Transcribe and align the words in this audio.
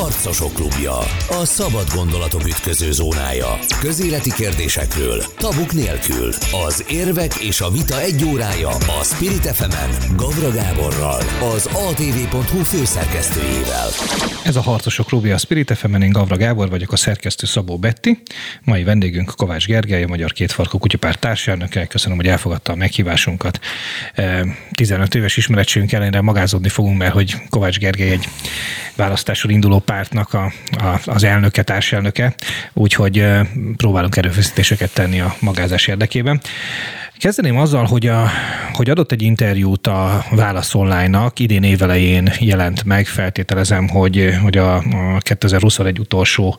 Harcosok 0.00 0.52
klubja. 0.52 0.98
A 1.28 1.44
szabad 1.44 1.86
gondolatok 1.94 2.46
ütköző 2.46 2.92
zónája. 2.92 3.58
Közéleti 3.80 4.32
kérdésekről, 4.32 5.22
tabuk 5.36 5.72
nélkül. 5.72 6.32
Az 6.66 6.84
érvek 6.90 7.34
és 7.34 7.60
a 7.60 7.70
vita 7.70 8.00
egy 8.00 8.24
órája 8.24 8.68
a 8.68 9.04
Spirit 9.04 9.46
fm 9.46 10.16
Gavra 10.16 10.50
Gáborral, 10.50 11.20
az 11.54 11.66
atv.hu 11.66 12.62
főszerkesztőjével. 12.62 13.88
Ez 14.44 14.56
a 14.56 14.60
Harcosok 14.60 15.06
klubja 15.06 15.34
a 15.34 15.38
Spirit 15.38 15.72
fm 15.76 15.94
én 16.02 16.12
Gavra 16.12 16.36
Gábor 16.36 16.68
vagyok, 16.70 16.92
a 16.92 16.96
szerkesztő 16.96 17.46
Szabó 17.46 17.78
Betti. 17.78 18.22
Mai 18.64 18.84
vendégünk 18.84 19.32
Kovács 19.36 19.66
Gergely, 19.66 20.02
a 20.02 20.08
Magyar 20.08 20.32
Kétfarkú 20.32 20.78
Kutyapárt 20.78 21.18
társelnöke. 21.18 21.86
Köszönöm, 21.86 22.16
hogy 22.16 22.26
elfogadta 22.26 22.72
a 22.72 22.76
meghívásunkat. 22.76 23.60
15 24.72 25.14
éves 25.14 25.36
ismeretségünk 25.36 25.92
ellenére 25.92 26.20
magázódni 26.20 26.68
fogunk, 26.68 26.98
mert 26.98 27.12
hogy 27.12 27.36
Kovács 27.50 27.78
Gergely 27.78 28.10
egy 28.10 28.28
választáson 28.96 29.50
induló 29.50 29.78
pártnak 29.86 30.34
a, 30.34 30.52
a, 30.78 31.00
az 31.04 31.24
elnöke, 31.24 31.62
társelnöke, 31.62 32.34
úgyhogy 32.72 33.26
próbálunk 33.76 34.16
erőfeszítéseket 34.16 34.94
tenni 34.94 35.20
a 35.20 35.34
magázás 35.40 35.86
érdekében. 35.86 36.40
Kezdeném 37.18 37.58
azzal, 37.58 37.84
hogy, 37.84 38.06
a, 38.06 38.28
hogy 38.72 38.90
adott 38.90 39.12
egy 39.12 39.22
interjút 39.22 39.86
a 39.86 40.24
Válasz 40.30 40.74
Online-nak, 40.74 41.38
idén 41.38 41.62
évelején 41.62 42.32
jelent 42.40 42.84
meg, 42.84 43.06
feltételezem, 43.06 43.88
hogy, 43.88 44.34
hogy 44.42 44.56
a, 44.56 44.74
a 44.76 45.18
2021 45.18 45.98
utolsó 45.98 46.56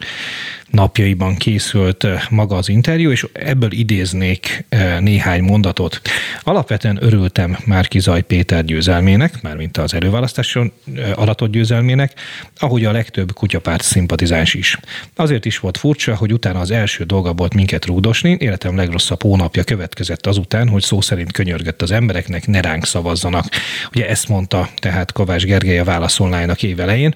napjaiban 0.71 1.35
készült 1.35 2.03
eh, 2.03 2.21
maga 2.29 2.55
az 2.55 2.69
interjú, 2.69 3.11
és 3.11 3.25
ebből 3.33 3.71
idéznék 3.71 4.65
eh, 4.69 4.99
néhány 4.99 5.43
mondatot. 5.43 6.01
Alapvetően 6.43 6.97
örültem 7.01 7.57
Márki 7.65 7.99
Zaj 7.99 8.21
Péter 8.21 8.65
győzelmének, 8.65 9.41
mármint 9.41 9.77
az 9.77 9.93
előválasztáson 9.93 10.71
eh, 10.95 11.19
aratott 11.19 11.51
győzelmének, 11.51 12.13
ahogy 12.57 12.85
a 12.85 12.91
legtöbb 12.91 13.33
kutyapárt 13.33 13.83
szimpatizáns 13.83 14.53
is. 14.53 14.79
Azért 15.15 15.45
is 15.45 15.59
volt 15.59 15.77
furcsa, 15.77 16.15
hogy 16.15 16.33
utána 16.33 16.59
az 16.59 16.71
első 16.71 17.03
dolga 17.03 17.33
volt 17.33 17.53
minket 17.53 17.85
rúdosni, 17.85 18.37
életem 18.39 18.75
legrosszabb 18.75 19.21
hónapja 19.21 19.63
következett 19.63 20.21
azután, 20.47 20.69
hogy 20.69 20.83
szó 20.83 21.01
szerint 21.01 21.31
könyörgött 21.31 21.81
az 21.81 21.91
embereknek, 21.91 22.47
ne 22.47 22.61
ránk 22.61 22.85
szavazzanak. 22.85 23.45
Ugye 23.93 24.09
ezt 24.09 24.27
mondta 24.27 24.69
tehát 24.79 25.11
Kovács 25.11 25.43
Gergely 25.43 25.79
a 25.79 25.83
válaszolnájának 25.83 26.63
évelején. 26.63 27.15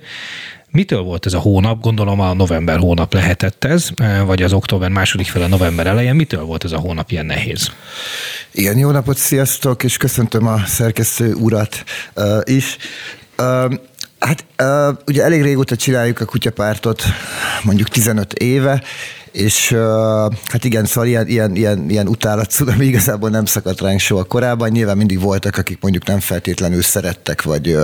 Mitől 0.72 1.02
volt 1.02 1.26
ez 1.26 1.34
a 1.34 1.40
hónap? 1.40 1.82
Gondolom 1.82 2.20
a 2.20 2.34
november 2.34 2.78
hónap 2.78 3.14
lehetett 3.14 3.64
ez, 3.64 3.90
e, 3.96 4.22
vagy 4.22 4.44
az 4.44 4.54
október 4.54 4.90
második 4.90 5.28
fele 5.28 5.48
november 5.48 5.88
elején. 5.88 6.16
Mitől 6.16 6.44
volt 6.44 6.64
ez 6.64 6.72
a 6.72 6.78
hónap 6.78 7.12
ilyen 7.12 7.26
nehéz? 7.26 7.72
Igen, 8.52 8.78
jó 8.78 8.92
napot, 8.92 9.18
sziasztok, 9.18 9.84
és 9.84 9.98
köszöntöm 9.98 10.48
a 10.48 10.66
szerkesztő 10.66 11.34
urat 11.34 11.84
uh, 12.16 12.26
is. 12.44 12.78
Uh, 13.38 13.73
hát 14.20 14.45
uh, 14.62 14.98
ugye 15.08 15.23
elég 15.23 15.42
régóta 15.42 15.76
csináljuk 15.76 16.20
a 16.20 16.26
kutyapártot, 16.26 17.04
mondjuk 17.64 17.88
15 17.88 18.34
éve, 18.34 18.84
és 19.32 19.76
hát 20.46 20.64
igen, 20.64 20.86
szóval 20.86 21.10
ilyen, 21.10 21.28
ilyen, 21.28 21.56
ilyen, 21.56 21.90
ilyen 21.90 22.08
utálat 22.08 22.54
ami 22.74 22.86
igazából 22.86 23.30
nem 23.30 23.46
szakadt 23.46 23.82
ránk 23.82 24.00
soha 24.00 24.23
korábban. 24.23 24.70
Nyilván 24.70 24.98
mindig 24.98 25.20
voltak, 25.20 25.58
akik 25.58 25.78
mondjuk 25.82 26.06
nem 26.06 26.20
feltétlenül 26.20 26.82
szerettek, 26.82 27.42
vagy 27.42 27.78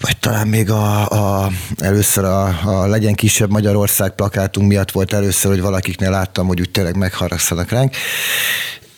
vagy 0.00 0.16
talán 0.16 0.48
még 0.48 0.70
a, 0.70 1.08
a, 1.08 1.50
először 1.78 2.24
a, 2.24 2.46
a 2.64 2.86
Legyen 2.86 3.14
kisebb 3.14 3.50
Magyarország 3.50 4.14
plakátunk 4.14 4.68
miatt 4.68 4.90
volt 4.90 5.12
először, 5.12 5.50
hogy 5.50 5.60
valakiknél 5.60 6.10
láttam, 6.10 6.46
hogy 6.46 6.60
úgy 6.60 6.70
tényleg 6.70 6.96
megharagszanak 6.96 7.70
ránk. 7.70 7.94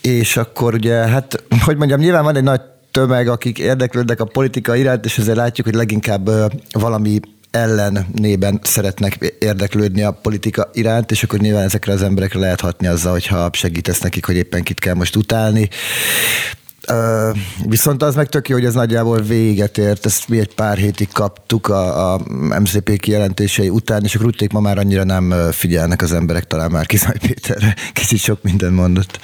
És 0.00 0.36
akkor 0.36 0.74
ugye, 0.74 0.94
hát, 0.94 1.42
hogy 1.64 1.76
mondjam, 1.76 2.00
nyilván 2.00 2.24
van 2.24 2.36
egy 2.36 2.42
nagy 2.42 2.60
tömeg, 2.90 3.28
akik 3.28 3.58
érdeklődnek 3.58 4.20
a 4.20 4.24
politika 4.24 4.76
iránt, 4.76 5.04
és 5.04 5.18
ezért 5.18 5.36
látjuk, 5.36 5.66
hogy 5.66 5.76
leginkább 5.76 6.30
valami 6.72 7.20
ellenében 7.50 8.60
szeretnek 8.62 9.34
érdeklődni 9.38 10.02
a 10.02 10.10
politika 10.10 10.70
iránt, 10.72 11.10
és 11.10 11.22
akkor 11.22 11.38
nyilván 11.38 11.64
ezekre 11.64 11.92
az 11.92 12.02
emberekre 12.02 12.38
lehet 12.38 12.60
hatni 12.60 12.86
azzal, 12.86 13.12
hogyha 13.12 13.50
segítesz 13.52 14.00
nekik, 14.00 14.26
hogy 14.26 14.36
éppen 14.36 14.62
kit 14.62 14.80
kell 14.80 14.94
most 14.94 15.16
utálni. 15.16 15.68
Viszont 17.66 18.02
az 18.02 18.14
meg 18.14 18.28
tök 18.28 18.48
jó, 18.48 18.56
hogy 18.56 18.64
ez 18.64 18.74
nagyjából 18.74 19.20
véget 19.20 19.78
ért, 19.78 20.06
ezt 20.06 20.28
mi 20.28 20.38
egy 20.38 20.54
pár 20.54 20.76
hétig 20.76 21.08
kaptuk 21.12 21.68
a, 21.68 22.12
a 22.12 22.20
MZP 22.60 22.98
kijelentései 22.98 23.68
után, 23.68 24.04
és 24.04 24.14
akkor 24.14 24.26
úgy 24.26 24.52
ma 24.52 24.60
már 24.60 24.78
annyira 24.78 25.04
nem 25.04 25.34
figyelnek 25.50 26.02
az 26.02 26.12
emberek, 26.12 26.46
talán 26.46 26.70
már 26.70 26.86
Kizaj 26.86 27.18
Péter 27.26 27.76
kicsit 27.92 28.18
sok 28.18 28.42
minden 28.42 28.72
mondott. 28.72 29.18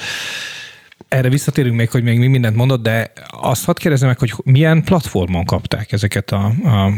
Erre 1.09 1.29
visszatérünk 1.29 1.77
még, 1.77 1.91
hogy 1.91 2.03
még 2.03 2.19
mi 2.19 2.27
mindent 2.27 2.57
mondott, 2.57 2.83
de 2.83 3.13
azt 3.31 3.65
hadd 3.65 3.79
kérdezem 3.79 4.09
meg, 4.09 4.19
hogy 4.19 4.33
milyen 4.45 4.83
platformon 4.83 5.45
kapták 5.45 5.93
ezeket 5.93 6.31
a, 6.31 6.45
a 6.65 6.93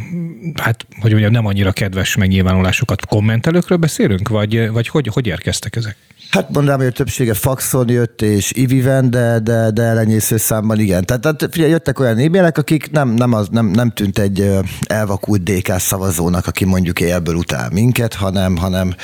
hát, 0.54 0.86
hogy 1.00 1.10
mondjam, 1.10 1.32
nem 1.32 1.46
annyira 1.46 1.72
kedves 1.72 2.16
megnyilvánulásokat. 2.16 3.06
Kommentelőkről 3.06 3.78
beszélünk, 3.78 4.28
vagy, 4.28 4.70
vagy 4.70 4.88
hogy, 4.88 5.06
hogy 5.06 5.26
érkeztek 5.26 5.76
ezek? 5.76 5.96
Hát 6.34 6.50
mondanám, 6.50 6.78
hogy 6.78 6.88
a 6.88 6.92
többsége 6.92 7.34
faxon 7.34 7.88
jött, 7.88 8.22
és 8.22 8.52
iviven, 8.54 9.10
de, 9.10 9.38
de, 9.38 9.70
de 9.70 9.82
elenyésző 9.82 10.36
számban 10.36 10.78
igen. 10.78 11.04
Tehát, 11.04 11.22
tehát 11.22 11.48
figyelj, 11.50 11.70
jöttek 11.70 12.00
olyan 12.00 12.18
e-mailek, 12.18 12.58
akik 12.58 12.90
nem, 12.90 13.08
nem, 13.08 13.32
az, 13.32 13.48
nem, 13.50 13.66
nem 13.66 13.90
tűnt 13.90 14.18
egy 14.18 14.50
elvakult 14.86 15.42
DK 15.42 15.78
szavazónak, 15.78 16.46
aki 16.46 16.64
mondjuk 16.64 17.00
élből 17.00 17.34
utál 17.34 17.68
minket, 17.72 18.14
hanem, 18.14 18.56
hanem, 18.56 18.94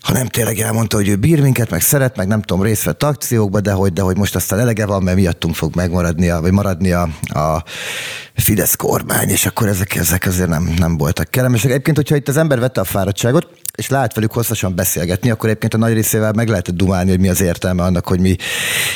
hanem 0.00 0.26
tényleg 0.26 0.58
elmondta, 0.58 0.96
hogy 0.96 1.08
ő 1.08 1.16
bír 1.16 1.40
minket, 1.40 1.70
meg 1.70 1.80
szeret, 1.80 2.16
meg 2.16 2.26
nem 2.26 2.42
tudom, 2.42 2.62
részt 2.62 2.84
vett 2.84 3.02
akciókba, 3.02 3.60
de 3.60 3.72
hogy, 3.72 3.92
de 3.92 4.02
hogy 4.02 4.16
most 4.16 4.34
aztán 4.34 4.58
elege 4.58 4.86
van, 4.86 5.02
mert 5.02 5.16
miattunk 5.16 5.54
fog 5.54 5.74
megmaradni, 5.74 6.30
vagy 6.30 6.52
maradni 6.52 6.90
a, 6.92 7.08
a 7.22 7.64
Fidesz 8.34 8.74
kormány, 8.74 9.28
és 9.28 9.46
akkor 9.46 9.68
ezek, 9.68 9.94
ezek 9.96 10.26
azért 10.26 10.48
nem, 10.48 10.74
nem 10.78 10.96
voltak 10.96 11.30
kellemesek. 11.30 11.70
Egyébként, 11.70 11.96
hogyha 11.96 12.16
itt 12.16 12.28
az 12.28 12.36
ember 12.36 12.58
vette 12.58 12.80
a 12.80 12.84
fáradtságot, 12.84 13.46
és 13.78 13.88
lehet 13.88 14.14
velük 14.14 14.32
hosszasan 14.32 14.74
beszélgetni, 14.74 15.30
akkor 15.30 15.48
egyébként 15.48 15.74
a 15.74 15.78
nagy 15.78 15.92
részével 15.92 16.32
meg 16.32 16.48
lehetett 16.48 16.74
dumálni, 16.74 17.10
hogy 17.10 17.20
mi 17.20 17.28
az 17.28 17.40
értelme 17.40 17.82
annak, 17.82 18.06
hogy 18.06 18.20
mi 18.20 18.36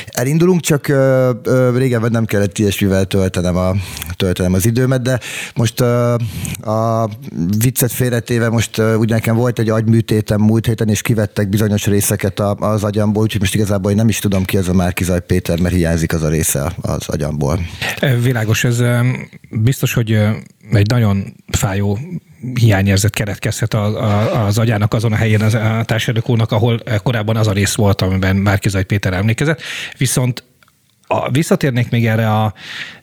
elindulunk, 0.07 0.61
csak 0.61 0.89
ö, 0.89 1.31
ö, 1.43 1.79
régen 1.79 2.07
nem 2.11 2.25
kellett 2.25 2.59
ilyesmivel 2.59 3.05
töltenem, 3.05 3.57
a, 3.57 3.73
töltenem 4.17 4.53
az 4.53 4.67
időmet, 4.67 5.03
de 5.03 5.21
most 5.55 5.81
ö, 5.81 6.15
a 6.61 7.09
viccet 7.59 7.93
félretéve 7.93 8.49
most 8.49 8.79
ö, 8.79 8.95
úgy 8.95 9.09
nekem 9.09 9.37
volt 9.37 9.59
egy 9.59 9.69
agyműtétem 9.69 10.41
múlt 10.41 10.67
héten, 10.67 10.89
és 10.89 11.03
kivettek 11.03 11.49
bizonyos 11.49 11.87
részeket 11.87 12.41
a, 12.41 12.55
az 12.55 12.85
agyamból, 12.85 13.23
úgyhogy 13.23 13.41
most 13.41 13.55
igazából 13.55 13.91
én 13.91 13.97
nem 13.97 14.09
is 14.09 14.19
tudom 14.19 14.45
ki 14.45 14.57
ez 14.57 14.69
a 14.69 14.73
Márkizaj 14.73 15.21
Péter, 15.21 15.61
mert 15.61 15.75
hiányzik 15.75 16.13
az 16.13 16.23
a 16.23 16.29
része 16.29 16.73
az 16.81 17.09
agyamból. 17.09 17.61
Világos, 18.23 18.65
ez 18.65 18.83
biztos, 19.51 19.93
hogy 19.93 20.19
egy 20.73 20.91
nagyon 20.91 21.35
fájó 21.53 21.99
hiányérzet 22.55 23.15
keretkezhet 23.15 23.75
az, 23.75 23.95
az 24.33 24.59
agyának 24.59 24.95
azon 24.95 25.13
a 25.13 25.17
helyén 25.17 25.43
az, 25.43 25.55
a 25.55 25.83
társadalmónak, 25.85 26.53
ahol 26.53 26.83
korábban 27.03 27.37
az 27.37 27.47
a 27.47 27.53
rész 27.53 27.75
volt, 27.75 28.03
amiben 28.03 28.37
Márkizaj 28.37 28.85
Péter 28.85 29.13
emlékezett. 29.13 29.63
Viszont 29.99 30.45
a, 31.13 31.31
visszatérnék 31.31 31.91
még 31.91 32.07
erre 32.07 32.31
a 32.31 32.55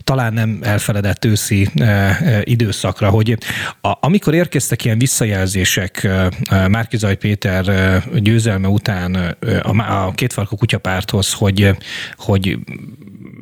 talán 0.03 0.33
nem 0.33 0.59
elfeledett 0.61 1.25
őszi 1.25 1.69
e, 1.75 1.83
e, 1.83 2.41
időszakra, 2.43 3.09
hogy 3.09 3.37
a, 3.81 3.97
amikor 3.99 4.33
érkeztek 4.33 4.85
ilyen 4.85 4.97
visszajelzések 4.97 6.03
e, 6.03 6.29
Márkizaj 6.67 7.15
Péter 7.15 7.67
e, 7.67 8.03
győzelme 8.15 8.67
után 8.67 9.15
e, 9.15 9.37
a, 9.61 10.05
a 10.05 10.11
kétfarkú 10.11 10.55
kutyapárthoz, 10.55 11.33
hogy, 11.33 11.75
hogy 12.15 12.57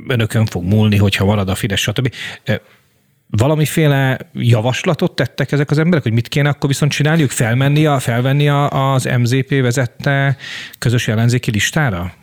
önökön 0.08 0.46
fog 0.46 0.64
múlni, 0.64 0.97
hogyha 0.97 1.25
marad 1.25 1.50
a 1.50 1.56
Fidesz, 1.56 1.79
stb 1.79 2.14
valamiféle 3.30 4.18
javaslatot 4.34 5.16
tettek 5.16 5.52
ezek 5.52 5.72
az 5.72 5.78
emberek, 5.78 6.04
hogy 6.04 6.14
mit 6.14 6.28
kéne 6.28 6.50
akkor 6.50 6.70
viszont 6.70 6.92
csinálniuk? 6.92 7.30
Felmenni 7.30 7.86
a, 7.86 8.00
felvenni 8.00 8.50
a, 8.50 8.94
az 8.94 9.10
MZP 9.18 9.50
vezette 9.50 10.38
közös 10.80 11.08
ellenzéki 11.08 11.52
listára? 11.52 12.14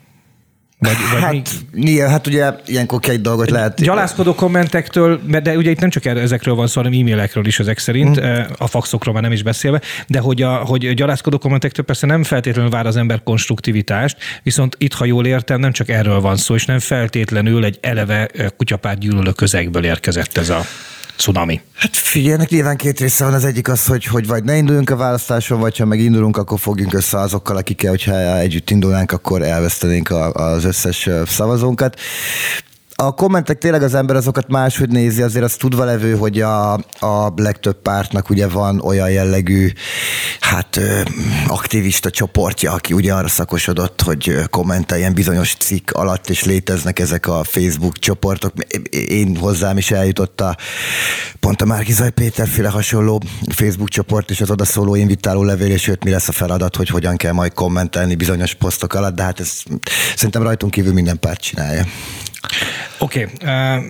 Vagy, 0.85 0.97
vagy 1.13 1.23
hát, 1.23 1.51
mi? 1.71 2.01
hát 2.01 2.27
ugye 2.27 2.51
ilyenkor 2.67 3.01
két 3.01 3.21
dolgot 3.21 3.51
lehet. 3.51 3.83
Gyalászkodó 3.83 4.35
kommentektől, 4.35 5.21
de 5.43 5.57
ugye 5.57 5.71
itt 5.71 5.81
nem 5.81 5.91
csak 5.91 6.05
ezekről 6.05 6.55
van 6.55 6.67
szó, 6.67 6.83
hanem 6.83 6.99
e-mailekről 7.01 7.47
is 7.47 7.59
ezek 7.59 7.79
szerint, 7.79 8.21
mm. 8.21 8.41
a 8.59 8.67
faxokról 8.67 9.15
már 9.15 9.23
nem 9.23 9.33
is 9.33 9.43
beszélve, 9.43 9.81
de 10.07 10.19
hogy, 10.19 10.43
a, 10.43 10.55
hogy 10.55 10.95
gyalászkodó 10.95 11.39
kommentektől 11.39 11.85
persze 11.85 12.07
nem 12.07 12.23
feltétlenül 12.23 12.71
vár 12.71 12.87
az 12.87 12.97
ember 12.97 13.23
konstruktivitást, 13.23 14.17
viszont 14.43 14.77
itt, 14.79 14.93
ha 14.95 15.05
jól 15.05 15.27
értem, 15.27 15.61
nem 15.61 15.73
csak 15.73 15.89
erről 15.89 16.21
van 16.21 16.37
szó, 16.37 16.55
és 16.55 16.65
nem 16.65 16.79
feltétlenül 16.79 17.65
egy 17.65 17.79
eleve 17.81 18.31
kutyapárt 18.57 18.99
gyűlölő 18.99 19.33
közegből 19.33 19.85
érkezett 19.85 20.37
ez 20.37 20.49
a 20.49 20.61
cunami? 21.17 21.61
Hát 21.75 21.97
figyeljenek, 21.97 22.49
nyilván 22.49 22.77
két 22.77 23.01
része 23.01 23.25
van. 23.25 23.35
Az 23.35 23.45
egyik 23.45 23.69
az, 23.69 23.87
hogy, 23.87 24.05
hogy 24.05 24.27
vagy 24.27 24.45
ne 24.45 24.57
induljunk 24.57 24.91
a 24.91 24.97
választáson, 24.97 25.61
vagy 25.61 25.77
ha 25.77 25.85
meg 25.85 26.01
indulunk, 26.01 26.37
akkor 26.37 26.59
fogjunk 26.59 26.95
össze 26.95 27.19
azokkal, 27.19 27.57
akikkel, 27.57 27.91
hogyha 27.91 28.39
együtt 28.39 28.71
indulnánk, 28.71 29.13
akkor 29.13 29.43
elvesztenénk 29.43 30.11
a, 30.11 30.33
az 30.33 30.65
összes 30.65 31.09
szavazónkat. 31.27 32.01
A 32.97 33.15
kommentek 33.15 33.59
tényleg 33.59 33.83
az 33.83 33.95
ember 33.95 34.17
azokat 34.17 34.49
máshogy 34.49 34.89
nézi, 34.89 35.23
azért 35.23 35.45
az 35.45 35.55
tudva 35.55 35.85
levő, 35.85 36.17
hogy 36.17 36.41
a, 36.41 36.73
a 37.01 37.33
legtöbb 37.37 37.83
pártnak 37.83 38.31
ugye 38.31 38.49
van 38.49 38.81
olyan 38.81 39.11
jellegű, 39.11 39.73
hát 40.41 40.81
aktivista 41.47 42.11
csoportja, 42.11 42.73
aki 42.73 42.93
ugye 42.93 43.13
arra 43.13 43.29
szakosodott, 43.29 44.01
hogy 44.01 44.35
kommenteljen 44.51 45.15
bizonyos 45.15 45.55
cikk 45.55 45.91
alatt, 45.91 46.29
és 46.29 46.45
léteznek 46.45 46.99
ezek 46.99 47.27
a 47.27 47.45
Facebook 47.45 47.99
csoportok. 47.99 48.53
Én 48.91 49.37
hozzám 49.37 49.77
is 49.77 49.91
eljutott 49.91 50.41
a 50.41 50.57
pont 51.41 51.63
a 51.63 51.65
Márkizaj 51.65 52.11
Péter 52.11 52.49
féle 52.49 52.69
hasonló 52.69 53.23
Facebook 53.55 53.89
csoport, 53.89 54.31
és 54.31 54.41
az 54.41 54.51
odaszóló 54.51 54.95
invitáló 54.95 55.43
levél, 55.43 55.71
és 55.71 55.87
jött 55.87 56.05
mi 56.05 56.11
lesz 56.11 56.29
a 56.29 56.33
feladat, 56.33 56.77
hogy 56.77 56.89
hogyan 56.89 57.17
kell 57.17 57.33
majd 57.33 57.55
kommentelni 57.55 58.15
bizonyos 58.15 58.55
posztok 58.55 58.95
alatt, 58.95 59.15
de 59.15 59.23
hát 59.23 59.41
ez 59.41 59.63
szerintem 60.17 60.43
rajtunk 60.43 60.73
kívül 60.73 60.93
minden 60.93 61.19
párt 61.19 61.41
csinálja. 61.41 61.85
Oké. 62.99 63.29
Okay. 63.39 63.77
Uh... 63.77 63.85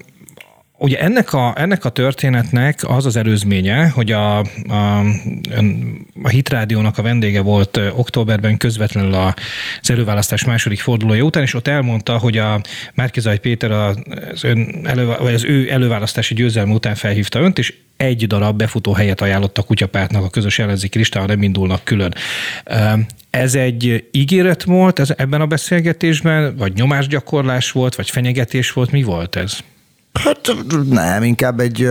Ugye 0.78 0.98
ennek 1.00 1.32
a, 1.32 1.54
ennek 1.56 1.84
a 1.84 1.88
történetnek 1.88 2.80
az 2.88 3.06
az 3.06 3.16
előzménye, 3.16 3.88
hogy 3.88 4.12
a, 4.12 4.38
a, 4.38 4.98
a 6.22 6.28
Hitrádiónak 6.28 6.98
a 6.98 7.02
vendége 7.02 7.40
volt 7.40 7.76
októberben 7.76 8.56
közvetlenül 8.56 9.14
az 9.14 9.90
előválasztás 9.90 10.44
második 10.44 10.80
fordulója 10.80 11.22
után, 11.22 11.42
és 11.42 11.54
ott 11.54 11.68
elmondta, 11.68 12.18
hogy 12.18 12.38
a 12.38 12.60
Márkizaj 12.94 13.38
Péter 13.38 13.70
az, 13.70 13.96
ön 14.42 14.80
elő, 14.82 15.06
vagy 15.06 15.34
az 15.34 15.44
ő 15.44 15.70
előválasztási 15.70 16.34
győzelme 16.34 16.72
után 16.72 16.94
felhívta 16.94 17.40
önt, 17.40 17.58
és 17.58 17.74
egy 17.96 18.26
darab 18.26 18.56
befutó 18.56 18.92
helyet 18.92 19.20
ajánlott 19.20 19.58
a 19.58 19.62
kutyapártnak 19.62 20.24
a 20.24 20.30
közös 20.30 20.58
ellenzéki 20.58 20.98
listán, 20.98 21.24
nem 21.26 21.42
indulnak 21.42 21.84
külön. 21.84 22.14
Ez 23.34 23.54
egy 23.54 24.04
ígéret 24.10 24.62
volt 24.62 24.98
ez, 24.98 25.08
ebben 25.16 25.40
a 25.40 25.46
beszélgetésben, 25.46 26.56
vagy 26.56 26.72
nyomásgyakorlás 26.75 27.72
volt, 27.72 27.94
vagy 27.94 28.10
fenyegetés 28.10 28.72
volt? 28.72 28.90
Mi 28.90 29.02
volt 29.02 29.36
ez? 29.36 29.58
Hát 30.12 30.54
nem, 30.90 31.22
inkább 31.22 31.60
egy 31.60 31.88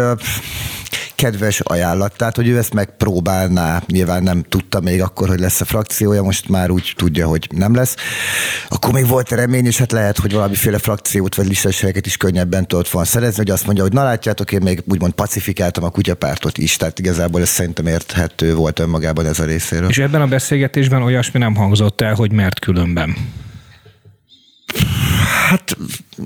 kedves 1.15 1.59
ajánlat, 1.59 2.13
tehát 2.17 2.35
hogy 2.35 2.47
ő 2.47 2.57
ezt 2.57 2.73
megpróbálná, 2.73 3.83
nyilván 3.87 4.23
nem 4.23 4.43
tudta 4.49 4.79
még 4.79 5.01
akkor, 5.01 5.27
hogy 5.27 5.39
lesz 5.39 5.61
a 5.61 5.65
frakciója, 5.65 6.23
most 6.23 6.49
már 6.49 6.69
úgy 6.69 6.93
tudja, 6.97 7.27
hogy 7.27 7.47
nem 7.51 7.75
lesz. 7.75 7.95
Akkor 8.69 8.93
még 8.93 9.07
volt 9.07 9.29
remény, 9.29 9.65
és 9.65 9.77
hát 9.77 9.91
lehet, 9.91 10.17
hogy 10.17 10.33
valamiféle 10.33 10.77
frakciót 10.77 11.35
vagy 11.35 11.47
listásságeket 11.47 12.05
is 12.05 12.17
könnyebben 12.17 12.67
tudott 12.67 12.89
volna 12.89 13.07
szerezni, 13.07 13.37
hogy 13.37 13.49
azt 13.49 13.65
mondja, 13.65 13.83
hogy 13.83 13.93
na 13.93 14.03
látjátok, 14.03 14.51
én 14.51 14.61
még 14.61 14.83
úgymond 14.85 15.13
pacifikáltam 15.13 15.83
a 15.83 15.89
kutyapártot 15.89 16.57
is, 16.57 16.75
tehát 16.75 16.99
igazából 16.99 17.41
ez 17.41 17.49
szerintem 17.49 17.85
érthető 17.85 18.55
volt 18.55 18.79
önmagában 18.79 19.25
ez 19.25 19.39
a 19.39 19.45
részéről. 19.45 19.89
És 19.89 19.97
ebben 19.97 20.21
a 20.21 20.27
beszélgetésben 20.27 21.01
olyasmi 21.01 21.39
nem 21.39 21.55
hangzott 21.55 22.01
el, 22.01 22.13
hogy 22.13 22.31
mert 22.31 22.59
különben. 22.59 23.15
Hát 25.23 25.77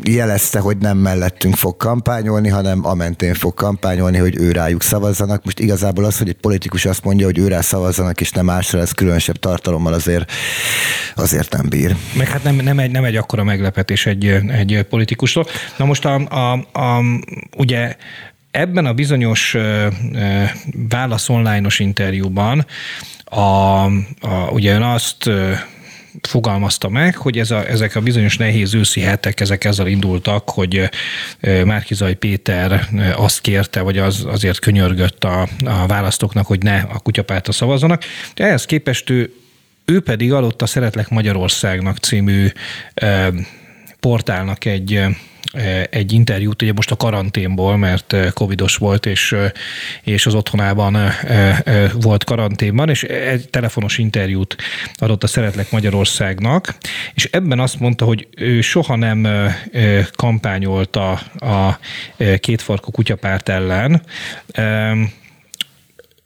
jelezte, 0.04 0.60
hogy 0.60 0.78
nem 0.78 0.98
mellettünk 0.98 1.56
fog 1.56 1.78
kampányolni, 1.78 2.50
hanem 2.50 2.86
a 2.86 2.94
mentén 2.94 3.34
fog 3.34 3.54
kampányolni, 3.54 4.18
hogy 4.18 4.38
ő 4.38 4.52
rájuk 4.52 4.82
szavazzanak. 4.82 5.44
Most 5.44 5.60
igazából 5.60 6.06
az, 6.06 6.18
hogy 6.18 6.30
egy 6.30 6.36
politikus 6.36 6.86
azt 6.86 7.04
mondja, 7.04 7.26
hogy 7.26 7.38
ő 7.38 7.48
rá 7.48 7.62
szavazzanak, 7.62 8.22
és 8.22 8.32
nem 8.32 8.46
másra, 8.46 8.80
ez 8.80 8.92
különösebb 8.92 9.36
tartalommal 9.36 9.94
azért, 9.94 10.32
azért 11.16 11.52
nem 11.52 11.70
bír. 11.70 11.96
Meg 12.16 12.28
hát 12.28 12.44
nem, 12.44 12.56
nem, 12.56 12.80
egy, 12.80 12.92
nem 12.92 13.04
egy 13.04 13.16
akkora 13.16 13.44
meglepetés 13.44 14.06
egy, 14.06 14.26
egy 14.48 14.86
politikusról. 14.90 15.46
Na 15.78 15.86
most 15.86 16.06
a, 16.06 16.16
a, 16.16 16.52
a, 16.80 17.04
ugye 17.58 17.96
ebben 18.52 18.86
a 18.86 18.94
bizonyos 18.94 19.58
válasz 20.90 21.30
online-os 21.30 21.80
interjúban 21.80 22.66
a, 23.24 23.40
a, 23.40 24.50
ugye 24.52 24.74
ön 24.74 24.82
azt 24.82 25.30
fogalmazta 26.22 26.90
meg, 26.90 27.16
hogy 27.16 27.38
ez 27.38 27.52
a, 27.52 27.70
ezek 27.70 27.96
a 27.96 28.02
bizonyos 28.02 28.38
nehéz 28.38 28.74
őszi 28.74 29.02
hetek, 29.02 29.40
ezek 29.40 29.64
ezzel 29.64 29.88
indultak, 29.88 30.50
hogy 30.50 30.90
Márkizaj 31.66 32.14
Péter 32.14 32.88
azt 33.16 33.42
kérte, 33.42 33.82
vagy 33.82 33.98
az, 33.98 34.26
azért 34.28 34.60
könyörgött 34.60 35.24
a, 35.24 35.42
a 35.66 35.86
választóknak, 35.88 36.46
hogy 36.46 36.64
ne 36.64 36.80
a 36.80 37.00
kutyapártra 37.00 37.54
szavazzanak. 37.54 38.04
De 38.34 38.46
ehhez 38.46 38.66
képest 38.66 39.10
ő, 39.10 39.34
ő 39.86 40.02
pedig 40.02 40.34
adott 40.34 40.62
a 40.62 40.66
Szeretlek 40.66 41.10
Magyarországnak 41.10 41.98
című 41.98 42.48
portálnak 44.00 44.66
egy 44.66 45.02
egy 45.90 46.14
interjút, 46.14 46.62
ugye 46.62 46.74
most 46.74 46.92
a 46.92 46.96
karanténból, 46.96 47.78
mert 47.78 48.16
covidos 48.34 48.76
volt, 48.76 49.06
és, 49.06 49.36
és 50.04 50.26
az 50.26 50.34
otthonában 50.34 50.98
volt 51.94 52.24
karanténban, 52.24 52.90
és 52.90 53.04
egy 53.04 53.50
telefonos 53.50 53.98
interjút 53.98 54.56
adott 54.96 55.24
a 55.24 55.28
Szeretlek 55.28 55.72
Magyarországnak, 55.72 56.76
és 57.14 57.26
ebben 57.32 57.60
azt 57.60 57.80
mondta, 57.80 58.06
hogy 58.06 58.28
ő 58.38 58.62
soha 58.62 58.96
nem 58.96 59.28
kampányolt 60.16 60.96
a, 60.96 61.12
a 61.38 61.80
kétfarkú 62.40 62.92
kutyapárt 62.92 63.50
ellen, 63.50 64.02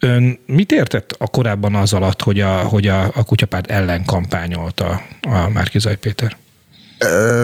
Ön 0.04 0.40
mit 0.46 0.72
értett 0.72 1.16
a 1.18 1.28
korábban 1.28 1.76
az 1.76 1.94
alatt, 1.94 2.22
hogy 2.22 2.40
a, 2.40 2.58
hogy 2.58 2.88
a, 2.88 3.04
a 3.04 3.24
kutyapárt 3.24 3.72
ellen 3.72 4.06
kampányolta 4.06 5.02
a 5.22 5.50
Márkizaj 5.50 5.98
Péter? 5.98 6.38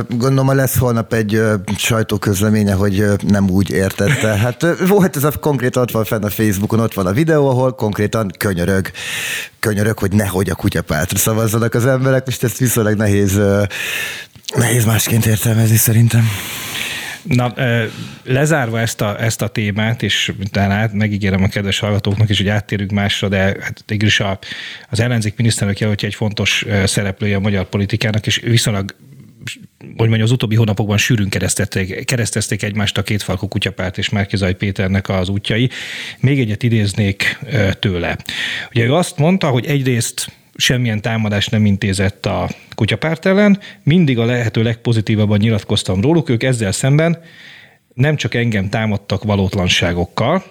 Gondolom, 0.10 0.56
lesz 0.56 0.78
holnap 0.78 1.14
egy 1.14 1.42
sajtóközleménye, 1.78 2.74
hogy 2.74 3.06
nem 3.28 3.50
úgy 3.50 3.72
értette. 3.72 4.28
Hát 4.28 4.66
volt 4.88 5.16
ez 5.16 5.24
a 5.24 5.32
konkrétan 5.32 5.82
ott 5.82 5.92
van 5.92 6.04
fenn 6.04 6.24
a 6.24 6.30
Facebookon, 6.30 6.80
ott 6.80 6.94
van 6.94 7.06
a 7.06 7.12
videó, 7.12 7.50
ahol 7.50 7.76
konkrétan 7.76 8.32
könyörög, 8.38 8.92
könyörög, 9.60 10.00
hogy 10.00 10.12
nehogy 10.12 10.50
a 10.50 10.56
kutyapártra 10.56 11.18
szavazzanak 11.18 11.74
az 11.74 11.86
emberek, 11.86 12.28
és 12.28 12.38
ezt 12.38 12.58
viszonylag 12.58 12.98
nehéz, 12.98 13.40
nehéz 14.56 14.86
másként 14.86 15.26
értelmezni 15.26 15.78
szerintem. 15.78 16.30
Na, 17.24 17.54
lezárva 18.24 18.80
ezt 18.80 19.02
a, 19.02 19.22
ezt 19.22 19.42
a 19.42 19.48
témát, 19.48 20.04
és 20.04 20.34
talán 20.52 20.90
megígérem 20.94 21.44
a 21.44 21.48
kedves 21.48 21.80
hallgatóknak 21.80 22.30
is, 22.30 22.38
hogy 22.38 22.48
áttérünk 22.48 22.92
másra, 22.92 23.28
de 23.28 23.38
hát 23.38 23.84
is 23.88 24.20
a, 24.20 24.40
az 24.90 25.00
ellenzék 25.00 25.38
miniszterelnök 25.38 25.80
jelöltje 25.80 26.08
egy 26.08 26.16
fontos 26.16 26.66
szereplője 26.86 27.36
a 27.36 27.40
magyar 27.40 27.66
politikának, 27.66 28.26
és 28.26 28.40
viszonylag 28.44 28.96
hogy 29.98 30.08
mondja, 30.08 30.24
az 30.24 30.32
utóbbi 30.32 30.56
hónapokban 30.56 30.98
sűrűn 30.98 31.30
keresztezték 32.06 32.64
egymást 32.64 32.98
a 32.98 33.04
kétfalkú 33.04 33.48
kutyapárt 33.48 33.98
és 33.98 34.10
Márkizaj 34.10 34.56
Péternek 34.56 35.10
az 35.10 35.30
útjai. 35.30 35.70
Még 36.20 36.40
egyet 36.40 36.64
idéznék 36.64 37.40
tőle. 37.80 38.18
Ugye 38.70 38.86
ő 38.86 38.94
azt 38.94 39.18
mondta, 39.18 39.50
hogy 39.50 39.66
egyrészt 39.66 40.32
semmilyen 40.56 41.02
támadást 41.02 41.52
nem 41.52 41.66
intézett 41.66 42.26
a 42.26 42.50
kutyapárt 42.76 43.26
ellen, 43.26 43.60
mindig 43.84 44.20
a 44.20 44.26
lehető 44.26 44.64
legpozitívabban 44.64 45.38
nyilatkoztam 45.38 46.02
róluk, 46.02 46.30
ők 46.30 46.44
ezzel 46.44 46.72
szemben 46.72 47.22
nem 47.98 48.16
csak 48.16 48.34
engem 48.34 48.70
támadtak 48.70 49.24
valótlanságokkal, 49.24 50.44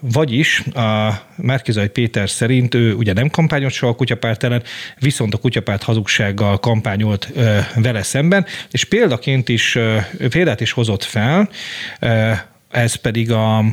vagyis 0.00 0.58
a 0.74 1.20
Márkizai 1.36 1.88
Péter 1.88 2.30
szerint 2.30 2.74
ő 2.74 2.94
ugye 2.94 3.12
nem 3.12 3.28
kampányolt 3.28 3.72
soha 3.72 3.92
a 3.92 3.96
kutyapárt 3.96 4.42
ellen, 4.42 4.62
viszont 4.98 5.34
a 5.34 5.38
kutyapárt 5.38 5.82
hazugsággal 5.82 6.58
kampányolt 6.58 7.32
vele 7.74 8.02
szemben, 8.02 8.46
és 8.70 8.84
példaként 8.84 9.48
is, 9.48 9.78
példát 10.28 10.60
is 10.60 10.72
hozott 10.72 11.02
fel, 11.02 11.48
ez 12.70 12.94
pedig 12.94 13.32
a 13.32 13.64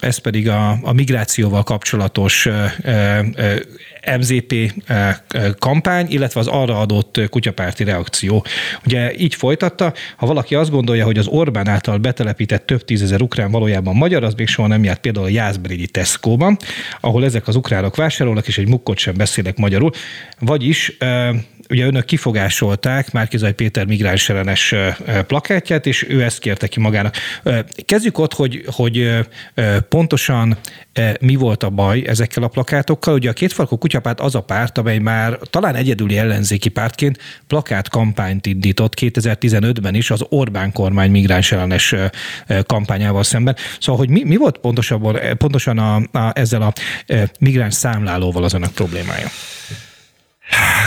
ez 0.00 0.18
pedig 0.18 0.48
a, 0.48 0.70
a 0.82 0.92
migrációval 0.92 1.62
kapcsolatos 1.62 2.48
MZP 4.18 4.72
kampány, 5.58 6.06
illetve 6.10 6.40
az 6.40 6.46
arra 6.46 6.80
adott 6.80 7.20
kutyapárti 7.30 7.84
reakció. 7.84 8.44
Ugye 8.84 9.14
így 9.14 9.34
folytatta, 9.34 9.92
ha 10.16 10.26
valaki 10.26 10.54
azt 10.54 10.70
gondolja, 10.70 11.04
hogy 11.04 11.18
az 11.18 11.26
Orbán 11.26 11.68
által 11.68 11.98
betelepített 11.98 12.66
több 12.66 12.84
tízezer 12.84 13.20
ukrán 13.20 13.50
valójában 13.50 13.96
magyar, 13.96 14.24
az 14.24 14.34
még 14.34 14.48
soha 14.48 14.68
nem 14.68 14.84
járt 14.84 15.00
például 15.00 15.26
a 15.26 15.28
Jászberényi 15.28 15.86
Tesco-ban, 15.86 16.56
ahol 17.00 17.24
ezek 17.24 17.48
az 17.48 17.56
ukránok 17.56 17.96
vásárolnak, 17.96 18.46
és 18.46 18.58
egy 18.58 18.68
mukkot 18.68 18.98
sem 18.98 19.14
beszélek 19.16 19.56
magyarul. 19.56 19.90
Vagyis 20.38 20.96
ugye 21.70 21.86
önök 21.86 22.04
kifogásolták 22.04 23.12
Márkizaj 23.12 23.54
Péter 23.54 23.86
migráns 23.86 24.28
ellenes 24.28 24.74
plakátját, 25.26 25.86
és 25.86 26.06
ő 26.08 26.22
ezt 26.22 26.38
kérte 26.38 26.66
ki 26.66 26.80
magának. 26.80 27.16
Kezdjük 27.84 28.18
ott, 28.18 28.32
hogy, 28.32 28.64
hogy 28.66 29.18
pontosan 29.88 30.56
mi 31.20 31.34
volt 31.34 31.62
a 31.62 31.70
baj 31.70 32.02
ezekkel 32.06 32.42
a 32.42 32.48
plakátokkal. 32.48 33.14
Ugye 33.14 33.30
a 33.30 33.32
kétfarkú 33.32 33.76
kutyapárt 33.76 34.20
az 34.20 34.34
a 34.34 34.40
párt, 34.40 34.78
amely 34.78 34.98
már 34.98 35.38
talán 35.50 35.74
egyedüli 35.74 36.18
ellenzéki 36.18 36.68
pártként 36.68 37.18
plakát 37.46 37.88
kampányt 37.88 38.46
indított 38.46 38.94
2015-ben 39.00 39.94
is 39.94 40.10
az 40.10 40.24
Orbán 40.28 40.72
kormány 40.72 41.10
migráns 41.10 41.52
ellenes 41.52 41.94
kampányával 42.66 43.22
szemben. 43.22 43.56
Szóval, 43.80 44.00
hogy 44.00 44.10
mi, 44.10 44.24
mi 44.24 44.36
volt 44.36 44.58
pontosabban, 44.58 45.18
pontosan 45.38 45.78
a, 45.78 45.96
a, 46.18 46.30
ezzel 46.34 46.62
a 46.62 46.72
migráns 47.38 47.74
számlálóval 47.74 48.44
az 48.44 48.54
önök 48.54 48.70
problémája? 48.70 49.28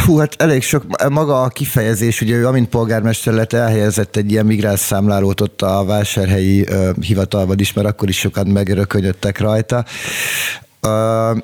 Hú, 0.06 0.18
hát 0.18 0.36
elég 0.42 0.64
sok, 0.64 1.10
maga 1.10 1.42
a 1.42 1.48
kifejezés, 1.48 2.22
ugye 2.22 2.36
ő 2.36 2.48
amint 2.48 2.70
polgármester 2.70 3.34
lett, 3.34 3.54
elhelyezett 3.54 4.16
egy 4.16 4.32
ilyen 4.32 4.46
migráns 4.46 4.80
számlálót 4.80 5.42
ott 5.42 5.62
a 5.62 5.86
vásárhelyi 5.86 6.62
uh, 6.62 6.90
hivatalban 7.02 7.60
is, 7.60 7.74
mert 7.74 7.88
akkor 7.88 8.10
is 8.10 8.18
sokan 8.18 8.48
megörökönyödtek 8.48 9.40
rajta. 9.40 9.86
Uh, 10.88 11.38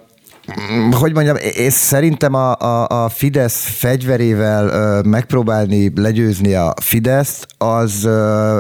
hogy 0.92 1.14
mondjam, 1.14 1.36
én 1.36 1.70
szerintem 1.70 2.34
a, 2.34 2.56
a, 2.56 3.04
a 3.04 3.10
Fidesz 3.10 3.64
fegyverével 3.64 5.02
megpróbálni 5.04 5.92
legyőzni 5.96 6.54
a 6.54 6.74
Fideszt, 6.82 7.48
az, 7.58 8.06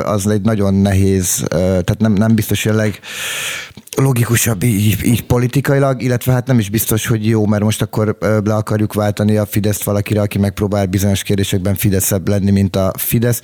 az 0.03 0.27
egy 0.27 0.41
nagyon 0.41 0.73
nehéz, 0.73 1.45
tehát 1.49 1.97
nem, 1.97 2.13
nem 2.13 2.35
biztos, 2.35 2.63
hogy 2.63 2.99
a 3.97 4.01
logikusabb 4.01 4.63
így, 4.63 5.05
így 5.05 5.23
politikailag, 5.25 6.01
illetve 6.01 6.31
hát 6.31 6.47
nem 6.47 6.59
is 6.59 6.69
biztos, 6.69 7.07
hogy 7.07 7.27
jó, 7.27 7.45
mert 7.45 7.63
most 7.63 7.81
akkor 7.81 8.17
le 8.19 8.55
akarjuk 8.55 8.93
váltani 8.93 9.37
a 9.37 9.45
Fideszt 9.45 9.83
valakire, 9.83 10.21
aki 10.21 10.37
megpróbál 10.37 10.85
bizonyos 10.85 11.23
kérdésekben 11.23 11.75
Fideszebb 11.75 12.27
lenni, 12.27 12.51
mint 12.51 12.75
a 12.75 12.91
Fidesz. 12.97 13.41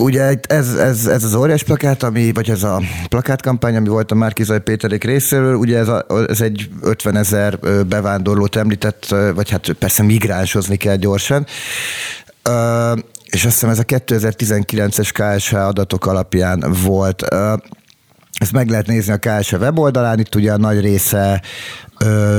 Ugye 0.00 0.34
ez, 0.48 0.74
ez, 0.74 1.06
ez 1.06 1.24
az 1.24 1.34
óriás 1.34 1.62
plakát, 1.62 2.02
ami, 2.02 2.32
vagy 2.32 2.50
ez 2.50 2.62
a 2.62 2.80
plakátkampány, 3.08 3.76
ami 3.76 3.88
volt 3.88 4.10
a 4.10 4.14
Márkizaj 4.14 4.60
Péterék 4.60 5.04
részéről, 5.04 5.54
ugye 5.54 5.78
ez, 5.78 5.88
a, 5.88 6.06
ez 6.28 6.40
egy 6.40 6.70
50 6.82 7.16
ezer 7.16 7.58
bevándorlót 7.86 8.56
említett, 8.56 9.14
vagy 9.34 9.50
hát 9.50 9.72
persze 9.72 10.02
migránsozni 10.02 10.76
kell 10.76 10.96
gyorsan. 10.96 11.46
És 13.30 13.44
azt 13.44 13.54
hiszem 13.54 13.70
ez 13.70 13.78
a 13.78 13.84
2019-es 13.84 15.10
KSH 15.12 15.54
adatok 15.54 16.06
alapján 16.06 16.74
volt. 16.84 17.22
Ezt 18.38 18.52
meg 18.52 18.68
lehet 18.68 18.86
nézni 18.86 19.12
a 19.12 19.18
KSH 19.18 19.54
weboldalán, 19.54 20.18
itt 20.18 20.34
ugye 20.34 20.52
a 20.52 20.56
nagy 20.56 20.80
része 20.80 21.42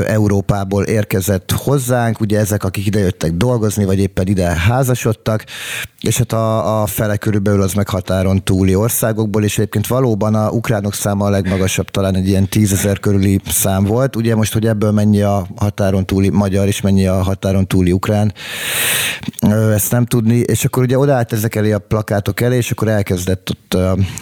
Európából 0.05 0.83
érkezett 0.83 1.51
hozzánk, 1.51 2.19
ugye 2.19 2.39
ezek, 2.39 2.63
akik 2.63 2.85
idejöttek 2.85 3.31
dolgozni, 3.31 3.85
vagy 3.85 3.99
éppen 3.99 4.27
ide 4.27 4.45
házasodtak, 4.45 5.43
és 6.01 6.17
hát 6.17 6.33
a, 6.33 6.81
a 6.81 6.85
fele 6.85 7.17
körülbelül 7.17 7.61
az 7.61 7.73
meg 7.73 7.89
határon 7.89 8.43
túli 8.43 8.75
országokból, 8.75 9.43
és 9.43 9.57
egyébként 9.57 9.87
valóban 9.87 10.35
a 10.35 10.49
ukránok 10.49 10.93
száma 10.93 11.25
a 11.25 11.29
legmagasabb, 11.29 11.89
talán 11.89 12.15
egy 12.15 12.27
ilyen 12.27 12.47
tízezer 12.47 12.99
körüli 12.99 13.41
szám 13.45 13.83
volt. 13.83 14.15
Ugye 14.15 14.35
most, 14.35 14.53
hogy 14.53 14.67
ebből 14.67 14.91
mennyi 14.91 15.21
a 15.21 15.47
határon 15.55 16.05
túli 16.05 16.29
magyar, 16.29 16.67
és 16.67 16.81
mennyi 16.81 17.07
a 17.07 17.21
határon 17.23 17.67
túli 17.67 17.91
ukrán, 17.91 18.33
ezt 19.73 19.91
nem 19.91 20.05
tudni, 20.05 20.35
és 20.35 20.65
akkor 20.65 20.83
ugye 20.83 20.97
odaállt 20.97 21.33
ezek 21.33 21.55
elé 21.55 21.71
a 21.71 21.79
plakátok 21.79 22.41
elé, 22.41 22.57
és 22.57 22.71
akkor 22.71 22.87
elkezdett 22.87 23.49
ott, 23.49 23.77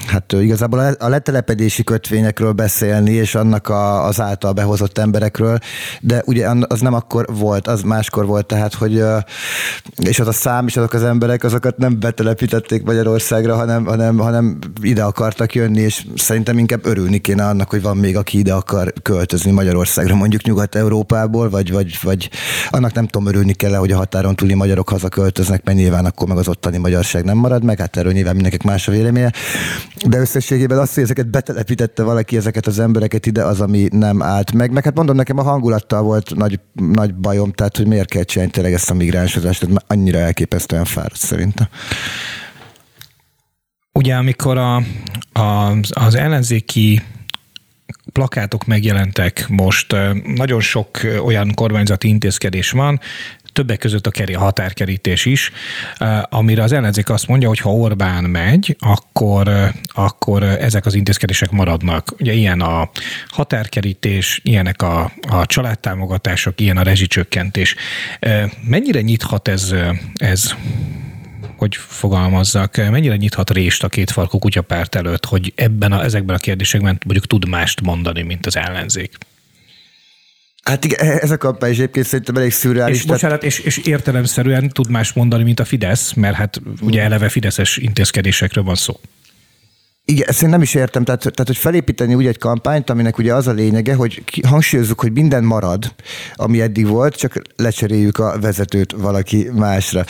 hát 0.08 0.32
igazából 0.32 0.80
a 0.80 1.08
letelepedési 1.08 1.84
kötvényekről 1.84 2.52
beszélni, 2.52 3.12
és 3.12 3.36
annak 3.36 3.70
a, 3.70 4.06
az 4.06 4.22
által 4.22 4.54
behozott 4.54 4.98
emberekről, 5.30 5.58
de 6.02 6.22
ugye 6.26 6.50
az 6.68 6.80
nem 6.80 6.94
akkor 6.94 7.26
volt, 7.32 7.68
az 7.68 7.82
máskor 7.82 8.26
volt, 8.26 8.46
tehát, 8.46 8.74
hogy 8.74 9.04
és 9.98 10.20
az 10.20 10.28
a 10.28 10.32
szám, 10.32 10.68
és 10.68 10.78
azok 10.78 10.94
az 10.94 11.04
emberek, 11.04 11.44
azok 11.44 11.60
azokat 11.60 11.78
nem 11.78 12.00
betelepítették 12.00 12.84
Magyarországra, 12.84 13.56
hanem, 13.56 13.86
hanem, 13.86 14.18
hanem 14.18 14.58
ide 14.82 15.04
akartak 15.04 15.56
jönni, 15.56 15.82
és 15.82 16.06
szerintem 16.16 16.58
inkább 16.58 16.86
örülni 16.86 17.18
kéne 17.18 17.46
annak, 17.46 17.70
hogy 17.70 17.82
van 17.82 17.98
még, 17.98 18.18
aki 18.18 18.38
ide 18.38 18.54
akar 18.54 18.94
költözni 19.02 19.52
Magyarországra, 19.52 20.16
mondjuk 20.16 20.42
Nyugat-Európából, 20.42 21.50
vagy, 21.50 21.72
vagy, 21.72 21.98
vagy 22.02 22.30
annak 22.70 22.94
nem 22.94 23.08
tudom, 23.08 23.28
örülni 23.28 23.54
kell, 23.54 23.76
hogy 23.76 23.92
a 23.92 23.96
határon 23.98 24.36
túli 24.36 24.54
magyarok 24.54 24.90
hazaköltöznek, 24.90 25.64
mert 25.64 25.78
nyilván 25.78 26.06
akkor 26.06 26.28
meg 26.28 26.38
az 26.38 26.48
ottani 26.48 26.78
magyarság 26.78 27.24
nem 27.24 27.38
marad 27.38 27.64
meg, 27.64 27.80
hát 27.80 27.98
erről 27.98 28.12
nyilván 28.12 28.34
mindenkinek 28.34 28.68
más 28.68 28.88
a 28.88 28.92
véleménye. 28.92 29.32
De 30.08 30.18
összességében 30.18 30.78
azt, 30.78 30.94
hogy 30.94 31.04
ezeket 31.04 31.28
betelepítette 31.30 32.04
valaki, 32.04 32.38
ezeket 32.38 32.68
az 32.68 32.80
embereket 32.80 33.26
ide, 33.26 33.44
az, 33.44 33.62
ami 33.62 33.88
nem 33.92 34.22
állt 34.22 34.54
meg. 34.54 34.72
Meg 34.72 34.84
hát 34.84 34.96
mondom, 34.96 35.16
nekem 35.20 35.38
a 35.38 35.44
hangulattal 35.44 36.02
volt 36.02 36.36
nagy, 36.36 36.60
nagy 36.74 37.16
bajom, 37.16 37.52
tehát 37.52 37.78
hogy 37.78 37.88
miért 37.88 38.10
kell 38.10 38.24
csinálni 38.24 38.52
tényleg 38.52 38.74
ezt 38.74 38.90
a 38.90 38.94
migránsozást, 38.94 39.60
tehát 39.60 39.84
annyira 39.88 40.18
elképesztően 40.18 40.86
fáradt 40.86 41.16
szerint 41.16 41.54
szerinte. 41.56 41.70
Ugye 43.92 44.16
amikor 44.16 44.58
a, 44.58 44.76
a, 45.40 45.78
az 45.90 46.16
ellenzéki 46.16 47.02
plakátok 48.12 48.66
megjelentek 48.66 49.46
most, 49.48 49.96
nagyon 50.36 50.62
sok 50.62 51.00
olyan 51.24 51.54
kormányzati 51.54 52.08
intézkedés 52.08 52.72
van, 52.72 53.00
többek 53.54 53.78
között 53.78 54.08
a 54.08 54.12
keri, 54.12 54.34
határkerítés 54.34 55.26
is, 55.26 55.52
amire 56.30 56.64
az 56.64 56.72
ellenzék 56.72 57.10
azt 57.10 57.28
mondja, 57.28 57.48
hogy 57.48 57.60
ha 57.60 57.74
Orbán 57.74 58.24
megy, 58.24 58.76
akkor, 58.80 59.72
akkor 59.88 60.44
ezek 60.44 60.86
az 60.86 60.94
intézkedések 60.94 61.52
maradnak. 61.52 62.14
Ugye 62.20 62.34
ilyen 62.34 62.62
a 62.62 62.90
határkerítés, 63.28 64.40
ilyenek 64.44 64.82
a, 64.82 65.12
a 65.30 65.46
családtámogatások, 65.46 66.62
ilyen 66.62 66.78
a 66.78 66.84
rezsicsökkentés. 66.84 67.76
Mennyire 68.62 69.02
nyithat 69.02 69.48
ez, 69.48 69.74
ez 70.16 70.54
hogy 71.60 71.76
fogalmazzak, 71.76 72.78
mennyire 72.78 73.16
nyithat 73.16 73.50
rést 73.50 73.84
a 73.84 73.90
két 73.90 74.12
farkú 74.12 74.40
kutyapárt 74.40 74.96
előtt, 74.96 75.26
hogy 75.26 75.54
ebben 75.56 75.92
a, 75.92 76.04
ezekben 76.04 76.36
a 76.36 76.40
kérdésekben 76.40 76.98
mondjuk 77.06 77.28
tud 77.28 77.48
mást 77.48 77.82
mondani, 77.82 78.22
mint 78.22 78.46
az 78.46 78.58
ellenzék? 78.58 79.18
Hát 80.64 80.86
igen, 80.86 81.08
e- 81.08 81.20
ez 81.22 81.32
a 81.32 81.38
kampány 81.38 81.72
is 81.72 81.78
egyébként 81.78 82.06
szerintem 82.06 82.36
elég 82.36 82.52
szürreális. 82.52 82.98
És, 82.98 83.04
tehát... 83.04 83.22
bocsánat, 83.22 83.44
és, 83.44 83.60
és 83.60 83.78
értelemszerűen 83.78 84.70
tud 84.70 84.90
más 84.90 85.14
mondani, 85.14 85.44
mint 85.44 85.60
a 85.60 85.66
Fidesz, 85.66 86.14
mert 86.14 86.36
hát 86.36 86.62
ugye 86.82 87.02
eleve 87.02 87.30
fideszes 87.30 87.78
intézkedésekről 87.78 88.64
van 88.64 88.76
szó. 88.76 89.00
Igen, 90.10 90.28
ezt 90.28 90.42
én 90.42 90.50
nem 90.50 90.62
is 90.62 90.74
értem. 90.74 91.04
Tehát, 91.04 91.20
tehát, 91.20 91.44
hogy 91.46 91.58
felépíteni 91.58 92.14
úgy 92.14 92.26
egy 92.26 92.38
kampányt, 92.38 92.90
aminek 92.90 93.18
ugye 93.18 93.34
az 93.34 93.48
a 93.48 93.52
lényege, 93.52 93.94
hogy 93.94 94.24
hangsúlyozzuk, 94.48 95.02
hogy 95.02 95.12
minden 95.12 95.44
marad, 95.44 95.94
ami 96.36 96.62
eddig 96.62 96.88
volt, 96.88 97.16
csak 97.16 97.42
lecseréljük 97.56 98.18
a 98.18 98.36
vezetőt 98.42 98.92
valaki 98.92 99.50
másra. 99.54 100.04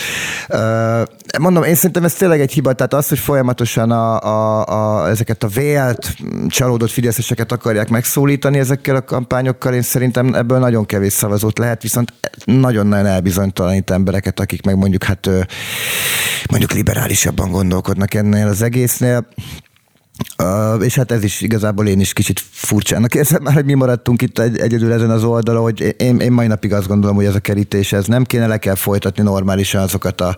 Mondom, 1.39 1.63
én 1.63 1.75
szerintem 1.75 2.03
ez 2.03 2.13
tényleg 2.13 2.39
egy 2.39 2.51
hiba, 2.51 2.73
tehát 2.73 2.93
az, 2.93 3.07
hogy 3.07 3.19
folyamatosan 3.19 3.91
a, 3.91 4.21
a, 4.21 4.65
a, 4.65 5.09
ezeket 5.09 5.43
a 5.43 5.47
vélt, 5.47 6.15
csalódott 6.47 6.91
fideszeseket 6.91 7.51
akarják 7.51 7.89
megszólítani 7.89 8.59
ezekkel 8.59 8.95
a 8.95 9.03
kampányokkal, 9.03 9.73
én 9.73 9.81
szerintem 9.81 10.33
ebből 10.33 10.59
nagyon 10.59 10.85
kevés 10.85 11.13
szavazót 11.13 11.57
lehet, 11.57 11.81
viszont 11.81 12.13
nagyon-nagyon 12.45 13.05
elbizonytalanít 13.05 13.89
embereket, 13.89 14.39
akik 14.39 14.65
meg 14.65 14.77
mondjuk 14.77 15.03
hát 15.03 15.29
mondjuk 16.49 16.71
liberálisabban 16.71 17.51
gondolkodnak 17.51 18.13
ennél 18.13 18.47
az 18.47 18.61
egésznél. 18.61 19.27
Uh, 20.43 20.85
és 20.85 20.95
hát 20.95 21.11
ez 21.11 21.23
is 21.23 21.41
igazából 21.41 21.87
én 21.87 21.99
is 21.99 22.13
kicsit 22.13 22.41
furcsának 22.51 23.15
érzem 23.15 23.43
már, 23.43 23.53
hogy 23.53 23.65
mi 23.65 23.73
maradtunk 23.73 24.21
itt 24.21 24.39
egy, 24.39 24.57
egyedül 24.57 24.91
ezen 24.91 25.09
az 25.09 25.23
oldalon, 25.23 25.61
hogy 25.61 25.95
én, 25.97 26.19
én 26.19 26.31
mai 26.31 26.47
napig 26.47 26.73
azt 26.73 26.87
gondolom, 26.87 27.15
hogy 27.15 27.25
ez 27.25 27.35
a 27.35 27.39
kerítés 27.39 27.93
ez 27.93 28.05
nem 28.05 28.23
kéne, 28.23 28.47
le 28.47 28.57
kell 28.57 28.75
folytatni 28.75 29.23
normálisan 29.23 29.81
azokat 29.81 30.21
a 30.21 30.35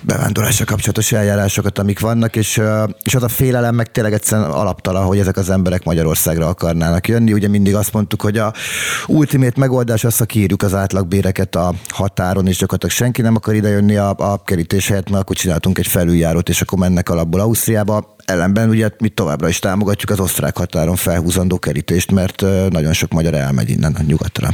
bevándorlásra 0.00 0.64
kapcsolatos 0.64 1.12
eljárásokat, 1.12 1.78
amik 1.78 2.00
vannak, 2.00 2.36
és, 2.36 2.56
uh, 2.56 2.88
és 3.02 3.14
az 3.14 3.22
a 3.22 3.28
félelem 3.28 3.74
meg 3.74 3.90
tényleg 3.90 4.12
egyszerűen 4.12 4.50
alaptalan, 4.50 5.04
hogy 5.04 5.18
ezek 5.18 5.36
az 5.36 5.50
emberek 5.50 5.84
Magyarországra 5.84 6.48
akarnának 6.48 7.08
jönni. 7.08 7.32
Ugye 7.32 7.48
mindig 7.48 7.74
azt 7.74 7.92
mondtuk, 7.92 8.22
hogy 8.22 8.38
a 8.38 8.52
ultimate 9.06 9.60
megoldás 9.60 10.04
az, 10.04 10.16
ha 10.16 10.24
kiírjuk 10.24 10.62
az 10.62 10.74
átlagbéreket 10.74 11.54
a 11.54 11.74
határon, 11.88 12.46
és 12.46 12.56
gyakorlatilag 12.56 12.94
senki 12.94 13.22
nem 13.22 13.36
akar 13.36 13.54
idejönni 13.54 13.96
a, 13.96 14.14
a 14.18 14.42
kerítés 14.44 14.88
helyett, 14.88 15.10
mert 15.10 15.22
akkor 15.22 15.36
csináltunk 15.36 15.78
egy 15.78 15.86
felüljárót, 15.86 16.48
és 16.48 16.60
akkor 16.60 16.78
mennek 16.78 17.08
alapból 17.08 17.40
Ausztriába. 17.40 18.16
Ellenben 18.24 18.68
ugye 18.68 18.81
mi 18.98 19.08
továbbra 19.08 19.48
is 19.48 19.58
támogatjuk 19.58 20.10
az 20.10 20.20
osztrák 20.20 20.56
határon 20.56 20.96
felhúzandó 20.96 21.58
kerítést, 21.58 22.10
mert 22.10 22.40
nagyon 22.70 22.92
sok 22.92 23.12
magyar 23.12 23.34
elmegy 23.34 23.70
innen 23.70 23.94
a 23.94 24.02
nyugatra. 24.02 24.48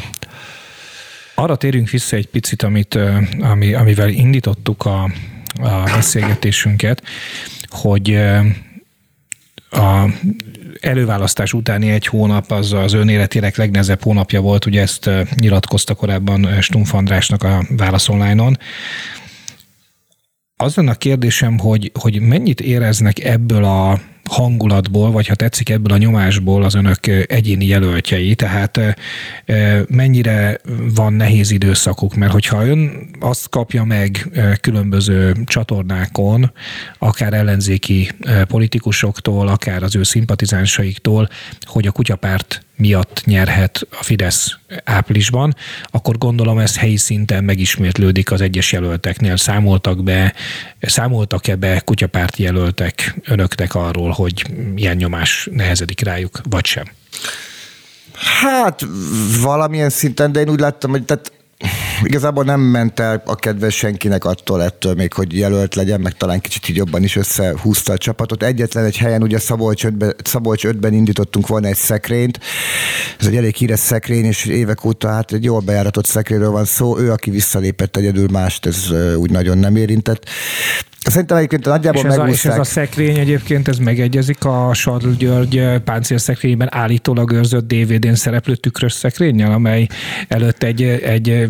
Arra 1.34 1.56
térünk 1.56 1.90
vissza 1.90 2.16
egy 2.16 2.26
picit, 2.26 2.62
amit, 2.62 2.98
ami, 3.40 3.74
amivel 3.74 4.08
indítottuk 4.08 4.86
a, 4.86 5.02
a 5.60 5.82
beszélgetésünket, 5.94 7.02
hogy 7.68 8.14
a 9.70 10.04
előválasztás 10.80 11.52
utáni 11.52 11.90
egy 11.90 12.06
hónap 12.06 12.50
az 12.50 12.72
az 12.72 12.92
önéletének 12.92 13.56
legnehezebb 13.56 14.02
hónapja 14.02 14.40
volt, 14.40 14.66
ugye 14.66 14.80
ezt 14.80 15.10
nyilatkozta 15.34 15.94
korábban 15.94 16.60
Stumpf 16.60 16.94
Andrásnak 16.94 17.42
a 17.42 17.64
Válasz 17.68 18.08
Online-on, 18.08 18.58
az 20.60 20.74
lenne 20.74 20.90
a 20.90 20.94
kérdésem, 20.94 21.58
hogy, 21.58 21.90
hogy 21.98 22.20
mennyit 22.20 22.60
éreznek 22.60 23.24
ebből 23.24 23.64
a 23.64 24.00
hangulatból, 24.28 25.10
vagy 25.10 25.26
ha 25.26 25.34
tetszik 25.34 25.68
ebből 25.68 25.92
a 25.92 25.98
nyomásból 25.98 26.64
az 26.64 26.74
önök 26.74 27.06
egyéni 27.26 27.66
jelöltjei, 27.66 28.34
tehát 28.34 28.80
mennyire 29.88 30.60
van 30.94 31.12
nehéz 31.12 31.50
időszakuk, 31.50 32.14
mert 32.14 32.32
hogyha 32.32 32.66
ön 32.66 33.10
azt 33.20 33.48
kapja 33.48 33.84
meg 33.84 34.28
különböző 34.60 35.36
csatornákon, 35.44 36.52
akár 36.98 37.32
ellenzéki 37.32 38.10
politikusoktól, 38.48 39.48
akár 39.48 39.82
az 39.82 39.96
ő 39.96 40.02
szimpatizánsaiktól, 40.02 41.28
hogy 41.60 41.86
a 41.86 41.92
kutyapárt 41.92 42.62
miatt 42.78 43.22
nyerhet 43.24 43.86
a 43.90 44.04
Fidesz 44.04 44.58
áprilisban, 44.84 45.54
akkor 45.84 46.18
gondolom 46.18 46.58
ez 46.58 46.78
helyi 46.78 46.96
szinten 46.96 47.44
megismétlődik 47.44 48.30
az 48.30 48.40
egyes 48.40 48.72
jelölteknél. 48.72 49.36
Számoltak 49.36 50.02
be, 50.02 50.34
számoltak-e 50.80 51.56
be 51.56 51.80
kutyapárti 51.80 52.42
jelöltek 52.42 53.14
önöknek 53.24 53.74
arról, 53.74 54.10
hogy 54.10 54.44
ilyen 54.76 54.96
nyomás 54.96 55.48
nehezedik 55.52 56.00
rájuk, 56.00 56.40
vagy 56.50 56.66
sem? 56.66 56.84
Hát 58.40 58.84
valamilyen 59.42 59.90
szinten, 59.90 60.32
de 60.32 60.40
én 60.40 60.48
úgy 60.48 60.60
láttam, 60.60 60.90
hogy 60.90 61.04
tehát 61.04 61.32
igazából 62.04 62.44
nem 62.44 62.60
ment 62.60 63.00
el 63.00 63.22
a 63.26 63.34
kedves 63.34 63.76
senkinek 63.76 64.24
attól 64.24 64.62
ettől 64.62 64.94
még, 64.94 65.12
hogy 65.12 65.36
jelölt 65.38 65.74
legyen, 65.74 66.00
meg 66.00 66.12
talán 66.12 66.40
kicsit 66.40 66.68
így 66.68 66.76
jobban 66.76 67.02
is 67.02 67.16
összehúzta 67.16 67.92
a 67.92 67.98
csapatot. 67.98 68.42
Egyetlen 68.42 68.84
egy 68.84 68.96
helyen, 68.96 69.22
ugye 69.22 69.38
Szabolcs 69.38 69.86
5-ben, 69.86 70.14
Szabolcs 70.24 70.66
5-ben 70.66 70.92
indítottunk 70.92 71.46
volna 71.46 71.66
egy 71.66 71.76
szekrényt, 71.76 72.40
ez 73.18 73.26
egy 73.26 73.36
elég 73.36 73.54
híres 73.54 73.80
szekrény, 73.80 74.24
és 74.24 74.44
évek 74.44 74.84
óta 74.84 75.08
hát 75.08 75.32
egy 75.32 75.44
jól 75.44 75.60
bejáratott 75.60 76.06
szekrényről 76.06 76.50
van 76.50 76.64
szó, 76.64 76.98
ő, 76.98 77.12
aki 77.12 77.30
visszalépett 77.30 77.96
egyedül, 77.96 78.28
mást 78.30 78.66
ez 78.66 78.90
úgy 79.16 79.30
nagyon 79.30 79.58
nem 79.58 79.76
érintett. 79.76 80.28
Szerintem 81.10 81.36
egyébként 81.36 81.64
nagyjából 81.64 82.02
és 82.02 82.08
ez, 82.08 82.18
a, 82.18 82.28
és 82.28 82.44
ez 82.44 82.58
a 82.58 82.64
szekrény 82.64 83.18
egyébként, 83.18 83.68
ez 83.68 83.78
megegyezik 83.78 84.44
a 84.44 84.74
Sarl 84.74 85.08
György 85.18 85.80
páncélszekrényben 85.84 86.68
állítólag 86.70 87.32
őrzött 87.32 87.66
DVD-n 87.72 88.14
szereplő 88.14 88.54
tükrös 88.54 88.92
szekrényel, 88.92 89.52
amely 89.52 89.86
előtt 90.28 90.62
egy, 90.62 90.82
egy 90.82 91.48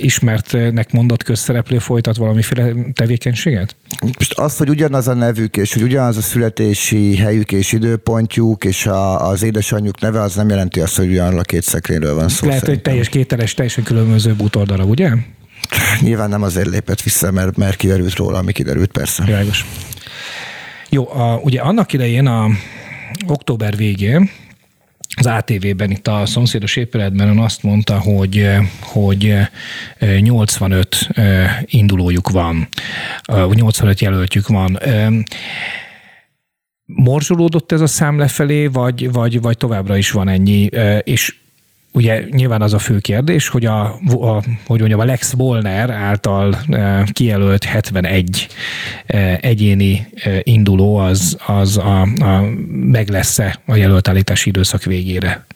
ismertnek 0.00 0.92
mondott 0.92 1.22
közszereplő 1.22 1.78
folytat 1.78 2.16
valamiféle 2.16 2.72
tevékenységet? 2.92 3.76
Most 4.18 4.38
az, 4.38 4.56
hogy 4.56 4.68
ugyanaz 4.68 5.08
a 5.08 5.14
nevük, 5.14 5.56
és 5.56 5.72
hogy 5.72 5.82
ugyanaz 5.82 6.16
a 6.16 6.20
születési 6.22 7.16
helyük 7.16 7.52
és 7.52 7.72
időpontjuk, 7.72 8.64
és 8.64 8.86
a, 8.86 9.28
az 9.28 9.42
édesanyjuk 9.42 10.00
neve, 10.00 10.20
az 10.20 10.34
nem 10.34 10.48
jelenti 10.48 10.80
azt, 10.80 10.96
hogy 10.96 11.08
ugyanarra 11.08 11.38
a 11.38 11.42
két 11.42 11.62
szekrényről 11.62 12.14
van 12.14 12.28
szó. 12.28 12.46
Lehet, 12.46 12.60
szerintem. 12.60 12.74
hogy 12.74 12.82
teljes 12.82 13.08
kételes, 13.08 13.54
teljesen 13.54 13.84
különböző 13.84 14.34
bútordarab, 14.34 14.88
ugye? 14.88 15.10
Nyilván 16.00 16.28
nem 16.28 16.42
azért 16.42 16.68
lépett 16.68 17.02
vissza, 17.02 17.30
mert, 17.30 17.56
mert 17.56 17.76
kiderült 17.76 18.14
róla, 18.14 18.38
ami 18.38 18.52
kiderült 18.52 18.90
persze. 18.90 19.24
Világos. 19.24 19.64
Jó, 20.88 21.10
a, 21.12 21.40
ugye 21.42 21.60
annak 21.60 21.92
idején 21.92 22.26
a 22.26 22.48
október 23.26 23.76
végén 23.76 24.30
az 25.16 25.26
ATV-ben, 25.26 25.90
itt 25.90 26.06
a 26.06 26.26
szomszédos 26.26 26.76
épületben 26.76 27.38
azt 27.38 27.62
mondta, 27.62 27.98
hogy, 27.98 28.50
hogy 28.80 29.34
85 30.20 31.08
indulójuk 31.64 32.30
van, 32.30 32.68
85 33.26 34.00
jelöltjük 34.00 34.48
van. 34.48 34.78
Morzsolódott 36.84 37.72
ez 37.72 37.80
a 37.80 37.86
szám 37.86 38.18
lefelé, 38.18 38.66
vagy, 38.66 39.12
vagy, 39.12 39.40
vagy 39.40 39.56
továbbra 39.56 39.96
is 39.96 40.10
van 40.10 40.28
ennyi, 40.28 40.68
és 41.02 41.34
Ugye 41.96 42.24
nyilván 42.30 42.62
az 42.62 42.72
a 42.72 42.78
fő 42.78 42.98
kérdés, 42.98 43.48
hogy 43.48 43.64
a, 43.64 43.84
a 44.08 44.42
hogy 44.66 44.78
mondjam, 44.78 45.00
a 45.00 45.04
Lex 45.04 45.32
Volner 45.32 45.90
által 45.90 46.58
e, 46.70 47.04
kijelölt 47.12 47.64
71 47.64 48.46
e, 49.06 49.38
egyéni 49.40 50.06
e, 50.14 50.40
induló 50.42 50.96
az, 50.96 51.36
az 51.46 51.76
a, 51.76 52.00
a, 52.02 52.44
meg 52.68 53.08
lesz-e 53.08 53.60
a 53.66 53.76
jelöltállítási 53.76 54.48
időszak 54.48 54.82
végére? 54.82 55.46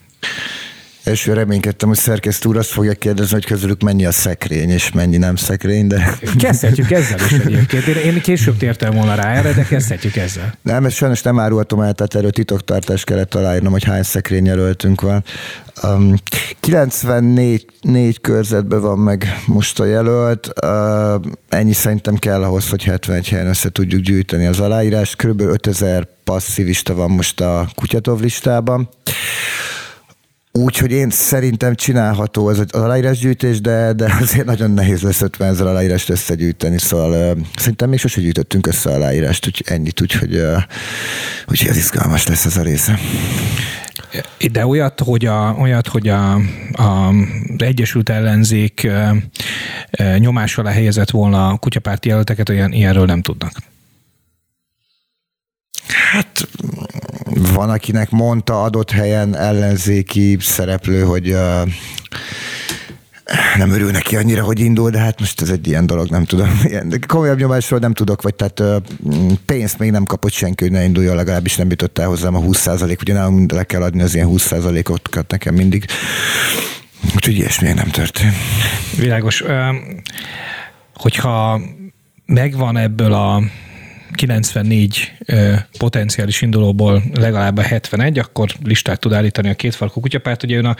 Első 1.04 1.32
reménykedtem, 1.32 1.88
hogy 1.88 1.98
szerkesztő 1.98 2.48
úr 2.48 2.56
azt 2.56 2.70
fogja 2.70 2.92
kérdezni, 2.92 3.32
hogy 3.32 3.44
közülük 3.44 3.82
mennyi 3.82 4.06
a 4.06 4.12
szekrény, 4.12 4.70
és 4.70 4.92
mennyi 4.92 5.16
nem 5.16 5.36
szekrény, 5.36 5.86
de... 5.86 6.18
Kezdhetjük 6.38 6.90
ezzel 6.90 7.18
is 7.18 7.32
egyébként. 7.32 7.86
Én 7.86 8.20
később 8.20 8.56
tértem 8.56 8.94
volna 8.94 9.14
rá 9.14 9.32
erre, 9.32 9.52
de 9.52 9.62
kezdhetjük 9.62 10.16
ezzel. 10.16 10.54
Nem, 10.62 10.84
ezt 10.84 10.96
sajnos 10.96 11.22
nem 11.22 11.38
árultam 11.38 11.80
el, 11.80 11.92
tehát 11.92 12.14
erről 12.14 12.30
titoktartást 12.30 13.04
kellett 13.04 13.30
találnom, 13.30 13.72
hogy 13.72 13.84
hány 13.84 14.02
szekrény 14.02 14.44
jelöltünk 14.44 15.00
van. 15.00 15.24
Um, 15.82 16.14
94 16.60 17.66
négy 17.80 18.20
körzetben 18.20 18.80
van 18.80 18.98
meg 18.98 19.42
most 19.46 19.80
a 19.80 19.84
jelölt. 19.84 20.52
Uh, 20.64 21.22
ennyi 21.48 21.72
szerintem 21.72 22.16
kell 22.16 22.42
ahhoz, 22.42 22.68
hogy 22.68 22.84
71 22.84 23.28
helyen 23.28 23.46
össze 23.46 23.68
tudjuk 23.68 24.00
gyűjteni 24.00 24.46
az 24.46 24.60
aláírást. 24.60 25.16
Körülbelül 25.16 25.52
5000 25.52 26.08
passzivista 26.24 26.94
van 26.94 27.10
most 27.10 27.40
a 27.40 27.68
Kutyatov 27.74 28.20
listában. 28.20 28.88
Úgyhogy 30.52 30.90
én 30.90 31.10
szerintem 31.10 31.74
csinálható 31.74 32.50
ez 32.50 32.58
az 32.58 32.70
aláírásgyűjtés, 32.70 33.60
de, 33.60 33.92
de 33.92 34.16
azért 34.20 34.46
nagyon 34.46 34.70
nehéz 34.70 35.02
lesz 35.02 35.20
50 35.20 35.48
ezer 35.48 35.66
aláírást 35.66 36.08
összegyűjteni, 36.08 36.78
szóval 36.78 37.36
uh, 37.36 37.44
szerintem 37.56 37.88
még 37.88 37.98
sose 37.98 38.20
gyűjtöttünk 38.20 38.66
össze 38.66 38.90
aláírást, 38.90 39.46
úgy 39.46 39.64
ennyit, 39.66 40.00
úgyhogy, 40.00 40.34
uh, 40.34 40.62
úgyhogy 41.46 41.68
ez 41.68 41.76
izgalmas 41.76 42.26
lesz 42.26 42.44
ez 42.44 42.56
a 42.56 42.62
része. 42.62 42.98
De 44.52 44.66
olyat, 44.66 45.00
hogy 45.00 45.26
a, 45.26 45.56
olyat, 45.58 45.86
hogy 45.86 46.08
a, 46.08 46.34
a 46.72 47.12
Egyesült 47.56 48.08
Ellenzék 48.08 48.88
nyomás 50.18 50.58
alá 50.58 50.70
helyezett 50.70 51.10
volna 51.10 51.48
a 51.48 51.56
kutyapárti 51.56 52.08
jelölteket, 52.08 52.48
olyan 52.48 52.72
ilyenről 52.72 53.04
nem 53.04 53.22
tudnak. 53.22 53.52
Hát 56.12 56.48
van, 57.34 57.70
akinek 57.70 58.10
mondta 58.10 58.62
adott 58.62 58.90
helyen 58.90 59.36
ellenzéki 59.36 60.36
szereplő, 60.40 61.02
hogy 61.02 61.36
nem 63.56 63.70
örül 63.70 63.90
neki 63.90 64.16
annyira, 64.16 64.42
hogy 64.42 64.60
indul, 64.60 64.90
de 64.90 64.98
hát 64.98 65.20
most 65.20 65.40
ez 65.40 65.48
egy 65.48 65.66
ilyen 65.66 65.86
dolog, 65.86 66.08
nem 66.08 66.24
tudom. 66.24 66.60
Ilyen, 66.64 67.04
komolyabb 67.06 67.38
nyomásról 67.38 67.78
nem 67.78 67.92
tudok, 67.92 68.22
vagy 68.22 68.34
tehát 68.34 68.82
pénzt 69.44 69.78
még 69.78 69.90
nem 69.90 70.04
kapott 70.04 70.32
senki, 70.32 70.64
hogy 70.64 70.72
ne 70.72 70.84
induljon, 70.84 71.16
legalábbis 71.16 71.56
nem 71.56 71.70
jutott 71.70 71.98
el 71.98 72.06
hozzám 72.06 72.34
a 72.34 72.40
20 72.40 72.66
ugye 72.66 73.12
nálunk 73.12 73.52
le 73.52 73.64
kell 73.64 73.82
adni 73.82 74.02
az 74.02 74.14
ilyen 74.14 74.26
20 74.26 74.52
ot 74.84 75.24
nekem 75.28 75.54
mindig. 75.54 75.84
Úgyhogy 77.14 77.34
ilyesmi 77.34 77.72
nem 77.72 77.88
történt. 77.88 78.34
Világos. 78.96 79.44
Hogyha 80.94 81.60
megvan 82.26 82.76
ebből 82.76 83.12
a 83.12 83.42
94 84.14 85.12
potenciális 85.78 86.42
indulóból 86.42 87.02
legalább 87.14 87.56
a 87.56 87.62
71, 87.62 88.18
akkor 88.18 88.48
listát 88.64 89.00
tud 89.00 89.12
állítani 89.12 89.48
a 89.48 89.54
kétfarkú 89.54 90.00
kutyapárt. 90.00 90.42
Ugye 90.42 90.56
ön 90.56 90.64
a 90.64 90.76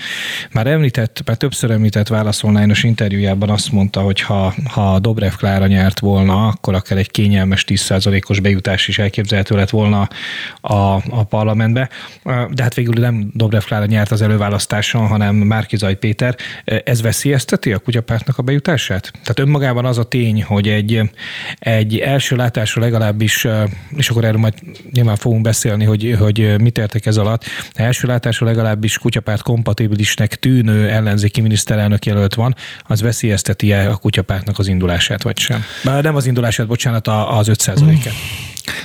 már 0.52 0.66
említett, 0.66 1.22
már 1.26 1.36
többször 1.36 1.70
említett 1.70 2.08
válaszolnányos 2.08 2.82
interjújában 2.82 3.50
azt 3.50 3.72
mondta, 3.72 4.00
hogy 4.00 4.20
ha, 4.20 4.54
ha 4.64 4.98
Dobrev 4.98 5.32
Klára 5.32 5.66
nyert 5.66 5.98
volna, 5.98 6.46
akkor 6.46 6.74
akár 6.74 6.98
egy 6.98 7.10
kényelmes 7.10 7.64
10%-os 7.68 8.40
bejutás 8.40 8.88
is 8.88 8.98
elképzelhető 8.98 9.56
lett 9.56 9.70
volna 9.70 10.08
a, 10.60 10.74
a 11.10 11.24
parlamentbe. 11.28 11.88
De 12.50 12.62
hát 12.62 12.74
végül 12.74 12.94
nem 12.94 13.30
Dobrev 13.34 13.62
Klára 13.62 13.86
nyert 13.86 14.10
az 14.10 14.22
előválasztáson, 14.22 15.06
hanem 15.06 15.36
Márkizaj 15.36 15.94
Péter. 15.94 16.36
Ez 16.64 17.02
veszélyezteti 17.02 17.72
a 17.72 17.78
kutyapártnak 17.78 18.38
a 18.38 18.42
bejutását? 18.42 19.10
Tehát 19.12 19.38
önmagában 19.38 19.84
az 19.84 19.98
a 19.98 20.04
tény, 20.04 20.42
hogy 20.42 20.68
egy, 20.68 21.00
egy 21.58 21.98
első 21.98 22.36
látásra 22.36 22.80
legalább 22.80 23.19
legalábbis, 23.20 23.46
és 23.96 24.10
akkor 24.10 24.24
erről 24.24 24.40
majd 24.40 24.54
nyilván 24.92 25.16
fogunk 25.16 25.42
beszélni, 25.42 25.84
hogy, 25.84 26.16
hogy 26.18 26.60
mit 26.60 26.78
értek 26.78 27.06
ez 27.06 27.16
alatt. 27.16 27.44
Első 27.74 28.06
látásra 28.06 28.46
legalábbis 28.46 28.98
kutyapárt 28.98 29.42
kompatibilisnek 29.42 30.34
tűnő 30.34 30.88
ellenzéki 30.88 31.40
miniszterelnök 31.40 32.06
jelölt 32.06 32.34
van, 32.34 32.54
az 32.86 33.00
veszélyezteti-e 33.00 33.90
a 33.90 33.96
kutyapártnak 33.96 34.58
az 34.58 34.68
indulását, 34.68 35.22
vagy 35.22 35.38
sem? 35.38 35.64
Bár 35.84 36.02
nem 36.02 36.16
az 36.16 36.26
indulását, 36.26 36.66
bocsánat, 36.66 37.08
az 37.08 37.48
5 37.48 37.68
et 37.68 37.78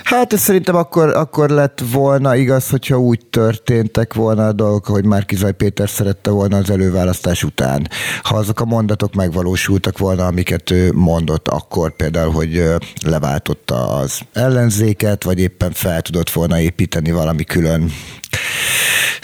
Hát 0.04 0.34
ez 0.34 0.40
szerintem 0.40 0.76
akkor, 0.76 1.10
akkor 1.10 1.50
lett 1.50 1.84
volna 1.92 2.36
igaz, 2.36 2.70
hogyha 2.70 3.00
úgy 3.00 3.26
történtek 3.30 4.14
volna 4.14 4.48
a 4.48 4.52
dolgok, 4.52 4.86
hogy 4.86 5.06
már 5.06 5.26
Kizaj 5.26 5.54
Péter 5.54 5.90
szerette 5.90 6.30
volna 6.30 6.58
az 6.58 6.70
előválasztás 6.70 7.44
után. 7.44 7.88
Ha 8.22 8.36
azok 8.36 8.60
a 8.60 8.66
mondatok 8.66 9.14
megvalósultak 9.14 9.98
volna, 9.98 10.26
amiket 10.26 10.72
ő 10.72 10.92
mondott 10.94 11.48
akkor, 11.48 11.96
például, 11.96 12.32
hogy 12.32 12.64
leváltotta 13.04 13.96
az 13.96 14.20
ellenzéket, 14.34 15.24
vagy 15.24 15.40
éppen 15.40 15.72
fel 15.72 16.02
tudott 16.02 16.30
volna 16.30 16.60
építeni 16.60 17.12
valami 17.12 17.44
külön 17.44 17.92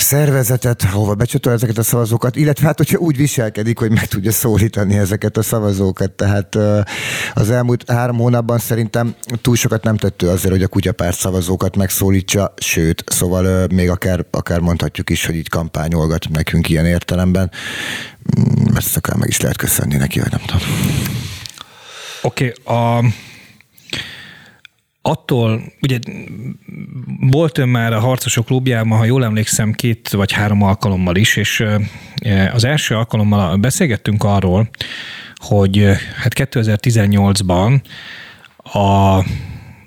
szervezetet, 0.01 0.83
hova 0.83 1.15
becsatol 1.15 1.53
ezeket 1.53 1.77
a 1.77 1.83
szavazókat, 1.83 2.35
illetve 2.35 2.65
hát, 2.67 2.77
hogyha 2.77 2.97
úgy 2.97 3.17
viselkedik, 3.17 3.77
hogy 3.79 3.91
meg 3.91 4.07
tudja 4.07 4.31
szólítani 4.31 4.97
ezeket 4.97 5.37
a 5.37 5.41
szavazókat. 5.41 6.11
Tehát 6.11 6.57
az 7.33 7.49
elmúlt 7.49 7.91
három 7.91 8.17
hónapban 8.17 8.59
szerintem 8.59 9.15
túl 9.41 9.55
sokat 9.55 9.83
nem 9.83 9.97
tett 9.97 10.21
ő 10.21 10.29
azért, 10.29 10.53
hogy 10.53 10.63
a 10.63 10.67
kutyapárt 10.67 11.17
szavazókat 11.17 11.75
megszólítsa, 11.75 12.53
sőt, 12.57 13.03
szóval 13.07 13.67
még 13.73 13.89
akár, 13.89 14.25
akár 14.31 14.59
mondhatjuk 14.59 15.09
is, 15.09 15.25
hogy 15.25 15.35
így 15.35 15.49
kampányolgat 15.49 16.29
nekünk 16.29 16.69
ilyen 16.69 16.85
értelemben. 16.85 17.51
Mm, 18.39 18.75
ezt 18.75 18.97
akár 18.97 19.15
meg 19.15 19.29
is 19.29 19.41
lehet 19.41 19.57
köszönni 19.57 19.95
neki, 19.95 20.19
vagy 20.19 20.31
nem 20.31 20.41
tudom. 20.45 20.67
Oké, 22.21 22.53
okay, 22.63 22.75
a 22.77 23.03
attól, 25.01 25.61
ugye 25.81 25.99
volt 27.19 27.57
ön 27.57 27.69
már 27.69 27.93
a 27.93 27.99
Harcosok 27.99 28.45
klubjában, 28.45 28.97
ha 28.97 29.05
jól 29.05 29.23
emlékszem, 29.23 29.71
két 29.71 30.09
vagy 30.09 30.31
három 30.31 30.61
alkalommal 30.61 31.15
is, 31.15 31.35
és 31.35 31.63
az 32.53 32.63
első 32.63 32.95
alkalommal 32.95 33.55
beszélgettünk 33.55 34.23
arról, 34.23 34.69
hogy 35.35 35.85
hát 36.15 36.33
2018-ban 36.35 37.81
a 38.57 39.23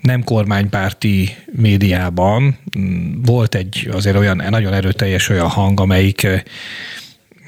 nem 0.01 0.23
kormánypárti 0.23 1.35
médiában 1.51 2.57
volt 3.25 3.55
egy 3.55 3.89
azért 3.91 4.17
olyan 4.17 4.43
nagyon 4.49 4.73
erőteljes 4.73 5.29
olyan 5.29 5.49
hang, 5.49 5.79
amelyik 5.79 6.27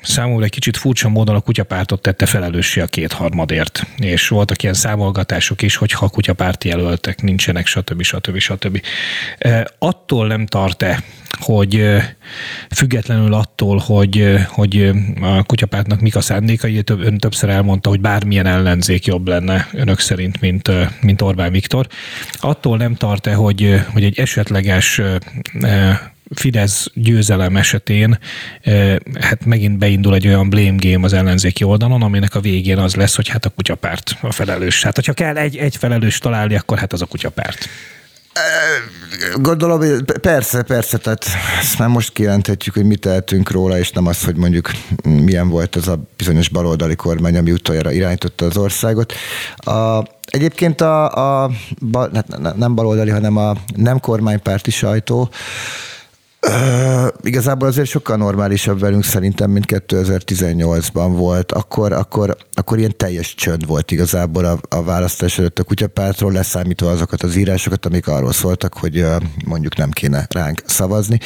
számomra 0.02 0.44
egy 0.44 0.52
kicsit 0.52 0.78
furcsa 0.78 1.10
módon 1.10 1.36
a 1.36 1.40
kutyapártot 1.40 2.02
tette 2.02 2.26
felelőssé 2.26 2.82
a 2.82 2.86
kétharmadért. 2.86 3.88
És 3.98 4.28
voltak 4.28 4.64
ilyen 4.64 4.76
számolgatások 4.76 5.62
is, 5.62 5.76
hogy 5.76 5.92
ha 5.92 6.06
a 6.06 6.10
kutyapárti 6.10 6.68
jelöltek 6.68 7.22
nincsenek, 7.22 7.66
stb. 7.66 8.02
stb. 8.02 8.38
stb. 8.38 8.82
Attól 9.80 10.28
nem 10.28 10.46
tart-e, 10.46 11.04
hogy 11.40 11.86
függetlenül 12.76 13.34
attól, 13.34 13.78
hogy, 13.78 14.36
hogy 14.48 14.92
a 15.22 15.44
kutyapártnak 15.44 16.02
mik 16.02 16.16
a 16.16 16.22
szándékai, 16.22 16.84
több, 16.84 17.02
ön 17.02 17.18
többször 17.18 17.50
elmondta, 17.50 17.90
hogy 17.90 18.02
bármilyen 18.02 18.46
ellenzék 18.46 19.06
jobb 19.06 19.28
lenne 19.28 19.68
önök 19.74 20.00
szerint, 20.00 20.42
mint, 20.42 20.72
mint 21.02 21.22
Orbán 21.22 21.52
Viktor. 21.52 21.88
Attól 22.40 22.78
nem 22.78 22.96
tart-e, 22.96 23.34
hogy, 23.34 23.82
hogy 23.94 24.04
egy 24.04 24.20
esetleges 24.20 25.02
Fidesz 26.36 26.88
győzelem 26.94 27.58
esetén 27.58 28.20
hát 29.20 29.46
megint 29.46 29.78
beindul 29.78 30.16
egy 30.16 30.28
olyan 30.28 30.50
blame 30.50 30.76
game 30.78 31.06
az 31.06 31.14
ellenzéki 31.14 31.64
oldalon, 31.64 32.02
aminek 32.02 32.36
a 32.36 32.40
végén 32.40 32.78
az 32.78 32.96
lesz, 32.96 33.16
hogy 33.16 33.28
hát 33.28 33.46
a 33.46 33.50
kutyapárt 33.50 34.18
a 34.22 34.32
felelős. 34.32 34.84
Hát 34.84 34.96
hogyha 34.96 35.14
kell 35.14 35.38
egy, 35.38 35.58
egy 35.58 35.76
felelős 35.76 36.18
találni, 36.18 36.56
akkor 36.56 36.78
hát 36.78 36.94
az 36.94 37.02
a 37.02 37.06
kutyapárt. 37.06 37.70
Gondolom, 39.36 40.06
persze, 40.22 40.62
persze, 40.62 40.98
tehát 40.98 41.26
ezt 41.60 41.80
már 41.80 41.88
most 41.88 42.14
kijelenthetjük, 42.14 42.74
hogy 42.74 42.86
mit 42.86 43.00
tehetünk 43.00 43.52
róla, 43.52 43.78
és 43.78 43.92
nem 43.92 44.08
az, 44.08 44.24
hogy 44.24 44.36
mondjuk 44.36 44.72
milyen 45.04 45.50
volt 45.50 45.76
az 45.76 45.88
a 45.88 46.00
bizonyos 46.18 46.50
baloldali 46.50 46.96
kormány, 46.96 47.38
ami 47.38 47.52
utoljára 47.52 47.92
irányította 47.92 48.46
az 48.46 48.58
országot. 48.58 49.14
A, 49.56 50.04
egyébként 50.26 50.82
a, 50.82 51.44
a 51.44 51.52
hát 52.14 52.56
nem 52.58 52.76
baloldali, 52.76 53.10
hanem 53.10 53.38
a 53.38 53.54
nem 53.76 54.00
kormánypárti 54.00 54.72
sajtó, 54.72 55.30
Igazából 57.22 57.68
azért 57.68 57.88
sokkal 57.88 58.18
normálisabb 58.18 58.80
velünk 58.80 59.04
szerintem, 59.04 59.52
mint 59.52 59.66
2018-ban 59.68 61.12
volt. 61.16 61.52
Akkor, 61.52 61.92
akkor, 61.92 62.38
akkor 62.54 62.78
ilyen 62.78 62.98
teljes 62.98 63.36
csönd 63.36 63.66
volt 63.66 63.92
igazából 63.92 64.46
a, 64.46 64.60
a 64.70 64.84
választás 64.84 65.40
előtt 65.40 65.60
a 65.60 65.64
kutyapártról, 65.64 66.32
leszámítva 66.32 66.90
azokat 66.90 67.24
az 67.24 67.36
írásokat, 67.36 67.86
amik 67.86 68.08
arról 68.08 68.34
szóltak, 68.34 68.78
hogy 68.78 69.06
mondjuk 69.46 69.76
nem 69.76 69.90
kéne 69.90 70.28
ránk 70.30 70.62
szavazni. 70.66 71.20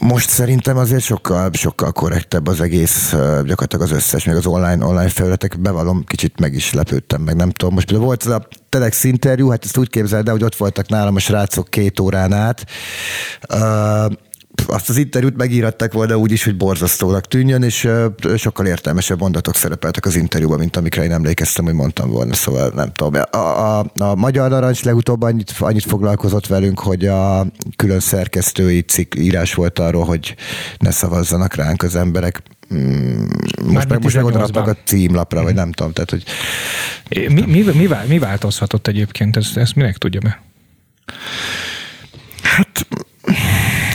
Most 0.00 0.28
szerintem 0.28 0.76
azért 0.76 1.02
sokkal, 1.02 1.50
sokkal 1.52 1.92
korrektebb 1.92 2.46
az 2.46 2.60
egész, 2.60 3.10
gyakorlatilag 3.44 3.84
az 3.84 3.90
összes, 3.90 4.24
még 4.24 4.36
az 4.36 4.46
online, 4.46 4.86
online 4.86 5.08
felületek, 5.08 5.60
bevallom, 5.60 6.04
kicsit 6.04 6.40
meg 6.40 6.54
is 6.54 6.72
lepődtem, 6.72 7.20
meg 7.22 7.36
nem 7.36 7.50
tudom. 7.50 7.74
Most 7.74 7.86
például 7.86 8.06
volt 8.06 8.26
ez 8.26 8.32
a 8.32 8.48
TEDx 8.68 9.04
interjú, 9.04 9.48
hát 9.48 9.64
ezt 9.64 9.76
úgy 9.76 9.90
képzeld 9.90 10.26
el, 10.26 10.32
hogy 10.32 10.44
ott 10.44 10.56
voltak 10.56 10.88
nálam 10.88 11.14
a 11.14 11.18
srácok 11.18 11.68
két 11.68 12.00
órán 12.00 12.32
át, 12.32 12.66
azt 14.66 14.88
az 14.88 14.96
interjút 14.96 15.36
megíratták 15.36 15.92
volna 15.92 16.16
úgy 16.16 16.32
is, 16.32 16.44
hogy 16.44 16.56
borzasztónak 16.56 17.26
tűnjön, 17.26 17.62
és 17.62 17.88
sokkal 18.36 18.66
értelmesebb 18.66 19.20
mondatok 19.20 19.54
szerepeltek 19.54 20.06
az 20.06 20.16
interjúban, 20.16 20.58
mint 20.58 20.76
amikre 20.76 21.02
én 21.04 21.12
emlékeztem, 21.12 21.64
hogy 21.64 21.74
mondtam 21.74 22.10
volna, 22.10 22.34
szóval 22.34 22.72
nem 22.74 22.92
tudom. 22.92 23.22
A, 23.30 23.36
a, 23.38 23.78
a 23.98 24.14
Magyar 24.14 24.50
Narancs 24.50 24.84
legutóbb 24.84 25.22
annyit, 25.22 25.54
annyit 25.58 25.84
foglalkozott 25.84 26.46
velünk, 26.46 26.78
hogy 26.78 27.06
a 27.06 27.46
külön 27.76 28.00
szerkesztői 28.00 28.80
cikk 28.80 29.14
írás 29.14 29.54
volt 29.54 29.78
arról, 29.78 30.04
hogy 30.04 30.34
ne 30.78 30.90
szavazzanak 30.90 31.54
ránk 31.54 31.82
az 31.82 31.96
emberek. 31.96 32.42
Mm, 32.74 33.24
most 33.66 33.88
meg 33.88 34.02
most 34.02 34.16
megodaadtak 34.16 34.66
a 34.66 34.76
címlapra, 34.84 35.42
vagy 35.42 35.54
nem 35.54 35.72
tudom. 35.72 35.92
Tehát, 35.92 36.10
hogy... 36.10 36.24
Mi, 37.08 37.44
mi, 37.46 37.62
mi, 37.62 37.88
mi 38.08 38.18
változhatott 38.18 38.86
egyébként? 38.86 39.36
Ezt, 39.36 39.56
ezt 39.56 39.74
minek 39.74 39.96
tudja 39.96 40.20
be? 40.20 40.42
Hát 42.42 42.86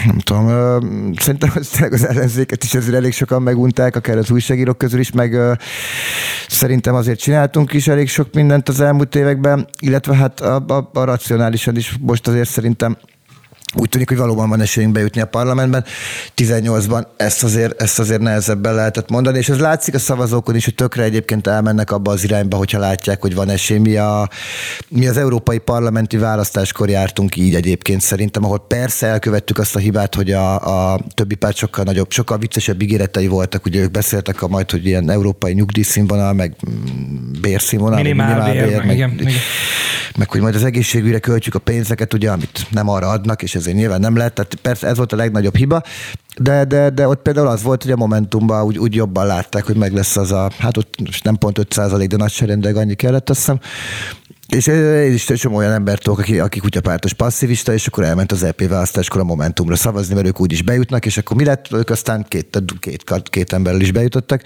nem 0.09 0.19
tudom, 0.19 1.13
szerintem 1.15 1.51
az 1.91 2.05
ellenzéket 2.05 2.63
is 2.63 2.73
azért 2.73 2.95
elég 2.95 3.13
sokan 3.13 3.41
megunták, 3.41 3.95
akár 3.95 4.17
az 4.17 4.31
újságírók 4.31 4.77
közül 4.77 4.99
is, 4.99 5.11
meg 5.11 5.37
szerintem 6.47 6.95
azért 6.95 7.19
csináltunk 7.19 7.73
is 7.73 7.87
elég 7.87 8.09
sok 8.09 8.33
mindent 8.33 8.69
az 8.69 8.79
elmúlt 8.79 9.15
években, 9.15 9.67
illetve 9.79 10.15
hát 10.15 10.39
a, 10.39 10.63
a, 10.67 10.89
a 10.93 11.03
racionálisan 11.03 11.75
is 11.75 11.97
most 11.99 12.27
azért 12.27 12.49
szerintem 12.49 12.97
úgy 13.75 13.89
tűnik, 13.89 14.07
hogy 14.07 14.17
valóban 14.17 14.49
van 14.49 14.61
esélyünk 14.61 14.93
bejutni 14.93 15.21
a 15.21 15.25
parlamentben. 15.25 15.85
18-ban 16.37 17.05
ezt 17.17 17.43
azért, 17.43 17.81
ezt 17.81 17.99
azért 17.99 18.21
nehezebben 18.21 18.73
lehetett 18.73 19.09
mondani, 19.09 19.37
és 19.37 19.49
ez 19.49 19.59
látszik 19.59 19.93
a 19.93 19.99
szavazókon 19.99 20.55
is, 20.55 20.65
hogy 20.65 20.75
tökre 20.75 21.03
egyébként 21.03 21.47
elmennek 21.47 21.91
abba 21.91 22.11
az 22.11 22.23
irányba, 22.23 22.57
hogyha 22.57 22.79
látják, 22.79 23.21
hogy 23.21 23.35
van 23.35 23.49
esély. 23.49 23.77
Mi, 23.77 23.95
a, 23.95 24.29
mi 24.87 25.07
az 25.07 25.17
európai 25.17 25.57
parlamenti 25.57 26.17
választáskor 26.17 26.89
jártunk 26.89 27.35
így 27.35 27.55
egyébként 27.55 28.01
szerintem, 28.01 28.43
ahol 28.43 28.65
persze 28.67 29.07
elkövettük 29.07 29.57
azt 29.57 29.75
a 29.75 29.79
hibát, 29.79 30.15
hogy 30.15 30.31
a, 30.31 30.93
a 30.93 30.99
többi 31.13 31.35
párt 31.35 31.55
sokkal 31.55 31.83
nagyobb, 31.83 32.11
sokkal 32.11 32.37
viccesebb 32.37 32.81
ígéretei 32.81 33.27
voltak, 33.27 33.65
ugye 33.65 33.81
ők 33.81 33.91
beszéltek 33.91 34.41
a 34.41 34.47
majd, 34.47 34.71
hogy 34.71 34.85
ilyen 34.85 35.09
európai 35.09 35.53
nyugdíjszínvonal, 35.53 36.33
meg 36.33 36.55
bérszínvonal, 37.41 38.01
minimál, 38.01 38.27
minimál 38.27 38.53
bér, 38.53 38.67
bér, 38.67 38.85
meg, 38.85 38.95
igen, 38.95 39.19
meg, 40.17 40.29
hogy 40.29 40.41
majd 40.41 40.55
az 40.55 40.63
egészségügyre 40.63 41.19
költjük 41.19 41.55
a 41.55 41.59
pénzeket, 41.59 42.13
ugye, 42.13 42.31
amit 42.31 42.67
nem 42.71 42.89
arra 42.89 43.07
adnak, 43.07 43.43
és 43.43 43.55
ezért 43.55 43.75
nyilván 43.75 43.99
nem 43.99 44.17
lett, 44.17 44.35
tehát 44.35 44.55
persze 44.55 44.87
ez 44.87 44.97
volt 44.97 45.13
a 45.13 45.15
legnagyobb 45.15 45.55
hiba, 45.55 45.81
de, 46.37 46.65
de, 46.65 46.89
de 46.89 47.07
ott 47.07 47.21
például 47.21 47.47
az 47.47 47.63
volt, 47.63 47.83
hogy 47.83 47.91
a 47.91 47.95
Momentumban 47.95 48.63
úgy, 48.63 48.77
úgy 48.77 48.95
jobban 48.95 49.25
látták, 49.25 49.65
hogy 49.65 49.75
meg 49.75 49.93
lesz 49.93 50.17
az 50.17 50.31
a, 50.31 50.51
hát 50.57 50.77
ott 50.77 50.95
nem 51.23 51.35
pont 51.35 51.57
5 51.57 52.07
de 52.07 52.15
nagyságrendek 52.17 52.75
annyi 52.75 52.95
kellett, 52.95 53.29
azt 53.29 53.39
hiszem, 53.39 53.59
és 54.49 54.67
én 54.67 55.13
is 55.13 55.25
csomó 55.25 55.55
olyan 55.55 55.71
embert 55.71 56.03
tudok, 56.03 56.19
aki, 56.19 56.39
aki 56.39 56.59
kutyapártos 56.59 57.13
passzivista, 57.13 57.73
és 57.73 57.87
akkor 57.87 58.03
elment 58.03 58.31
az 58.31 58.43
EP 58.43 58.67
választáskor 58.67 59.21
a 59.21 59.23
Momentumra 59.23 59.75
szavazni, 59.75 60.15
mert 60.15 60.27
ők 60.27 60.39
úgy 60.39 60.51
is 60.51 60.61
bejutnak, 60.61 61.05
és 61.05 61.17
akkor 61.17 61.37
mi 61.37 61.43
lett? 61.43 61.73
Ők 61.73 61.89
aztán 61.89 62.25
két, 62.27 62.63
két, 62.79 63.03
két 63.29 63.53
emberrel 63.53 63.81
is 63.81 63.91
bejutottak. 63.91 64.41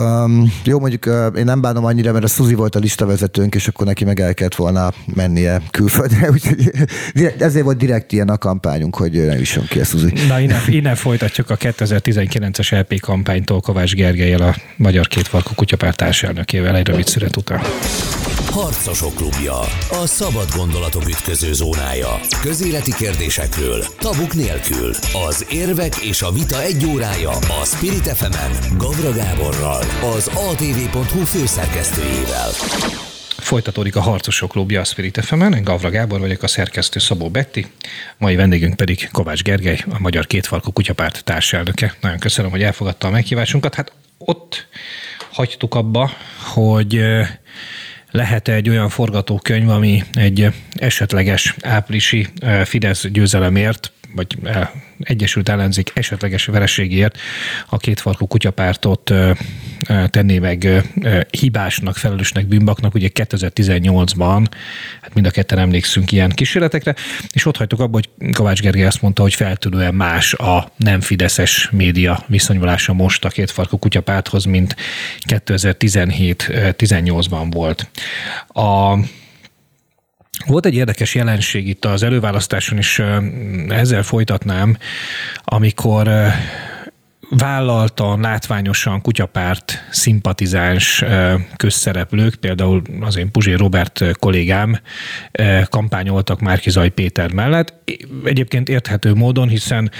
Um, 0.00 0.52
jó, 0.64 0.78
mondjuk 0.78 1.06
uh, 1.06 1.38
én 1.38 1.44
nem 1.44 1.60
bánom 1.60 1.84
annyira, 1.84 2.12
mert 2.12 2.24
a 2.24 2.28
Suzi 2.28 2.54
volt 2.54 2.74
a 2.74 2.78
listavezetőnk, 2.78 3.54
és 3.54 3.68
akkor 3.68 3.86
neki 3.86 4.04
meg 4.04 4.20
el 4.20 4.34
kellett 4.34 4.54
volna 4.54 4.92
mennie 5.14 5.62
külföldre, 5.70 6.30
úgyhogy 6.34 6.72
ezért 7.38 7.64
volt 7.64 7.76
direkt 7.76 8.12
ilyen 8.12 8.28
a 8.28 8.38
kampányunk, 8.38 8.96
hogy 8.96 9.12
ne 9.12 9.38
jusson 9.38 9.66
ki 9.68 9.80
a 9.80 9.84
Suzi. 9.84 10.12
Na, 10.28 10.40
innen, 10.40 10.60
innen 10.66 10.94
folytatjuk 10.94 11.50
a 11.50 11.56
2019-es 11.56 12.80
LP 12.80 13.00
kampánytól 13.00 13.60
Kovács 13.60 13.94
Gergelyel, 13.94 14.42
a 14.42 14.54
Magyar 14.76 15.06
Kétfarkú 15.06 15.54
Kutyapárt 15.54 15.96
társelnökével 15.96 16.76
egy 16.76 16.86
rövid 16.86 17.06
szület 17.06 17.36
után. 17.36 17.60
Harcosok 18.50 19.14
klubja. 19.14 19.58
A 20.02 20.06
szabad 20.06 20.48
gondolatok 20.56 21.08
ütköző 21.08 21.52
zónája. 21.52 22.20
Közéleti 22.42 22.92
kérdésekről, 22.94 23.84
tabuk 23.98 24.34
nélkül. 24.34 24.94
Az 25.28 25.46
érvek 25.50 25.96
és 25.96 26.22
a 26.22 26.32
vita 26.32 26.62
egy 26.62 26.86
órája 26.86 27.30
a 27.30 27.64
Spirit 27.64 28.08
fm 28.08 28.76
Gavra 28.76 29.12
Gáborral, 29.12 29.84
az 30.14 30.26
atv.hu 30.26 31.24
főszerkesztőjével. 31.24 32.50
Folytatódik 33.28 33.96
a 33.96 34.00
Harcosok 34.00 34.50
Klubja 34.50 34.80
a 34.80 34.84
Spirit 34.84 35.24
fm 35.24 35.40
Én 35.40 35.64
Gavra 35.64 35.90
Gábor 35.90 36.20
vagyok, 36.20 36.42
a 36.42 36.46
szerkesztő 36.46 36.98
Szabó 36.98 37.28
Betti, 37.28 37.66
mai 38.18 38.36
vendégünk 38.36 38.76
pedig 38.76 39.08
Kovács 39.12 39.42
Gergely, 39.42 39.84
a 39.90 39.98
Magyar 39.98 40.26
Kétfarkú 40.26 40.72
Kutyapárt 40.72 41.24
társelnöke. 41.24 41.94
Nagyon 42.00 42.18
köszönöm, 42.18 42.50
hogy 42.50 42.62
elfogadta 42.62 43.06
a 43.06 43.10
meghívásunkat. 43.10 43.74
Hát 43.74 43.92
ott 44.18 44.66
hagytuk 45.32 45.74
abba, 45.74 46.10
hogy 46.38 47.00
lehet 48.10 48.48
egy 48.48 48.68
olyan 48.68 48.88
forgatókönyv, 48.88 49.68
ami 49.68 50.02
egy 50.12 50.52
esetleges 50.72 51.54
áprilisi 51.62 52.28
Fidesz 52.64 53.06
győzelemért 53.06 53.92
vagy 54.14 54.38
Egyesült 54.98 55.48
Ellenzék 55.48 55.90
esetleges 55.94 56.44
vereségért 56.44 57.18
a 57.68 57.76
kétfarkú 57.76 58.26
kutyapártot 58.26 59.12
tenné 60.06 60.38
meg 60.38 60.82
hibásnak, 61.30 61.96
felelősnek, 61.96 62.46
bűnbaknak. 62.46 62.94
Ugye 62.94 63.08
2018-ban, 63.14 64.46
hát 65.02 65.14
mind 65.14 65.26
a 65.26 65.30
ketten 65.30 65.58
emlékszünk 65.58 66.12
ilyen 66.12 66.30
kísérletekre, 66.30 66.94
és 67.32 67.46
ott 67.46 67.56
hagytuk 67.56 67.80
abba, 67.80 67.92
hogy 67.92 68.08
Kovács 68.32 68.60
Gergely 68.60 68.86
azt 68.86 69.02
mondta, 69.02 69.22
hogy 69.22 69.34
feltűnően 69.34 69.94
más 69.94 70.34
a 70.34 70.72
nem 70.76 71.00
fideszes 71.00 71.68
média 71.72 72.24
viszonyulása 72.26 72.92
most 72.92 73.24
a 73.24 73.28
kétfarkú 73.28 73.78
kutyapárthoz, 73.78 74.44
mint 74.44 74.76
2017-18-ban 75.28 77.46
volt. 77.50 77.90
A 78.48 78.98
volt 80.46 80.66
egy 80.66 80.74
érdekes 80.74 81.14
jelenség 81.14 81.68
itt 81.68 81.84
az 81.84 82.02
előválasztáson 82.02 82.78
is, 82.78 83.02
ezzel 83.68 84.02
folytatnám, 84.02 84.76
amikor 85.44 86.08
vállaltan, 87.30 88.20
látványosan 88.20 89.00
kutyapárt 89.00 89.84
szimpatizáns 89.90 91.04
közszereplők, 91.56 92.34
például 92.34 92.82
az 93.00 93.16
én 93.16 93.30
Puzsé 93.30 93.52
Robert 93.52 94.04
kollégám 94.18 94.80
kampányoltak 95.64 96.40
Márkizaj 96.40 96.88
Péter 96.88 97.32
mellett. 97.32 97.74
Egyébként 98.24 98.68
érthető 98.68 99.14
módon, 99.14 99.48
hiszen 99.48 99.90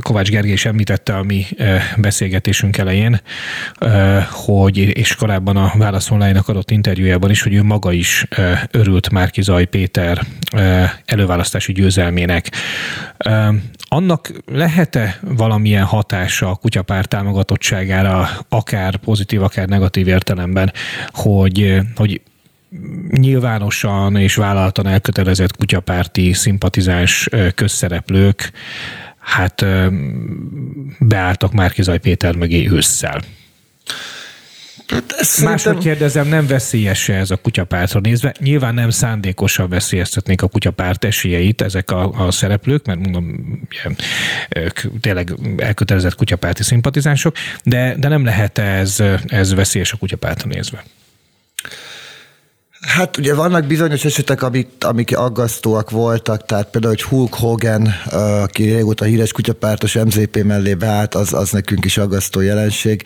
Kovács 0.00 0.30
Gergely 0.30 0.52
is 0.52 0.64
említette 0.64 1.16
a 1.16 1.22
mi 1.22 1.46
beszélgetésünk 1.96 2.76
elején, 2.76 3.20
hogy, 4.30 4.78
és 4.78 5.14
korábban 5.14 5.56
a 5.56 5.72
Válasz 5.76 6.10
online 6.10 6.40
adott 6.46 6.70
interjújában 6.70 7.30
is, 7.30 7.42
hogy 7.42 7.54
ő 7.54 7.62
maga 7.62 7.92
is 7.92 8.26
örült 8.70 9.10
Márkizaj 9.10 9.64
Péter 9.64 10.20
előválasztási 11.04 11.72
győzelmének. 11.72 12.50
Annak 13.92 14.32
lehet-e 14.46 15.18
valamilyen 15.20 15.84
hatása 15.84 16.50
a 16.50 16.54
kutyapár 16.54 17.04
támogatottságára, 17.04 18.28
akár 18.48 18.96
pozitív, 18.96 19.42
akár 19.42 19.68
negatív 19.68 20.08
értelemben, 20.08 20.72
hogy, 21.08 21.80
hogy 21.96 22.20
nyilvánosan 23.10 24.16
és 24.16 24.34
vállaltan 24.34 24.86
elkötelezett 24.86 25.56
kutyapárti 25.56 26.32
szimpatizáns 26.32 27.28
közszereplők 27.54 28.50
hát 29.18 29.64
beálltak 30.98 31.52
Márkizaj 31.52 31.98
Péter 31.98 32.34
mögé 32.34 32.70
ősszel. 32.70 33.20
Hát 34.92 35.40
Máshogy 35.44 35.78
kérdezem, 35.78 36.28
nem 36.28 36.46
veszélyes 36.46 37.08
ez 37.08 37.30
a 37.30 37.36
kutyapártra 37.36 38.00
nézve? 38.00 38.34
Nyilván 38.38 38.74
nem 38.74 38.90
szándékosan 38.90 39.68
veszélyeztetnék 39.68 40.42
a 40.42 40.48
kutyapárt 40.48 41.04
esélyeit 41.04 41.62
ezek 41.62 41.90
a, 41.90 42.26
a 42.26 42.30
szereplők, 42.30 42.86
mert 42.86 42.98
mondom, 42.98 43.24
ilyen, 43.70 43.96
ők 44.48 45.00
tényleg 45.00 45.34
elkötelezett 45.56 46.14
kutyapárti 46.14 46.62
szimpatizánsok, 46.62 47.36
de, 47.64 47.94
de 47.98 48.08
nem 48.08 48.24
lehet 48.24 48.58
ez, 48.58 49.02
ez 49.26 49.54
veszélyes 49.54 49.92
a 49.92 49.96
kutyapártra 49.96 50.48
nézve. 50.48 50.84
Hát 52.82 53.16
ugye 53.16 53.34
vannak 53.34 53.64
bizonyos 53.64 54.04
esetek, 54.04 54.42
amik, 54.42 54.68
amik 54.80 55.16
aggasztóak 55.16 55.90
voltak, 55.90 56.46
tehát 56.46 56.70
például, 56.70 56.94
hogy 56.94 57.02
Hulk 57.02 57.34
Hogan, 57.34 57.86
aki 58.42 58.62
régóta 58.62 59.04
híres 59.04 59.32
kutyapártos 59.32 59.94
MZP 59.94 60.42
mellé 60.42 60.74
beállt, 60.74 61.14
az, 61.14 61.32
az 61.32 61.50
nekünk 61.50 61.84
is 61.84 61.98
aggasztó 61.98 62.40
jelenség. 62.40 63.02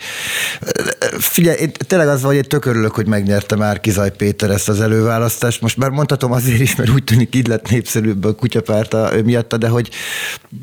Figyelj, 1.19 1.57
én 1.59 1.71
tényleg 1.87 2.07
az 2.07 2.21
van, 2.21 2.35
hogy 2.35 2.47
tök 2.47 2.65
örülök, 2.65 2.95
hogy 2.95 3.07
megnyerte 3.07 3.55
már 3.55 3.79
Kizaj 3.79 4.11
Péter 4.11 4.49
ezt 4.49 4.69
az 4.69 4.81
előválasztást. 4.81 5.61
Most 5.61 5.77
már 5.77 5.89
mondhatom 5.89 6.31
azért 6.31 6.59
is, 6.59 6.75
mert 6.75 6.89
úgy 6.89 7.03
tűnik 7.03 7.35
így 7.35 7.47
lett 7.47 7.69
népszerűbb 7.69 8.25
a 8.25 8.35
kutyapárta 8.35 9.11
miatta, 9.23 9.57
de 9.57 9.67
hogy, 9.67 9.89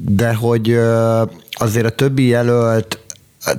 de 0.09 0.35
hogy 0.35 0.78
azért 1.50 1.87
a 1.87 1.90
többi 1.90 2.26
jelölt 2.26 2.98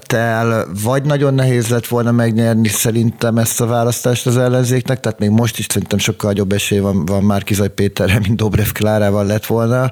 tel 0.05 0.67
vagy 0.83 1.03
nagyon 1.03 1.33
nehéz 1.33 1.67
lett 1.67 1.87
volna 1.87 2.11
megnyerni 2.11 2.67
szerintem 2.67 3.37
ezt 3.37 3.61
a 3.61 3.65
választást 3.65 4.27
az 4.27 4.37
ellenzéknek, 4.37 4.99
tehát 4.99 5.19
még 5.19 5.29
most 5.29 5.57
is 5.57 5.65
szerintem 5.69 5.97
sokkal 5.97 6.33
jobb 6.35 6.51
esély 6.51 6.79
van, 6.79 7.05
van 7.05 7.23
már 7.23 7.43
Kizaj 7.43 7.69
Péterre, 7.69 8.19
mint 8.19 8.35
Dobrev 8.35 8.67
Klárával 8.71 9.25
lett 9.25 9.45
volna 9.45 9.89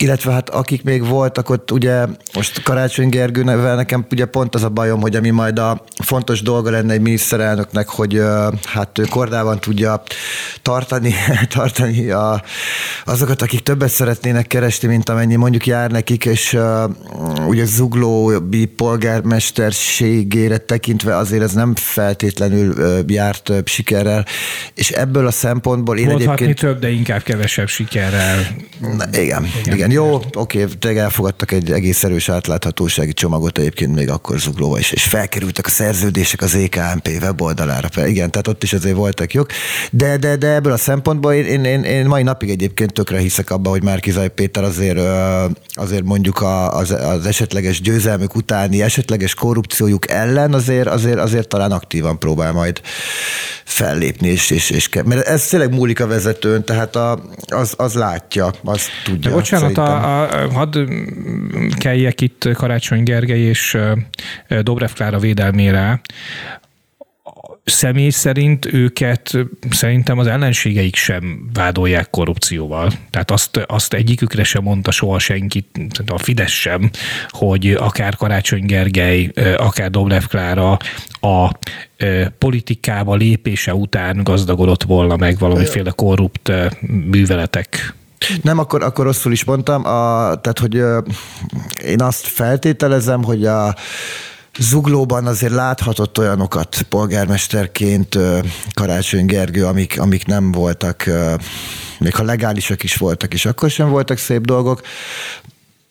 illetve 0.00 0.32
hát 0.32 0.50
akik 0.50 0.82
még 0.82 1.06
voltak 1.06 1.48
ott, 1.48 1.70
ugye 1.70 2.06
most 2.34 2.62
Karácsony 2.62 3.08
Gergővel 3.08 3.76
nekem 3.76 4.06
ugye 4.10 4.24
pont 4.24 4.54
az 4.54 4.62
a 4.62 4.68
bajom, 4.68 5.00
hogy 5.00 5.16
ami 5.16 5.30
majd 5.30 5.58
a 5.58 5.84
fontos 6.02 6.42
dolga 6.42 6.70
lenne 6.70 6.92
egy 6.92 7.00
miniszterelnöknek, 7.00 7.88
hogy 7.88 8.22
hát 8.64 8.98
ő 8.98 9.04
kordában 9.04 9.60
tudja 9.60 10.02
tartani, 10.62 11.14
tartani 11.54 12.10
a, 12.10 12.42
azokat, 13.04 13.42
akik 13.42 13.60
többet 13.60 13.88
szeretnének 13.88 14.46
keresni, 14.46 14.88
mint 14.88 15.08
amennyi 15.08 15.36
mondjuk 15.36 15.66
jár 15.66 15.90
nekik, 15.90 16.24
és 16.24 16.52
uh, 16.52 16.90
ugye 17.48 17.64
zuglóbi 17.64 18.64
polgármesterségére 18.64 20.58
tekintve 20.58 21.16
azért 21.16 21.42
ez 21.42 21.52
nem 21.52 21.74
feltétlenül 21.74 22.74
járt 23.06 23.42
több 23.42 23.66
sikerrel, 23.66 24.26
és 24.74 24.90
ebből 24.90 25.26
a 25.26 25.30
szempontból 25.30 25.98
én 25.98 26.06
Mondhatni 26.06 26.44
egyébként... 26.44 26.72
több, 26.72 26.80
de 26.80 26.90
inkább 26.90 27.22
kevesebb 27.22 27.68
sikerrel. 27.68 28.46
Na, 28.78 29.04
igen, 29.12 29.48
igen, 29.62 29.74
igen. 29.74 29.89
Jó, 29.92 30.20
oké, 30.32 30.64
tényleg 30.78 31.02
elfogadtak 31.02 31.52
egy 31.52 31.72
egész 31.72 32.04
erős 32.04 32.28
átláthatósági 32.28 33.12
csomagot 33.12 33.58
egyébként 33.58 33.94
még 33.94 34.10
akkor 34.10 34.38
zuglóba 34.38 34.78
is, 34.78 34.92
és 34.92 35.04
felkerültek 35.04 35.66
a 35.66 35.70
szerződések 35.70 36.42
az 36.42 36.54
EKMP 36.54 37.08
weboldalára. 37.20 38.06
Igen, 38.06 38.30
tehát 38.30 38.48
ott 38.48 38.62
is 38.62 38.72
azért 38.72 38.96
voltak 38.96 39.32
jók, 39.32 39.48
de, 39.90 40.16
de, 40.16 40.36
de 40.36 40.48
ebből 40.54 40.72
a 40.72 40.76
szempontból 40.76 41.32
én, 41.32 41.44
én, 41.44 41.64
én, 41.64 41.82
én 41.82 42.06
mai 42.06 42.22
napig 42.22 42.50
egyébként 42.50 42.92
tökre 42.92 43.18
hiszek 43.18 43.50
abba, 43.50 43.70
hogy 43.70 43.82
Márkizaj 43.82 44.28
Péter 44.28 44.64
azért, 44.64 44.98
azért 45.74 46.04
mondjuk 46.04 46.42
az, 46.70 46.90
az 46.90 47.26
esetleges 47.26 47.80
győzelmük 47.80 48.34
utáni 48.34 48.82
esetleges 48.82 49.34
korrupciójuk 49.34 50.10
ellen 50.10 50.54
azért, 50.54 50.88
azért, 50.88 51.18
azért 51.18 51.48
talán 51.48 51.72
aktívan 51.72 52.18
próbál 52.18 52.52
majd 52.52 52.80
fellépni, 53.64 54.28
és, 54.28 54.50
és, 54.50 54.70
és 54.70 54.88
mert 55.04 55.26
ez 55.26 55.46
tényleg 55.46 55.74
múlik 55.74 56.00
a 56.00 56.06
vezetőn, 56.06 56.64
tehát 56.64 56.96
a, 56.96 57.18
az, 57.46 57.74
az 57.76 57.94
látja, 57.94 58.50
az 58.64 58.82
tudja. 59.04 59.30
De 59.30 59.36
bocsánat, 59.36 59.78
a, 59.80 60.22
a, 60.22 60.52
hadd 60.52 60.78
kelljek 61.78 62.20
itt 62.20 62.48
Karácsony 62.52 63.02
Gergely 63.02 63.40
és 63.40 63.78
Dobrev 64.62 64.90
Klára 64.90 65.18
védelmére. 65.18 66.00
Személy 67.64 68.10
szerint 68.10 68.72
őket 68.72 69.38
szerintem 69.70 70.18
az 70.18 70.26
ellenségeik 70.26 70.96
sem 70.96 71.50
vádolják 71.52 72.10
korrupcióval. 72.10 72.92
Tehát 73.10 73.30
azt, 73.30 73.56
azt 73.66 73.94
egyikükre 73.94 74.44
sem 74.44 74.62
mondta 74.62 74.90
soha 74.90 75.18
senki, 75.18 75.64
a 76.06 76.18
Fidesz 76.18 76.50
sem, 76.50 76.90
hogy 77.28 77.70
akár 77.70 78.16
Karácsony 78.16 78.66
Gergely, 78.66 79.30
akár 79.56 79.90
Dobrev 79.90 80.24
Klára 80.24 80.76
a 81.20 81.50
politikába 82.38 83.14
lépése 83.14 83.74
után 83.74 84.22
gazdagodott 84.22 84.82
volna 84.82 85.16
meg 85.16 85.38
valamiféle 85.38 85.90
korrupt 85.90 86.52
műveletek 87.10 87.94
nem, 88.42 88.58
akkor, 88.58 88.82
akkor 88.82 89.04
rosszul 89.04 89.32
is 89.32 89.44
mondtam. 89.44 89.84
A, 89.84 90.34
tehát, 90.40 90.58
hogy 90.58 90.74
én 91.84 92.02
azt 92.02 92.26
feltételezem, 92.26 93.24
hogy 93.24 93.46
a 93.46 93.74
Zuglóban 94.58 95.26
azért 95.26 95.52
láthatott 95.52 96.18
olyanokat 96.18 96.82
polgármesterként 96.88 98.18
Karácsony 98.74 99.26
Gergő, 99.26 99.66
amik, 99.66 100.00
amik 100.00 100.26
nem 100.26 100.52
voltak, 100.52 101.10
még 101.98 102.14
ha 102.14 102.22
legálisak 102.22 102.82
is 102.82 102.96
voltak, 102.96 103.34
és 103.34 103.46
akkor 103.46 103.70
sem 103.70 103.88
voltak 103.88 104.18
szép 104.18 104.44
dolgok. 104.44 104.80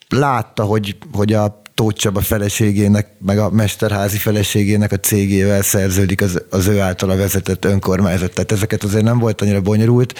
Látta, 0.08 0.64
hogy, 0.64 0.96
hogy 1.12 1.32
a 1.32 1.59
Tóth 1.80 1.96
Csaba 1.96 2.20
feleségének, 2.20 3.06
meg 3.26 3.38
a 3.38 3.50
mesterházi 3.50 4.18
feleségének 4.18 4.92
a 4.92 4.96
cégével 4.96 5.62
szerződik 5.62 6.20
az, 6.20 6.42
az 6.50 6.66
ő 6.66 6.80
általa 6.80 7.16
vezetett 7.16 7.64
önkormányzat. 7.64 8.32
Tehát 8.32 8.52
ezeket 8.52 8.84
azért 8.84 9.04
nem 9.04 9.18
volt 9.18 9.40
annyira 9.40 9.60
bonyolult, 9.60 10.14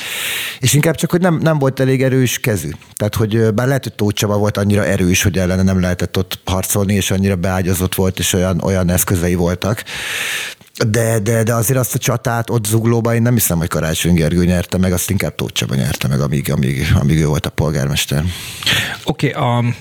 és 0.61 0.73
inkább 0.75 0.95
csak, 0.95 1.11
hogy 1.11 1.21
nem, 1.21 1.39
nem 1.43 1.59
volt 1.59 1.81
elég 1.81 2.03
erős 2.03 2.39
kezű. 2.39 2.71
Tehát, 2.95 3.15
hogy 3.15 3.55
bár 3.55 3.67
lehet, 3.67 3.83
hogy 3.83 3.93
Tóth 3.93 4.15
Csaba 4.15 4.37
volt 4.37 4.57
annyira 4.57 4.85
erős, 4.85 5.23
hogy 5.23 5.39
ellene 5.39 5.63
nem 5.63 5.81
lehetett 5.81 6.19
ott 6.19 6.39
harcolni, 6.45 6.95
és 6.95 7.11
annyira 7.11 7.37
beágyazott 7.37 7.95
volt, 7.95 8.19
és 8.19 8.33
olyan, 8.33 8.61
olyan 8.61 8.91
eszközei 8.91 9.35
voltak. 9.35 9.83
De, 10.87 11.19
de, 11.19 11.43
de 11.43 11.55
azért 11.55 11.79
azt 11.79 11.95
a 11.95 11.99
csatát 11.99 12.51
ott 12.51 12.67
zuglóban 12.67 13.15
én 13.15 13.23
nem 13.23 13.35
hiszem, 13.35 13.59
hogy 13.59 13.69
Karácsony 13.69 14.15
Gergő 14.15 14.45
nyerte 14.45 14.79
meg, 14.79 14.93
azt 14.93 15.11
inkább 15.11 15.35
Tóth 15.35 15.53
Csaba 15.53 15.75
nyerte 15.75 16.09
meg, 16.09 16.21
amíg, 16.21 16.53
amíg, 16.53 16.87
amíg 17.01 17.19
ő 17.19 17.27
volt 17.27 17.47
a 17.47 17.51
polgármester. 17.51 18.25
Oké, 19.05 19.35
okay, 19.35 19.75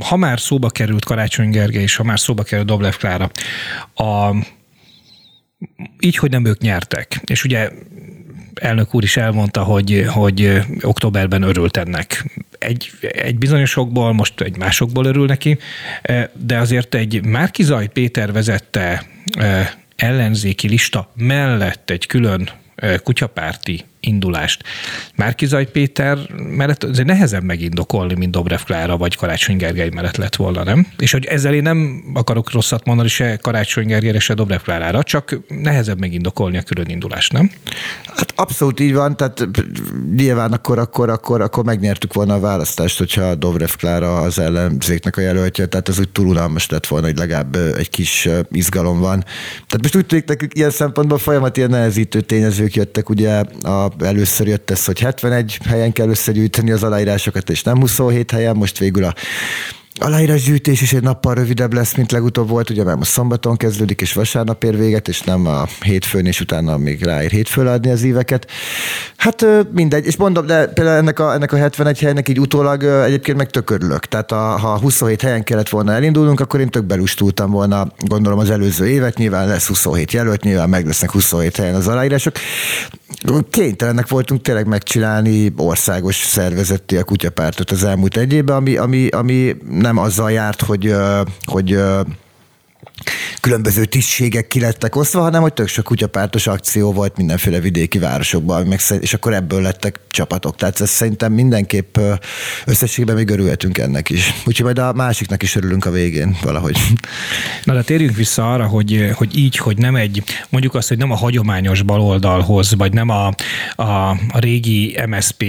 ha 0.00 0.16
már 0.16 0.40
szóba 0.40 0.70
került 0.70 1.04
Karácsony 1.04 1.50
Gergely, 1.50 1.82
és 1.82 1.96
ha 1.96 2.02
már 2.02 2.20
szóba 2.20 2.42
került 2.42 2.66
Doblev 2.68 2.96
Klára, 2.96 3.30
a, 3.94 4.34
így, 6.00 6.16
hogy 6.16 6.30
nem 6.30 6.44
ők 6.44 6.58
nyertek, 6.58 7.20
és 7.24 7.44
ugye 7.44 7.70
elnök 8.54 8.94
úr 8.94 9.02
is 9.02 9.16
elmondta, 9.16 9.62
hogy, 9.62 10.04
hogy 10.08 10.62
októberben 10.80 11.42
örült 11.42 11.76
ennek. 11.76 12.24
Egy, 12.58 12.90
egy 13.00 13.38
bizonyosokból, 13.38 14.12
most 14.12 14.40
egy 14.40 14.56
másokból 14.56 15.04
örül 15.04 15.26
neki, 15.26 15.58
de 16.32 16.58
azért 16.58 16.94
egy 16.94 17.24
Márkizaj 17.24 17.86
Péter 17.86 18.32
vezette 18.32 19.06
ellenzéki 19.96 20.68
lista 20.68 21.12
mellett 21.14 21.90
egy 21.90 22.06
külön 22.06 22.50
kutyapárti 23.02 23.84
indulást. 24.06 24.62
Márkizaj 25.16 25.70
Péter 25.70 26.18
mellett 26.56 26.84
azért 26.84 27.06
nehezebb 27.06 27.42
megindokolni, 27.42 28.14
mint 28.14 28.30
Dobrev 28.30 28.60
Klára 28.60 28.96
vagy 28.96 29.16
Karácsony 29.16 29.56
Gergely 29.56 29.88
mellett 29.88 30.16
lett 30.16 30.36
volna, 30.36 30.64
nem? 30.64 30.86
És 30.98 31.12
hogy 31.12 31.24
ezzel 31.24 31.54
én 31.54 31.62
nem 31.62 32.04
akarok 32.14 32.52
rosszat 32.52 32.86
mondani 32.86 33.08
se 33.08 33.36
Karácsony 33.36 33.86
Gergelyre, 33.86 34.18
se 34.18 34.34
Dobrev 34.34 34.60
Klárára, 34.60 35.02
csak 35.02 35.40
nehezebb 35.48 35.98
megindokolni 35.98 36.56
a 36.56 36.62
külön 36.62 36.86
indulást, 36.88 37.32
nem? 37.32 37.50
Hát 38.16 38.32
abszolút 38.36 38.80
így 38.80 38.94
van, 38.94 39.16
tehát 39.16 39.48
nyilván 40.16 40.52
akkor, 40.52 40.78
akkor, 40.78 41.10
akkor, 41.10 41.40
akkor 41.40 41.64
megnyertük 41.64 42.14
volna 42.14 42.34
a 42.34 42.40
választást, 42.40 42.98
hogyha 42.98 43.34
Dobrev 43.34 43.70
Klára 43.78 44.16
az 44.16 44.38
ellenzéknek 44.38 45.16
a 45.16 45.20
jelöltje, 45.20 45.66
tehát 45.66 45.88
ez 45.88 45.98
úgy 45.98 46.08
túl 46.08 46.26
unalmas 46.26 46.68
lett 46.70 46.86
volna, 46.86 47.06
hogy 47.06 47.18
legalább 47.18 47.56
egy 47.56 47.90
kis 47.90 48.28
izgalom 48.50 49.00
van. 49.00 49.24
Tehát 49.66 49.82
most 49.82 49.96
úgy 49.96 50.06
tűnik 50.06 50.24
nekünk 50.24 50.54
ilyen 50.54 50.70
szempontból 50.70 51.18
folyamat 51.18 51.56
ilyen 51.56 51.70
nehezítő 51.70 52.20
tényezők 52.20 52.74
jöttek 52.74 53.08
ugye 53.08 53.42
a 53.62 53.88
először 54.02 54.46
jött 54.46 54.70
ez, 54.70 54.84
hogy 54.84 55.00
71 55.00 55.58
helyen 55.64 55.92
kell 55.92 56.08
összegyűjteni 56.08 56.70
az 56.70 56.82
aláírásokat, 56.82 57.50
és 57.50 57.62
nem 57.62 57.80
27 57.80 58.30
helyen, 58.30 58.56
most 58.56 58.78
végül 58.78 59.04
a 59.04 59.14
gyűjtés 60.44 60.80
is 60.80 60.92
egy 60.92 61.02
nappal 61.02 61.34
rövidebb 61.34 61.72
lesz, 61.72 61.94
mint 61.94 62.12
legutóbb 62.12 62.48
volt, 62.48 62.70
ugye 62.70 62.84
mert 62.84 62.98
most 62.98 63.10
szombaton 63.10 63.56
kezdődik, 63.56 64.00
és 64.00 64.12
vasárnap 64.12 64.64
ér 64.64 64.76
véget, 64.76 65.08
és 65.08 65.20
nem 65.20 65.46
a 65.46 65.66
hétfőn, 65.80 66.26
és 66.26 66.40
utána 66.40 66.76
még 66.76 67.02
ráér 67.02 67.30
hétfőn 67.30 67.66
adni 67.66 67.90
az 67.90 68.02
éveket. 68.02 68.50
Hát 69.16 69.46
mindegy, 69.72 70.06
és 70.06 70.16
mondom, 70.16 70.46
de 70.46 70.66
például 70.66 70.96
ennek 70.96 71.18
a, 71.18 71.32
ennek 71.32 71.52
a 71.52 71.56
71 71.56 71.98
helynek 71.98 72.28
így 72.28 72.40
utólag 72.40 72.82
egyébként 72.84 73.36
meg 73.36 73.50
tök 73.50 73.70
örülök. 73.70 74.06
Tehát 74.06 74.32
a, 74.32 74.36
ha 74.36 74.78
27 74.78 75.20
helyen 75.20 75.44
kellett 75.44 75.68
volna 75.68 75.92
elindulnunk, 75.92 76.40
akkor 76.40 76.60
én 76.60 76.70
tök 76.70 76.84
belustultam 76.84 77.50
volna, 77.50 77.86
gondolom 77.98 78.38
az 78.38 78.50
előző 78.50 78.88
évet, 78.88 79.16
nyilván 79.16 79.48
lesz 79.48 79.66
27 79.66 80.12
jelölt, 80.12 80.42
nyilván 80.42 80.68
meg 80.68 80.86
lesznek 80.86 81.10
27 81.10 81.56
helyen 81.56 81.74
az 81.74 81.86
aláírások. 81.86 82.34
Kénytelenek 83.50 84.08
voltunk 84.08 84.42
tényleg 84.42 84.66
megcsinálni 84.66 85.52
országos 85.56 86.16
szervezeti 86.16 86.96
a 86.96 87.04
kutyapártot 87.04 87.70
az 87.70 87.84
elmúlt 87.84 88.16
egy 88.16 88.32
évben, 88.32 88.56
ami, 88.56 88.76
ami, 88.76 89.08
ami 89.08 89.56
nem 89.86 89.98
azzal 89.98 90.30
járt, 90.32 90.62
hogy, 90.62 90.94
hogy 91.44 91.78
különböző 93.40 93.84
tisztségek 93.84 94.46
kilettek 94.46 94.96
osztva, 94.96 95.20
hanem 95.20 95.42
hogy 95.42 95.52
tök 95.52 95.68
sok 95.68 95.84
kutyapártos 95.84 96.46
akció 96.46 96.92
volt 96.92 97.16
mindenféle 97.16 97.60
vidéki 97.60 97.98
városokban, 97.98 98.76
és 99.00 99.14
akkor 99.14 99.34
ebből 99.34 99.62
lettek 99.62 100.00
csapatok. 100.10 100.56
Tehát 100.56 100.80
ez 100.80 100.90
szerintem 100.90 101.32
mindenképp 101.32 101.98
összességben 102.64 103.14
még 103.14 103.30
örülhetünk 103.30 103.78
ennek 103.78 104.10
is. 104.10 104.32
Úgyhogy 104.44 104.64
majd 104.64 104.78
a 104.78 104.92
másiknak 104.92 105.42
is 105.42 105.56
örülünk 105.56 105.84
a 105.84 105.90
végén 105.90 106.36
valahogy. 106.42 106.76
Na 107.64 107.74
de 107.74 107.82
térjünk 107.82 108.16
vissza 108.16 108.52
arra, 108.52 108.66
hogy, 108.66 109.10
hogy 109.14 109.38
így, 109.38 109.56
hogy 109.56 109.78
nem 109.78 109.94
egy, 109.96 110.22
mondjuk 110.48 110.74
azt, 110.74 110.88
hogy 110.88 110.98
nem 110.98 111.10
a 111.10 111.16
hagyományos 111.16 111.82
baloldalhoz, 111.82 112.74
vagy 112.74 112.92
nem 112.92 113.08
a, 113.08 113.26
a, 113.76 114.10
a 114.10 114.38
régi 114.38 115.00
MSP 115.06 115.44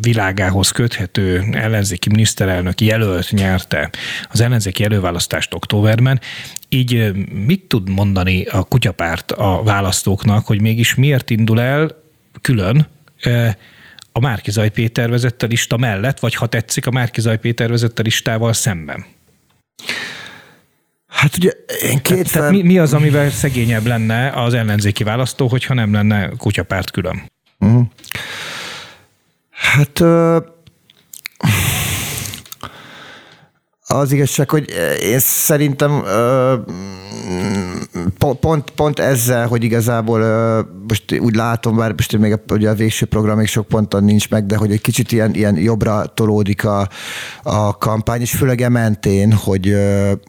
világához 0.00 0.70
köthető 0.70 1.44
ellenzéki 1.52 2.08
miniszterelnök 2.08 2.80
jelölt 2.80 3.30
nyerte 3.30 3.90
az 4.30 4.40
ellenzéki 4.40 4.84
előválasztást 4.84 5.54
októberben, 5.54 6.20
így 6.72 7.12
mit 7.46 7.62
tud 7.62 7.88
mondani 7.88 8.44
a 8.44 8.62
kutyapárt 8.62 9.32
a 9.32 9.62
választóknak, 9.62 10.46
hogy 10.46 10.60
mégis 10.60 10.94
miért 10.94 11.30
indul 11.30 11.60
el 11.60 12.02
külön 12.40 12.86
a 14.12 14.20
Márkizaj 14.20 14.70
Péter 14.70 15.10
vezette 15.10 15.46
lista 15.46 15.76
mellett, 15.76 16.20
vagy 16.20 16.34
ha 16.34 16.46
tetszik, 16.46 16.86
a 16.86 16.90
Márkizaj 16.90 17.38
Péter 17.38 17.70
vezette 17.70 18.02
listával 18.02 18.52
szemben? 18.52 19.04
Hát 21.06 21.36
ugye 21.36 21.50
én 21.82 22.02
két 22.02 22.32
Tehát 22.32 22.50
mi, 22.50 22.62
mi 22.62 22.78
az, 22.78 22.92
amivel 22.94 23.30
szegényebb 23.30 23.86
lenne 23.86 24.30
az 24.30 24.54
ellenzéki 24.54 25.04
választó, 25.04 25.48
hogyha 25.48 25.74
nem 25.74 25.92
lenne 25.92 26.28
kutyapárt 26.28 26.90
külön? 26.90 27.22
Uh-huh. 27.58 27.86
Hát 29.50 30.02
az 33.92 34.12
igazság, 34.12 34.50
hogy 34.50 34.70
én 35.02 35.18
szerintem 35.18 36.02
pont, 38.40 38.70
pont 38.70 38.98
ezzel, 38.98 39.46
hogy 39.46 39.64
igazából 39.64 40.20
most 40.88 41.20
úgy 41.20 41.34
látom, 41.34 41.76
bár 41.76 41.92
most 41.96 42.18
még 42.18 42.38
ugye 42.50 42.70
a 42.70 42.74
végső 42.74 43.06
program 43.06 43.36
még 43.36 43.46
sok 43.46 43.66
ponton 43.66 44.04
nincs 44.04 44.30
meg, 44.30 44.46
de 44.46 44.56
hogy 44.56 44.72
egy 44.72 44.80
kicsit 44.80 45.12
ilyen, 45.12 45.34
ilyen 45.34 45.56
jobbra 45.56 46.04
tolódik 46.06 46.64
a, 46.64 46.88
a 47.42 47.78
kampány, 47.78 48.20
és 48.20 48.30
főleg 48.30 48.60
ementén, 48.60 49.32
hogy, 49.32 49.76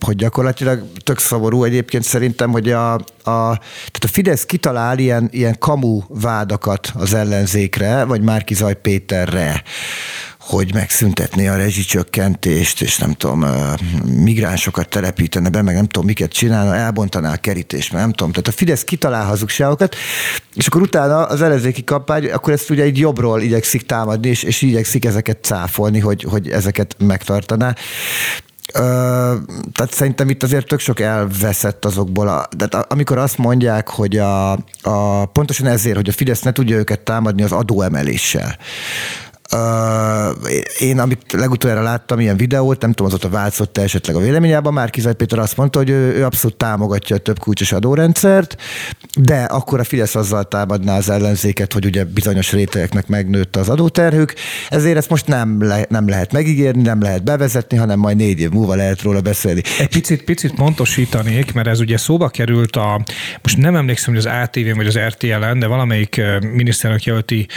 hogy 0.05 0.15
gyakorlatilag 0.15 0.83
tök 1.03 1.19
szavorú 1.19 1.63
egyébként 1.63 2.03
szerintem, 2.03 2.51
hogy 2.51 2.71
a, 2.71 2.93
a, 2.93 3.01
tehát 3.23 4.03
a 4.03 4.07
Fidesz 4.07 4.45
kitalál 4.45 4.99
ilyen, 4.99 5.27
ilyen 5.31 5.55
kamu 5.59 6.01
vádakat 6.07 6.91
az 6.93 7.13
ellenzékre, 7.13 8.03
vagy 8.03 8.21
Márkizaj 8.21 8.75
Péterre, 8.81 9.63
hogy 10.45 10.73
megszüntetné 10.73 11.47
a 11.47 11.55
rezsicsökkentést, 11.55 12.81
és 12.81 12.97
nem 12.97 13.13
tudom, 13.13 13.45
migránsokat 14.05 14.89
telepítene 14.89 15.49
be, 15.49 15.61
meg 15.61 15.75
nem 15.75 15.87
tudom, 15.87 16.07
miket 16.07 16.31
csinálna, 16.31 16.75
elbontaná 16.75 17.33
a 17.33 17.35
kerítést, 17.35 17.91
meg 17.91 18.01
nem 18.01 18.11
tudom. 18.11 18.31
Tehát 18.31 18.47
a 18.47 18.51
Fidesz 18.51 18.83
kitalál 18.83 19.25
hazugságokat, 19.25 19.95
és 20.53 20.67
akkor 20.67 20.81
utána 20.81 21.25
az 21.25 21.41
ellenzéki 21.41 21.83
kampány, 21.83 22.25
akkor 22.25 22.53
ezt 22.53 22.69
ugye 22.69 22.83
egy 22.83 22.97
jobbról 22.97 23.41
igyekszik 23.41 23.85
támadni, 23.85 24.29
és, 24.29 24.43
és 24.43 24.61
igyekszik 24.61 25.05
ezeket 25.05 25.37
cáfolni, 25.41 25.99
hogy, 25.99 26.23
hogy 26.29 26.49
ezeket 26.49 26.95
megtartaná. 26.99 27.75
Ö, 28.73 28.79
tehát 29.73 29.93
szerintem 29.93 30.29
itt 30.29 30.43
azért 30.43 30.67
tök 30.67 30.79
sok 30.79 30.99
elveszett 30.99 31.85
azokból. 31.85 32.27
A, 32.27 32.47
de 32.57 32.65
amikor 32.65 33.17
azt 33.17 33.37
mondják, 33.37 33.89
hogy 33.89 34.17
a, 34.17 34.51
a, 34.81 35.25
pontosan 35.25 35.67
ezért, 35.67 35.95
hogy 35.95 36.09
a 36.09 36.13
Fidesz 36.13 36.41
ne 36.41 36.51
tudja 36.51 36.77
őket 36.77 36.99
támadni 36.99 37.43
az 37.43 37.51
adóemeléssel, 37.51 38.57
én, 40.79 40.99
amit 40.99 41.31
legutoljára 41.31 41.81
láttam 41.81 42.19
ilyen 42.19 42.37
videót, 42.37 42.81
nem 42.81 42.91
tudom, 42.91 43.07
azóta 43.07 43.29
változott 43.29 43.77
esetleg 43.77 44.15
a 44.15 44.19
véleményában, 44.19 44.73
már 44.73 44.89
Kizaj 44.89 45.13
Péter 45.13 45.39
azt 45.39 45.57
mondta, 45.57 45.79
hogy 45.79 45.89
ő, 45.89 46.13
ő 46.15 46.25
abszolút 46.25 46.57
támogatja 46.57 47.15
a 47.15 47.19
több 47.19 47.39
kulcsos 47.39 47.71
adórendszert, 47.71 48.55
de 49.19 49.43
akkor 49.43 49.79
a 49.79 49.83
Fidesz 49.83 50.15
azzal 50.15 50.43
támadná 50.43 50.97
az 50.97 51.09
ellenzéket, 51.09 51.73
hogy 51.73 51.85
ugye 51.85 52.05
bizonyos 52.05 52.51
rétegeknek 52.51 53.07
megnőtt 53.07 53.55
az 53.55 53.69
adóterhük, 53.69 54.33
ezért 54.69 54.97
ezt 54.97 55.09
most 55.09 55.27
nem, 55.27 55.63
le, 55.63 55.85
nem 55.89 56.07
lehet 56.07 56.31
megígérni, 56.31 56.81
nem 56.81 57.01
lehet 57.01 57.23
bevezetni, 57.23 57.77
hanem 57.77 57.99
majd 57.99 58.17
négy 58.17 58.39
év 58.39 58.49
múlva 58.49 58.75
lehet 58.75 59.01
róla 59.01 59.21
beszélni. 59.21 59.61
Egy 59.79 59.89
picit, 59.89 60.23
picit 60.23 60.53
pontosítanék, 60.53 61.53
mert 61.53 61.67
ez 61.67 61.79
ugye 61.79 61.97
szóba 61.97 62.29
került 62.29 62.75
a, 62.75 63.03
most 63.41 63.57
nem 63.57 63.75
emlékszem, 63.75 64.13
hogy 64.13 64.25
az 64.25 64.31
ATV 64.43 64.75
vagy 64.75 64.87
az 64.87 64.97
RTL-en, 64.97 65.59
de 65.59 65.67
valamelyik 65.67 66.21
miniszterelnök 66.53 67.05
jelölti 67.05 67.47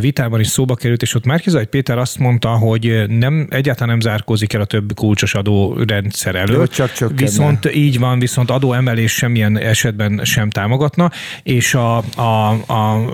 vitában 0.00 0.40
is 0.40 0.46
szóba 0.46 0.74
került, 0.74 1.02
és 1.02 1.14
ott 1.14 1.24
már 1.24 1.37
Márkizaj 1.38 1.66
Péter 1.66 1.98
azt 1.98 2.18
mondta, 2.18 2.48
hogy 2.48 3.04
nem, 3.08 3.46
egyáltalán 3.50 3.88
nem 3.88 4.00
zárkózik 4.00 4.52
el 4.52 4.60
a 4.60 4.64
több 4.64 4.94
kulcsos 4.94 5.34
adórendszer 5.34 6.34
előtt. 6.34 6.70
csak 6.70 6.92
csökkenne. 6.92 7.20
viszont 7.20 7.74
így 7.74 7.98
van, 7.98 8.18
viszont 8.18 8.50
adóemelés 8.50 9.12
semmilyen 9.12 9.58
esetben 9.58 10.20
sem 10.24 10.50
támogatna, 10.50 11.10
és 11.42 11.74
a, 11.74 11.96
a, 12.16 12.50
a, 12.50 13.04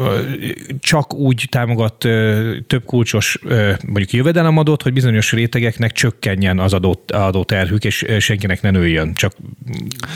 csak 0.81 1.15
úgy 1.15 1.47
támogat 1.51 1.97
több 2.67 2.85
kulcsos 2.85 3.39
mondjuk 3.87 4.13
jövedelemadót, 4.13 4.83
hogy 4.83 4.93
bizonyos 4.93 5.33
rétegeknek 5.33 5.93
csökkenjen 5.93 6.59
az 6.59 6.73
adott 6.73 7.11
adóterhük, 7.11 7.85
és 7.85 8.07
senkinek 8.19 8.63
ne 8.63 8.71
nőjön. 8.71 9.15
Csak 9.15 9.33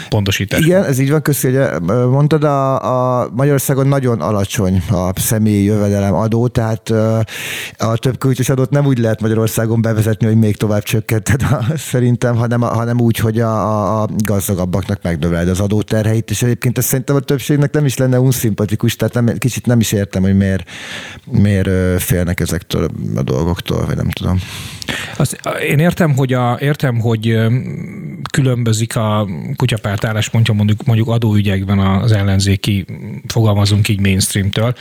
pontosítás. 0.08 0.60
Igen, 0.60 0.84
ez 0.84 0.98
így 0.98 1.10
van, 1.10 1.22
köszi, 1.22 1.50
hogy 1.50 1.82
mondtad, 1.86 2.44
a, 2.44 3.22
a 3.22 3.28
Magyarországon 3.34 3.86
nagyon 3.86 4.20
alacsony 4.20 4.82
a 4.90 5.20
személyi 5.20 5.64
jövedelem 5.64 6.14
adó, 6.14 6.48
tehát 6.48 6.90
a 7.78 7.97
több 7.98 8.18
kölcsös 8.18 8.48
adót 8.48 8.70
nem 8.70 8.86
úgy 8.86 8.98
lehet 8.98 9.20
Magyarországon 9.20 9.82
bevezetni, 9.82 10.26
hogy 10.26 10.36
még 10.36 10.56
tovább 10.56 10.82
csökkented 10.82 11.42
a, 11.52 11.76
szerintem, 11.76 12.36
hanem, 12.36 12.60
hanem 12.60 13.00
úgy, 13.00 13.16
hogy 13.16 13.40
a, 13.40 14.02
a, 14.02 14.08
gazdagabbaknak 14.16 15.02
megnöveled 15.02 15.48
az 15.48 15.60
adóterheit, 15.60 16.30
és 16.30 16.42
egyébként 16.42 16.78
ez 16.78 16.84
szerintem 16.84 17.16
a 17.16 17.20
többségnek 17.20 17.72
nem 17.72 17.84
is 17.84 17.96
lenne 17.96 18.20
unszimpatikus, 18.20 18.96
tehát 18.96 19.14
nem, 19.14 19.38
kicsit 19.38 19.66
nem 19.66 19.80
is 19.80 19.92
értem, 19.92 20.22
hogy 20.22 20.36
miért, 20.36 20.68
miért 21.24 22.02
félnek 22.02 22.40
ezektől 22.40 22.90
a 23.16 23.22
dolgoktól, 23.22 23.86
vagy 23.86 23.96
nem 23.96 24.10
tudom. 24.10 24.40
Azt, 25.16 25.40
én 25.68 25.78
értem, 25.78 26.16
hogy, 26.16 26.32
a, 26.32 26.58
értem, 26.60 27.00
hogy 27.00 27.38
különbözik 28.30 28.96
a 28.96 29.28
kutyapárt 29.56 30.04
álláspontja 30.04 30.54
mondjuk, 30.54 30.84
mondjuk 30.84 31.08
adóügyekben 31.08 31.78
az 31.78 32.12
ellenzéki, 32.12 32.84
fogalmazunk 33.26 33.88
így 33.88 34.00
mainstreamtől, 34.00 34.74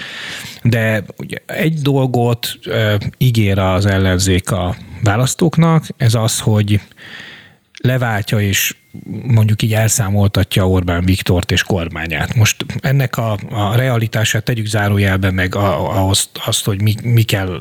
de 0.64 1.04
ugye 1.18 1.38
egy 1.46 1.82
dolgot 1.82 2.60
ígér 3.18 3.60
az 3.60 3.86
ellenzék 3.86 4.52
a 4.52 4.76
választóknak, 5.04 5.86
ez 5.98 6.14
az, 6.14 6.40
hogy 6.40 6.82
leváltja 7.82 8.40
és 8.40 8.76
mondjuk 9.28 9.62
így 9.62 9.74
elszámoltatja 9.74 10.70
Orbán 10.70 11.06
Viktort 11.06 11.52
és 11.52 11.64
kormányát. 11.64 12.36
Most 12.36 12.66
ennek 12.80 13.18
a, 13.18 13.38
a 13.50 13.76
realitását 13.76 14.44
tegyük 14.44 14.66
zárójelbe 14.66 15.32
meg 15.32 15.56
ahhoz, 15.56 16.30
azt, 16.46 16.66
hogy 16.66 16.82
mi, 16.82 16.96
mi 17.04 17.22
kell, 17.22 17.60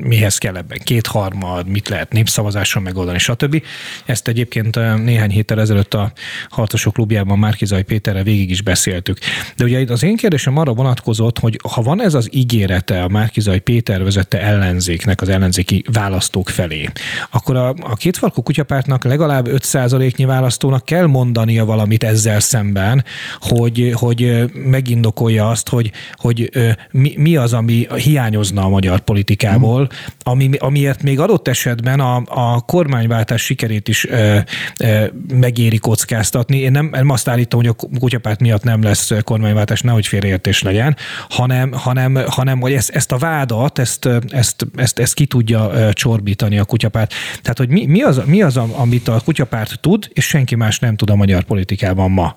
mihez 0.00 0.38
kell 0.38 0.56
ebben 0.56 0.78
kétharmad, 0.84 1.66
mit 1.66 1.88
lehet 1.88 2.12
népszavazáson 2.12 2.82
megoldani, 2.82 3.18
stb. 3.18 3.62
Ezt 4.04 4.28
egyébként 4.28 4.74
néhány 5.04 5.30
héttel 5.30 5.60
ezelőtt 5.60 5.94
a 5.94 6.12
Harcosok 6.48 6.92
klubjában 6.92 7.38
Márkizaj 7.38 7.82
Péterrel 7.82 8.22
végig 8.22 8.50
is 8.50 8.62
beszéltük. 8.62 9.18
De 9.56 9.64
ugye 9.64 9.92
az 9.92 10.02
én 10.02 10.16
kérdésem 10.16 10.56
arra 10.56 10.72
vonatkozott, 10.72 11.38
hogy 11.38 11.60
ha 11.72 11.82
van 11.82 12.02
ez 12.02 12.14
az 12.14 12.28
ígérete 12.32 13.02
a 13.02 13.08
Márkizaj 13.08 13.58
Péter 13.58 14.02
vezette 14.02 14.40
ellenzéknek, 14.40 15.20
az 15.20 15.28
ellenzéki 15.28 15.84
választók 15.92 16.48
felé, 16.48 16.88
akkor 17.30 17.56
a, 17.56 17.68
a 17.80 17.96
kétfarkú 17.96 18.42
kutyapártnak 18.42 19.04
legalább 19.04 19.48
5%-nyi 19.50 20.24
választónak 20.24 20.77
annak 20.78 20.84
kell 20.84 21.06
mondania 21.06 21.64
valamit 21.64 22.04
ezzel 22.04 22.40
szemben, 22.40 23.04
hogy, 23.40 23.92
hogy 23.94 24.44
megindokolja 24.52 25.48
azt, 25.48 25.68
hogy, 25.68 25.90
hogy 26.14 26.50
mi, 26.90 27.14
mi 27.16 27.36
az, 27.36 27.52
ami 27.52 27.86
hiányozna 27.96 28.64
a 28.64 28.68
magyar 28.68 29.00
politikából, 29.00 29.88
ami, 30.22 30.50
amiért 30.58 31.02
még 31.02 31.20
adott 31.20 31.48
esetben 31.48 32.00
a, 32.00 32.22
a 32.26 32.60
kormányváltás 32.60 33.42
sikerét 33.42 33.88
is 33.88 34.06
ö, 34.06 34.38
ö, 34.80 35.04
megéri 35.32 35.78
kockáztatni. 35.78 36.58
Én 36.58 36.70
nem, 36.70 36.88
nem 36.92 37.10
azt 37.10 37.28
állítom, 37.28 37.60
hogy 37.60 37.74
a 37.78 37.98
kutyapárt 37.98 38.40
miatt 38.40 38.62
nem 38.62 38.82
lesz 38.82 39.10
kormányváltás, 39.24 39.80
nehogy 39.80 40.06
félreértés 40.06 40.62
legyen, 40.62 40.96
hanem, 41.28 41.72
hanem, 41.72 42.18
hanem 42.26 42.60
hogy 42.60 42.72
ezt, 42.72 42.90
ezt 42.90 43.12
a 43.12 43.18
vádat, 43.18 43.78
ezt, 43.78 44.08
ezt, 44.28 44.66
ezt, 44.76 44.98
ezt 44.98 45.14
ki 45.14 45.26
tudja 45.26 45.92
csorbítani 45.92 46.58
a 46.58 46.64
kutyapárt. 46.64 47.14
Tehát, 47.42 47.58
hogy 47.58 47.68
mi, 47.68 47.86
mi, 47.86 48.02
az, 48.02 48.20
mi 48.26 48.42
az, 48.42 48.56
amit 48.56 49.08
a 49.08 49.20
kutyapárt 49.24 49.80
tud, 49.80 50.08
és 50.12 50.26
senki 50.26 50.54
más 50.58 50.78
nem 50.78 50.96
tud 50.96 51.10
a 51.10 51.14
magyar 51.14 51.42
politikában 51.44 52.10
ma? 52.10 52.34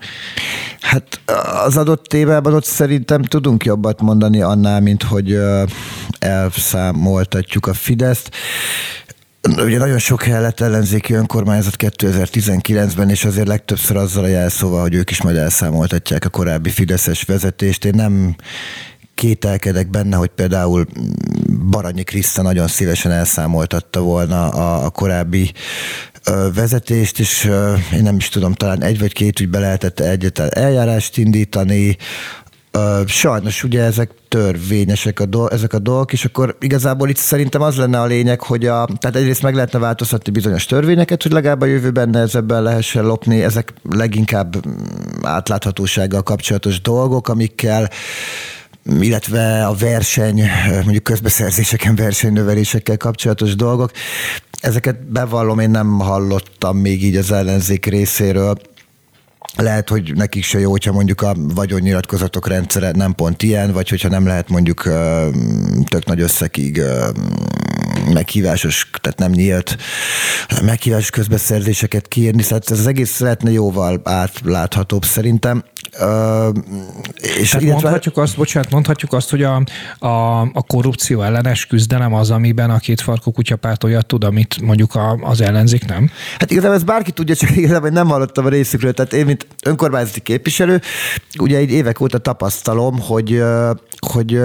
Hát 0.80 1.22
az 1.66 1.78
adott 1.78 2.06
témában 2.06 2.54
ott 2.54 2.66
szerintem 2.66 3.22
tudunk 3.22 3.66
jobbat 3.66 4.02
mondani 4.02 4.42
annál, 4.42 4.80
mint 4.80 5.04
hogy 5.04 5.40
elszámoltatjuk 6.20 7.68
a 7.68 7.74
Fideszt. 7.74 8.30
Ugye 9.58 9.78
nagyon 9.78 10.00
sok 10.00 10.24
helyen 10.24 10.42
lett 10.42 10.60
ellenzéki 10.60 11.14
önkormányzat 11.14 11.76
2019-ben, 11.78 13.10
és 13.10 13.26
azért 13.26 13.48
legtöbbször 13.48 13.98
azzal 13.98 14.24
a 14.24 14.28
jelszóval, 14.28 14.82
hogy 14.82 14.94
ők 14.94 15.10
is 15.12 15.22
majd 15.22 15.36
elszámoltatják 15.36 16.26
a 16.26 16.30
korábbi 16.30 16.70
Fideszes 16.70 17.24
vezetést. 17.24 17.86
Én 17.86 17.94
nem 17.96 18.36
kételkedek 19.16 19.90
benne, 19.90 20.16
hogy 20.16 20.30
például 20.30 20.86
Baranyi 21.70 22.04
Kriszta 22.04 22.42
nagyon 22.42 22.68
szívesen 22.68 23.12
elszámoltatta 23.12 24.00
volna 24.00 24.50
a, 24.50 24.86
a 24.86 24.90
korábbi 24.90 25.52
vezetést, 26.54 27.20
és 27.20 27.44
én 27.94 28.04
nem 28.04 28.16
is 28.16 28.30
tudom, 28.30 28.54
talán 28.54 28.84
egy 28.84 29.00
vagy 29.00 29.14
két 29.14 29.40
ügybe 29.40 29.60
lehetett 29.60 30.00
egyetlen 30.00 30.50
eljárást 30.54 31.18
indítani, 31.18 31.98
Sajnos 33.06 33.64
ugye 33.64 33.84
ezek 33.84 34.12
törvényesek 34.28 35.20
a 35.20 35.26
do- 35.26 35.52
ezek 35.52 35.74
a 35.74 35.80
dolgok, 35.80 36.14
és 36.14 36.26
akkor 36.26 36.58
igazából 36.60 37.10
itt 37.10 37.18
szerintem 37.18 37.62
az 37.62 37.76
lenne 37.76 38.02
a 38.02 38.06
lényeg, 38.06 38.42
hogy 38.42 38.66
a, 38.66 38.88
tehát 39.00 39.16
egyrészt 39.16 39.42
meg 39.42 39.54
lehetne 39.56 39.80
változtatni 39.80 40.32
bizonyos 40.32 40.66
törvényeket, 40.66 41.24
hogy 41.24 41.32
legalább 41.32 41.62
a 41.62 41.66
jövőben 41.66 42.10
nehezebben 42.10 42.64
lehessen 42.64 43.06
lopni, 43.06 43.44
ezek 43.44 43.74
leginkább 43.90 44.68
mm, 44.68 44.72
átláthatósággal 45.22 46.24
kapcsolatos 46.24 46.82
dolgok, 46.82 47.30
amikkel 47.30 47.90
illetve 49.00 49.66
a 49.66 49.74
verseny, 49.74 50.44
mondjuk 50.84 51.04
közbeszerzéseken, 51.04 51.96
versenynövelésekkel 51.96 52.98
kapcsolatos 52.98 53.56
dolgok. 53.56 53.92
Ezeket 54.62 55.12
bevallom, 55.12 55.60
én 55.60 55.70
nem 55.70 56.00
hallottam 56.00 56.78
még 56.78 57.04
így 57.04 57.16
az 57.16 57.32
ellenzék 57.32 57.86
részéről 57.86 58.56
lehet, 59.56 59.90
hogy 59.90 60.14
nekik 60.16 60.44
se 60.44 60.60
jó, 60.60 60.72
hogyha 60.72 60.92
mondjuk 60.92 61.22
a 61.22 61.36
vagyonnyilatkozatok 61.36 62.48
rendszere 62.48 62.92
nem 62.92 63.14
pont 63.14 63.44
ilyen, 63.44 63.72
vagy 63.72 63.90
hogyha 63.90 64.10
nem 64.10 64.26
lehet 64.26 64.50
mondjuk 64.50 64.82
tök 65.86 66.06
nagy 66.06 66.22
összegig 66.22 66.82
meghívásos, 68.14 68.90
tehát 69.02 69.20
nem 69.20 69.32
nyílt 69.32 69.78
meghívásos 70.62 71.10
közbeszerzéseket 71.10 72.08
kiírni, 72.08 72.42
szóval 72.42 72.60
ez 72.68 72.80
az 72.80 72.88
egész 72.88 73.20
lehetne 73.20 73.52
jóval 73.52 74.02
átláthatóbb 74.04 75.06
szerintem. 75.06 75.64
Uh, 76.00 76.56
és 77.40 77.50
Tehát 77.50 77.66
mondhatjuk 77.68 78.18
azt, 78.18 78.38
bocsánat, 78.38 78.72
mondhatjuk 78.72 79.14
azt, 79.14 79.30
hogy 79.30 79.44
a, 79.44 79.64
a, 80.00 80.42
a 80.42 80.64
korrupció 80.68 81.22
ellenes 81.22 81.66
küzdelem 81.66 82.14
az, 82.14 82.32
amiben 82.32 82.70
a 82.70 82.78
két 82.78 83.02
farkú 83.02 83.32
kutyapárt 83.32 83.84
olyat 83.84 84.06
tud, 84.06 84.24
amit 84.24 84.62
mondjuk 84.62 84.96
a, 84.96 85.12
az 85.22 85.42
ellenzék 85.42 85.86
nem? 85.86 86.10
Hát 86.38 86.52
igazából 86.52 86.76
ez 86.76 86.84
bárki 86.84 87.12
tudja, 87.12 87.36
csak 87.36 87.56
igazából 87.56 87.90
nem 87.90 88.08
hallottam 88.08 88.46
a 88.46 88.50
részükről. 88.50 88.94
Tehát 88.94 89.14
én, 89.14 89.26
mint 89.26 89.48
önkormányzati 89.66 90.20
képviselő, 90.20 90.82
ugye 91.40 91.58
egy 91.58 91.72
évek 91.72 92.00
óta 92.00 92.18
tapasztalom, 92.18 93.00
hogy, 93.00 93.44
hogy 94.08 94.40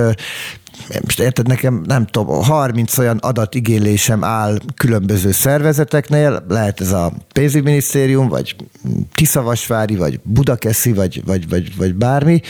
most 1.02 1.20
érted, 1.20 1.46
nekem 1.46 1.82
nem 1.86 2.06
tudom, 2.06 2.42
30 2.42 2.98
olyan 2.98 3.16
adatigénylésem 3.16 4.24
áll 4.24 4.58
különböző 4.74 5.32
szervezeteknél, 5.32 6.44
lehet 6.48 6.80
ez 6.80 6.92
a 6.92 7.12
pénzügyminisztérium, 7.32 8.28
vagy 8.28 8.56
Tiszavasvári, 9.14 9.96
vagy 9.96 10.20
Budakeszi, 10.22 10.92
vagy, 10.92 11.22
vagy, 11.24 11.48
vagy, 11.48 11.76
vagy 11.76 11.94
bármi, 11.94 12.40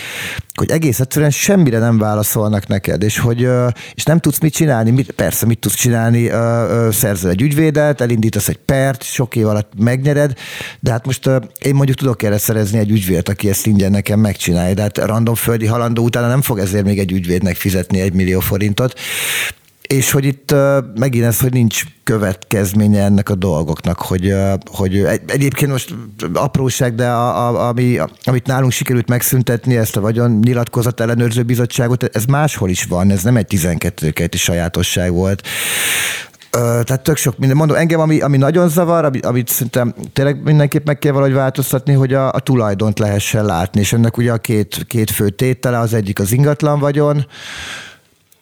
hogy 0.57 0.71
egész 0.71 1.01
egyszerűen 1.01 1.31
semmire 1.31 1.79
nem 1.79 1.99
válaszolnak 1.99 2.67
neked, 2.67 3.03
és 3.03 3.19
hogy 3.19 3.49
és 3.95 4.05
nem 4.05 4.19
tudsz 4.19 4.39
mit 4.39 4.53
csinálni, 4.53 4.91
mit, 4.91 5.11
persze 5.11 5.47
mit 5.47 5.59
tudsz 5.59 5.75
csinálni, 5.75 6.31
szerzel 6.91 7.31
egy 7.31 7.43
ügyvédet, 7.43 8.01
elindítasz 8.01 8.49
egy 8.49 8.57
pert, 8.57 9.03
sok 9.03 9.37
év 9.37 9.47
alatt 9.47 9.73
megnyered, 9.79 10.33
de 10.81 10.91
hát 10.91 11.07
most 11.07 11.31
én 11.63 11.75
mondjuk 11.75 11.99
tudok 11.99 12.23
erre 12.23 12.39
szerezni 12.39 12.79
egy 12.79 12.91
ügyvédet, 12.91 13.29
aki 13.29 13.49
ezt 13.49 13.67
ingyen 13.67 13.91
nekem 13.91 14.21
megcsinálja, 14.21 14.75
de 14.75 14.83
hát 14.83 14.99
random 14.99 15.35
földi 15.35 15.67
halandó 15.67 16.05
utána 16.05 16.29
nem 16.29 16.43
fog 16.43 16.59
ezért 16.59 16.85
még 16.85 16.99
egy 16.99 17.13
ügyvédnek 17.13 17.57
fizetni 17.57 18.01
egy 18.01 18.13
millió 18.13 18.41
forintot. 18.41 18.95
És 19.87 20.11
hogy 20.11 20.25
itt 20.25 20.55
megint 20.95 21.25
ez, 21.25 21.41
hogy 21.41 21.53
nincs 21.53 21.83
következménye 22.05 23.03
ennek 23.05 23.29
a 23.29 23.35
dolgoknak, 23.35 23.99
hogy, 23.99 24.35
hogy 24.71 25.07
egyébként 25.27 25.71
most 25.71 25.95
apróság, 26.33 26.95
de 26.95 27.09
a, 27.09 27.49
a, 27.49 27.69
ami, 27.69 27.99
amit 28.25 28.47
nálunk 28.47 28.73
sikerült 28.73 29.09
megszüntetni, 29.09 29.77
ezt 29.77 29.97
a 29.97 30.01
vagyon 30.01 30.39
nyilatkozat 30.43 31.01
ellenőrző 31.01 31.43
bizottságot, 31.43 32.03
ez 32.03 32.25
máshol 32.25 32.69
is 32.69 32.85
van, 32.85 33.11
ez 33.11 33.23
nem 33.23 33.37
egy 33.37 33.47
12 33.47 34.11
kerti 34.11 34.39
sajátosság 34.39 35.13
volt. 35.13 35.43
Tehát 36.51 37.01
tök 37.01 37.17
sok 37.17 37.39
minden. 37.39 37.57
Mondom, 37.57 37.77
engem, 37.77 38.01
ami, 38.01 38.21
ami 38.21 38.37
nagyon 38.37 38.69
zavar, 38.69 39.05
amit, 39.05 39.27
amit 39.27 39.49
szerintem 39.49 39.95
tényleg 40.13 40.43
mindenképp 40.43 40.87
meg 40.87 40.99
kell 40.99 41.13
valahogy 41.13 41.35
változtatni, 41.35 41.93
hogy 41.93 42.15
a, 42.15 42.33
a 42.33 42.41
tulajdont 42.41 42.99
lehessen 42.99 43.45
látni, 43.45 43.81
és 43.81 43.93
ennek 43.93 44.17
ugye 44.17 44.33
a 44.33 44.39
két, 44.39 44.85
két 44.89 45.11
fő 45.11 45.29
tétele, 45.29 45.79
az 45.79 45.95
egyik 45.95 46.19
az 46.19 46.33
ingatlan 46.33 46.79
vagyon, 46.79 47.27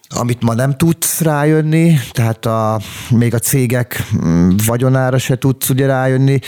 amit 0.09 0.43
ma 0.43 0.55
nem 0.55 0.77
tudsz 0.77 1.21
rájönni, 1.21 1.99
tehát 2.13 2.47
a, 2.47 2.81
még 3.11 3.35
a 3.35 3.39
cégek 3.39 4.03
mm, 4.25 4.51
vagyonára 4.67 5.19
se 5.19 5.37
tudsz 5.39 5.69
ugye 5.69 5.87
rájönni. 5.87 6.39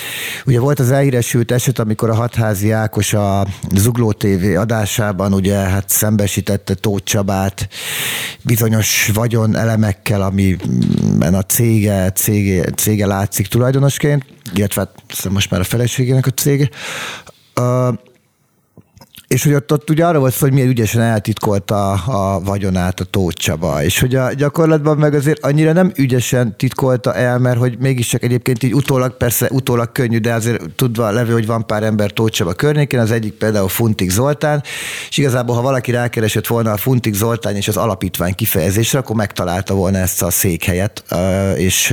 Ugye 0.47 0.61
volt 0.61 0.79
az 0.79 0.91
elhíresült 0.91 1.51
eset, 1.51 1.79
amikor 1.79 2.11
a 2.11 2.15
hatházi 2.15 2.71
Ákos 2.71 3.13
a 3.13 3.47
Zugló 3.75 4.13
TV 4.13 4.59
adásában 4.59 5.33
ugye 5.33 5.57
hát 5.57 5.89
szembesítette 5.89 6.75
Tóth 6.75 7.05
Csabát 7.05 7.69
bizonyos 8.43 9.11
vagyon 9.15 9.57
elemekkel, 9.57 10.23
amiben 10.23 11.35
a 11.35 11.43
cége, 11.43 12.11
cége, 12.11 12.71
cége 12.71 13.07
látszik 13.07 13.47
tulajdonosként, 13.47 14.25
illetve 14.55 14.81
hát 14.81 15.33
most 15.33 15.51
már 15.51 15.61
a 15.61 15.65
feleségének 15.65 16.27
a 16.27 16.31
cége. 16.31 16.69
Uh, 17.61 17.95
és 19.29 19.45
hogy 19.45 19.55
ott, 19.55 19.73
ott 19.73 19.91
ugye 19.91 20.07
arra 20.07 20.19
volt 20.19 20.33
szó, 20.33 20.39
hogy 20.41 20.53
milyen 20.53 20.69
ügyesen 20.69 21.03
eltitkolta 21.03 21.93
a, 21.93 22.35
a 22.35 22.41
vagyonát 22.41 23.01
a 23.01 23.05
Tóth 23.05 23.37
Csaba, 23.37 23.83
és 23.83 24.01
hogy 24.01 24.15
a 24.15 24.33
gyakorlatban 24.33 24.97
meg 24.97 25.15
azért 25.15 25.45
annyira 25.45 25.73
nem 25.73 25.93
ügyesen 25.97 26.57
titkolta 26.57 27.15
el, 27.15 27.39
mert 27.39 27.59
hogy 27.59 27.79
mégiscsak 27.79 28.23
egyébként 28.23 28.63
így 28.63 28.75
utólag, 28.75 29.17
persze 29.17 29.49
utólag 29.51 29.93
könnyű, 29.93 30.19
de 30.19 30.33
azért 30.33 30.71
tudva 30.71 31.11
levő, 31.11 31.33
hogy 31.33 31.47
van 31.47 31.67
pár 31.67 31.83
ember 31.83 32.11
Tóth 32.11 32.33
Csaba 32.33 32.53
környékén, 32.53 32.99
az 32.99 33.11
egyik 33.11 33.33
például 33.33 33.69
Funtik 33.69 34.11
Zoltán, 34.11 34.63
és 35.09 35.17
igazából, 35.17 35.55
ha 35.55 35.63
valaki 35.63 35.91
rákeresett 35.91 36.47
volna 36.47 36.73
a 36.73 36.77
Funtik 36.77 37.15
Zoltán 37.15 37.57
és 37.57 37.69
az 37.69 37.77
alapítvány 37.77 38.35
kifejezésre, 38.35 38.99
akkor 38.99 39.17
megtalálta 39.17 39.75
volna 39.75 39.99
ezt 39.99 40.23
a 40.23 40.31
székhelyet, 40.31 41.05
és 41.57 41.91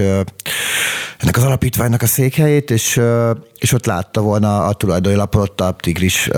ennek 1.18 1.38
az 1.38 1.44
alapítványnak 1.44 2.02
a 2.02 2.08
székhelyét, 2.08 2.72
és 2.72 3.02
és 3.64 3.72
ott 3.72 3.86
látta 3.86 4.22
volna 4.22 4.66
a 4.66 4.74
tulajdoni 4.74 5.16
lapon 5.16 5.42
ott 5.42 5.62
a 5.62 5.76
Tigris 5.80 6.30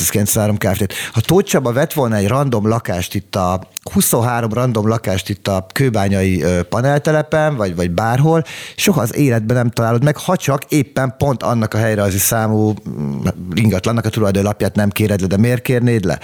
1993 0.00 0.56
Kft. 0.58 0.94
Ha 1.12 1.20
Tóth 1.20 1.48
Csaba 1.48 1.72
vett 1.72 1.92
volna 1.92 2.16
egy 2.16 2.28
random 2.28 2.68
lakást 2.68 3.14
itt 3.14 3.36
a 3.36 3.60
23 3.92 4.52
random 4.52 4.88
lakást 4.88 5.28
itt 5.28 5.48
a 5.48 5.66
kőbányai 5.72 6.44
paneltelepen, 6.68 7.56
vagy, 7.56 7.76
vagy 7.76 7.90
bárhol, 7.90 8.44
soha 8.76 9.00
az 9.00 9.16
életben 9.16 9.56
nem 9.56 9.70
találod 9.70 10.04
meg, 10.04 10.16
ha 10.16 10.36
csak 10.36 10.64
éppen 10.68 11.14
pont 11.18 11.42
annak 11.42 11.74
a 11.74 11.78
helyre 11.78 12.02
az 12.02 12.14
számú 12.18 12.74
ingatlannak 13.54 14.04
a 14.04 14.08
tulajdoni 14.08 14.44
lapját 14.44 14.74
nem 14.74 14.90
kéred 14.90 15.20
le, 15.20 15.26
de 15.26 15.36
miért 15.36 15.62
kérnéd 15.62 16.04
le? 16.04 16.18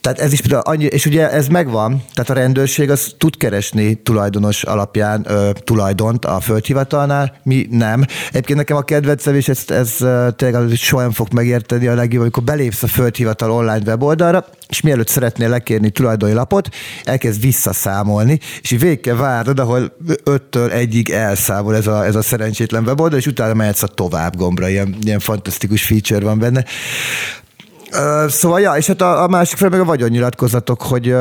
Tehát 0.00 0.18
ez 0.18 0.32
is 0.32 0.40
például 0.40 0.62
annyi, 0.62 0.84
és 0.84 1.06
ugye 1.06 1.30
ez 1.30 1.46
megvan, 1.46 2.02
tehát 2.12 2.30
a 2.30 2.34
rendőrség 2.34 2.90
az 2.90 3.14
tud 3.18 3.36
keresni 3.36 3.94
tulajdonos 3.94 4.62
alapján 4.62 5.24
ö, 5.28 5.50
tulajdont 5.64 6.24
a 6.24 6.40
földhivatalnál, 6.40 7.40
mi 7.42 7.66
nem. 7.70 8.04
Egyébként 8.28 8.58
nekem 8.58 8.76
a 8.76 8.82
kedvencem, 8.82 9.34
és 9.34 9.48
ez, 9.48 9.64
ez 9.66 9.96
tényleg 10.36 10.54
az, 10.54 10.78
soha 10.78 11.12
fog 11.12 11.32
megérteni 11.32 11.86
a 11.86 11.94
legjobb, 11.94 12.20
amikor 12.22 12.42
belépsz 12.42 12.82
a 12.82 12.86
földhivatal 12.86 13.50
online 13.50 13.82
weboldalra, 13.86 14.44
és 14.68 14.80
mielőtt 14.80 15.08
szeretnél 15.08 15.48
lekérni 15.48 15.90
tulajdoni 15.90 16.32
lapot, 16.32 16.68
elkezd 17.04 17.40
visszaszámolni, 17.40 18.38
és 18.60 18.70
végig 18.70 19.00
kell 19.00 19.16
várnod, 19.16 19.58
ahol 19.58 19.96
5-től 20.24 20.72
egyig 20.72 21.10
elszámol 21.10 21.76
ez 21.76 21.86
a, 21.86 22.04
ez 22.04 22.14
a 22.14 22.22
szerencsétlen 22.22 22.84
weboldal, 22.84 23.18
és 23.18 23.26
utána 23.26 23.54
mehetsz 23.54 23.82
a 23.82 23.86
tovább 23.86 24.36
gombra, 24.36 24.68
ilyen, 24.68 24.96
ilyen 25.02 25.18
fantasztikus 25.18 25.84
feature 25.84 26.24
van 26.24 26.38
benne. 26.38 26.64
Szóval, 28.28 28.60
ja, 28.60 28.72
és 28.72 28.86
hát 28.86 29.00
a, 29.00 29.22
a 29.22 29.28
másik 29.28 29.58
fel 29.58 29.68
meg 29.68 29.80
a 29.80 29.84
vagyonnyilatkozatok, 29.84 30.82
hogy 30.82 31.14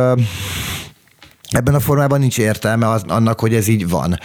ebben 1.50 1.74
a 1.74 1.80
formában 1.80 2.20
nincs 2.20 2.38
értelme 2.38 2.90
az, 2.90 3.04
annak, 3.08 3.40
hogy 3.40 3.54
ez 3.54 3.68
így 3.68 3.90
van. 3.90 4.20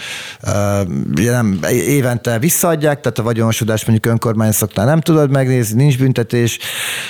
Ugye 1.15 1.31
nem, 1.31 1.59
évente 1.69 2.39
visszaadják, 2.39 3.01
tehát 3.01 3.19
a 3.19 3.23
vagyonosodás 3.23 3.85
mondjuk 3.85 4.13
önkormányzatoknál 4.13 4.85
nem 4.85 5.01
tudod 5.01 5.29
megnézni, 5.29 5.81
nincs 5.81 5.97
büntetés, 5.97 6.59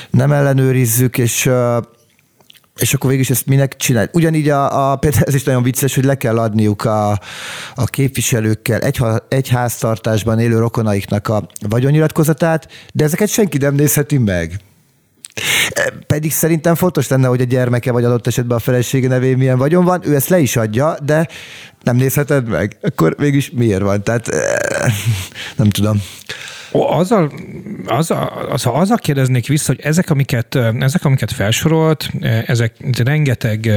nem 0.10 0.32
ellenőrizzük, 0.32 1.18
és 1.18 1.50
és 2.80 2.94
akkor 2.94 3.10
végül 3.10 3.26
is 3.26 3.30
ezt 3.30 3.46
minek 3.46 3.76
csinál? 3.76 4.10
Ugyanígy 4.14 4.50
a, 4.50 4.92
a, 4.92 4.96
például 4.96 5.24
ez 5.24 5.34
is 5.34 5.44
nagyon 5.44 5.64
vicces, 5.64 5.96
hogy 5.96 6.04
le 6.04 6.16
kell 6.16 6.40
adniuk 6.40 6.86
a, 6.86 7.12
a 7.76 7.86
képviselőkkel 7.86 8.80
egy, 8.80 9.02
egy 9.28 9.48
háztartásban 9.48 10.40
élő 10.40 10.60
rokonaiknak 10.60 11.28
a 11.28 11.48
vagyonnyilatkozatát, 11.70 12.68
de 12.94 13.04
ezeket 13.04 13.28
senki 13.28 13.58
nem 13.58 13.76
nézheti 13.76 14.18
meg. 14.18 14.60
Pedig 16.08 16.32
szerintem 16.32 16.76
fontos 16.76 17.08
lenne, 17.08 17.28
hogy 17.28 17.42
a 17.42 17.46
gyermeke 17.46 17.92
vagy 17.92 18.04
adott 18.04 18.28
esetben 18.28 18.58
a 18.58 18.60
felesége 18.60 19.08
nevén 19.08 19.38
milyen 19.38 19.58
vagyon 19.58 19.86
van, 19.86 20.02
ő 20.06 20.16
ezt 20.16 20.30
le 20.30 20.40
is 20.40 20.56
adja, 20.56 20.96
de 21.04 21.28
nem 21.84 21.96
nézheted 21.96 22.48
meg. 22.48 22.78
Akkor 22.82 23.16
mégis 23.18 23.52
miért 23.52 23.82
van? 23.82 24.04
Tehát 24.04 24.30
nem 25.56 25.70
tudom. 25.70 26.02
Azzal, 26.72 27.32
azzal, 27.86 28.48
azzal, 28.50 28.76
azzal 28.76 28.98
kérdeznék 28.98 29.48
vissza, 29.48 29.74
hogy 29.76 29.86
ezek, 29.86 30.10
amiket, 30.10 30.56
ezek, 30.80 31.06
amiket 31.06 31.32
felsorolt, 31.32 32.10
ezek 32.46 32.76
rengeteg, 33.04 33.72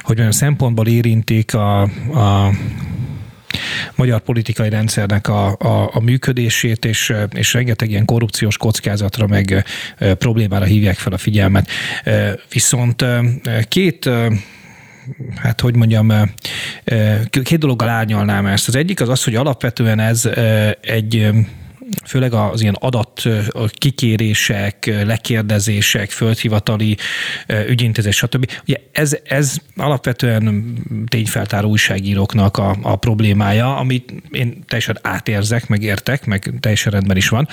hogy 0.00 0.18
olyan 0.18 0.32
szempontból 0.32 0.86
érintik 0.86 1.54
a, 1.54 1.82
a 2.14 2.50
magyar 3.94 4.20
politikai 4.20 4.68
rendszernek 4.68 5.28
a, 5.28 5.56
a, 5.58 5.90
a 5.92 6.00
működését, 6.00 6.84
és, 6.84 7.14
és 7.34 7.52
rengeteg 7.52 7.90
ilyen 7.90 8.04
korrupciós 8.04 8.56
kockázatra 8.56 9.26
meg 9.26 9.64
problémára 9.98 10.64
hívják 10.64 10.96
fel 10.96 11.12
a 11.12 11.18
figyelmet. 11.18 11.68
Viszont 12.52 13.04
két 13.68 14.10
hát 15.34 15.60
hogy 15.60 15.76
mondjam, 15.76 16.12
két 17.42 17.58
dologgal 17.58 17.88
árnyalnám 17.88 18.46
ezt. 18.46 18.68
Az 18.68 18.76
egyik 18.76 19.00
az 19.00 19.08
az, 19.08 19.24
hogy 19.24 19.34
alapvetően 19.34 19.98
ez 19.98 20.28
egy 20.80 21.30
főleg 22.04 22.32
az 22.32 22.60
ilyen 22.60 22.76
adat 22.80 23.22
kikérések, 23.70 25.02
lekérdezések, 25.04 26.10
földhivatali 26.10 26.96
ügyintézés, 27.68 28.16
stb. 28.16 28.50
Ugye 28.66 28.76
ez, 28.92 29.16
ez 29.24 29.56
alapvetően 29.76 30.74
tényfeltáró 31.06 31.68
újságíróknak 31.68 32.56
a, 32.56 32.76
a 32.82 32.96
problémája, 32.96 33.76
amit 33.76 34.12
én 34.30 34.64
teljesen 34.66 34.98
átérzek, 35.02 35.68
meg 35.68 35.82
értek, 35.82 36.26
meg 36.26 36.54
teljesen 36.60 36.92
rendben 36.92 37.16
is 37.16 37.28
van. 37.28 37.48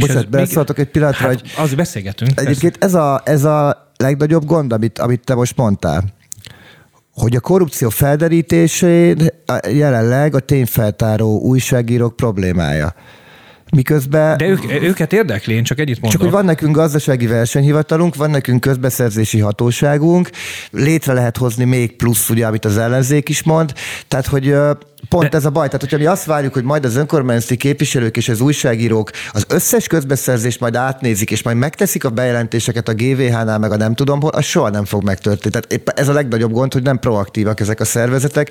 Bocsánat, 0.00 0.28
beszóltok 0.28 0.78
egy 0.78 0.88
pillanatra, 0.88 1.26
hát, 1.26 1.40
hogy 1.40 1.50
az 1.56 1.74
beszélgetünk. 1.74 2.40
Egyébként 2.40 2.84
ez 2.84 2.94
a, 2.94 3.22
ez 3.24 3.44
a 3.44 3.92
legnagyobb 3.96 4.44
gond, 4.44 4.72
amit, 4.72 4.98
amit 4.98 5.24
te 5.24 5.34
most 5.34 5.56
mondtál 5.56 6.04
hogy 7.14 7.36
a 7.36 7.40
korrupció 7.40 7.88
felderítésén 7.88 9.30
jelenleg 9.70 10.34
a 10.34 10.40
tényfeltáró 10.40 11.40
újságírók 11.40 12.16
problémája. 12.16 12.94
Miközben... 13.74 14.36
De 14.36 14.46
ők, 14.46 14.82
őket 14.82 15.12
érdekli, 15.12 15.54
én 15.54 15.64
csak 15.64 15.78
egyet 15.78 16.00
mondom. 16.00 16.10
Csak 16.10 16.20
hogy 16.20 16.30
van 16.30 16.44
nekünk 16.44 16.76
gazdasági 16.76 17.26
versenyhivatalunk, 17.26 18.14
van 18.14 18.30
nekünk 18.30 18.60
közbeszerzési 18.60 19.38
hatóságunk, 19.38 20.30
létre 20.70 21.12
lehet 21.12 21.36
hozni 21.36 21.64
még 21.64 21.96
plusz, 21.96 22.28
ugye, 22.30 22.46
amit 22.46 22.64
az 22.64 22.78
ellenzék 22.78 23.28
is 23.28 23.42
mond, 23.42 23.72
tehát 24.08 24.26
hogy 24.26 24.54
Pont 25.08 25.28
De... 25.28 25.36
ez 25.36 25.44
a 25.44 25.50
baj. 25.50 25.66
Tehát, 25.66 25.80
hogyha 25.80 25.98
mi 25.98 26.06
azt 26.06 26.24
várjuk, 26.24 26.52
hogy 26.52 26.64
majd 26.64 26.84
az 26.84 26.96
önkormányzati 26.96 27.56
képviselők 27.56 28.16
és 28.16 28.28
az 28.28 28.40
újságírók 28.40 29.10
az 29.32 29.44
összes 29.48 29.86
közbeszerzést 29.86 30.60
majd 30.60 30.74
átnézik, 30.74 31.30
és 31.30 31.42
majd 31.42 31.56
megteszik 31.56 32.04
a 32.04 32.10
bejelentéseket 32.10 32.88
a 32.88 32.94
GVH-nál, 32.94 33.58
meg 33.58 33.72
a 33.72 33.76
nem 33.76 33.94
tudom 33.94 34.20
hol, 34.20 34.30
az 34.30 34.44
soha 34.44 34.68
nem 34.68 34.84
fog 34.84 35.04
megtörténni. 35.04 35.50
Tehát 35.50 35.72
éppen 35.72 35.94
ez 35.96 36.08
a 36.08 36.12
legnagyobb 36.12 36.52
gond, 36.52 36.72
hogy 36.72 36.82
nem 36.82 36.98
proaktívak 36.98 37.60
ezek 37.60 37.80
a 37.80 37.84
szervezetek, 37.84 38.50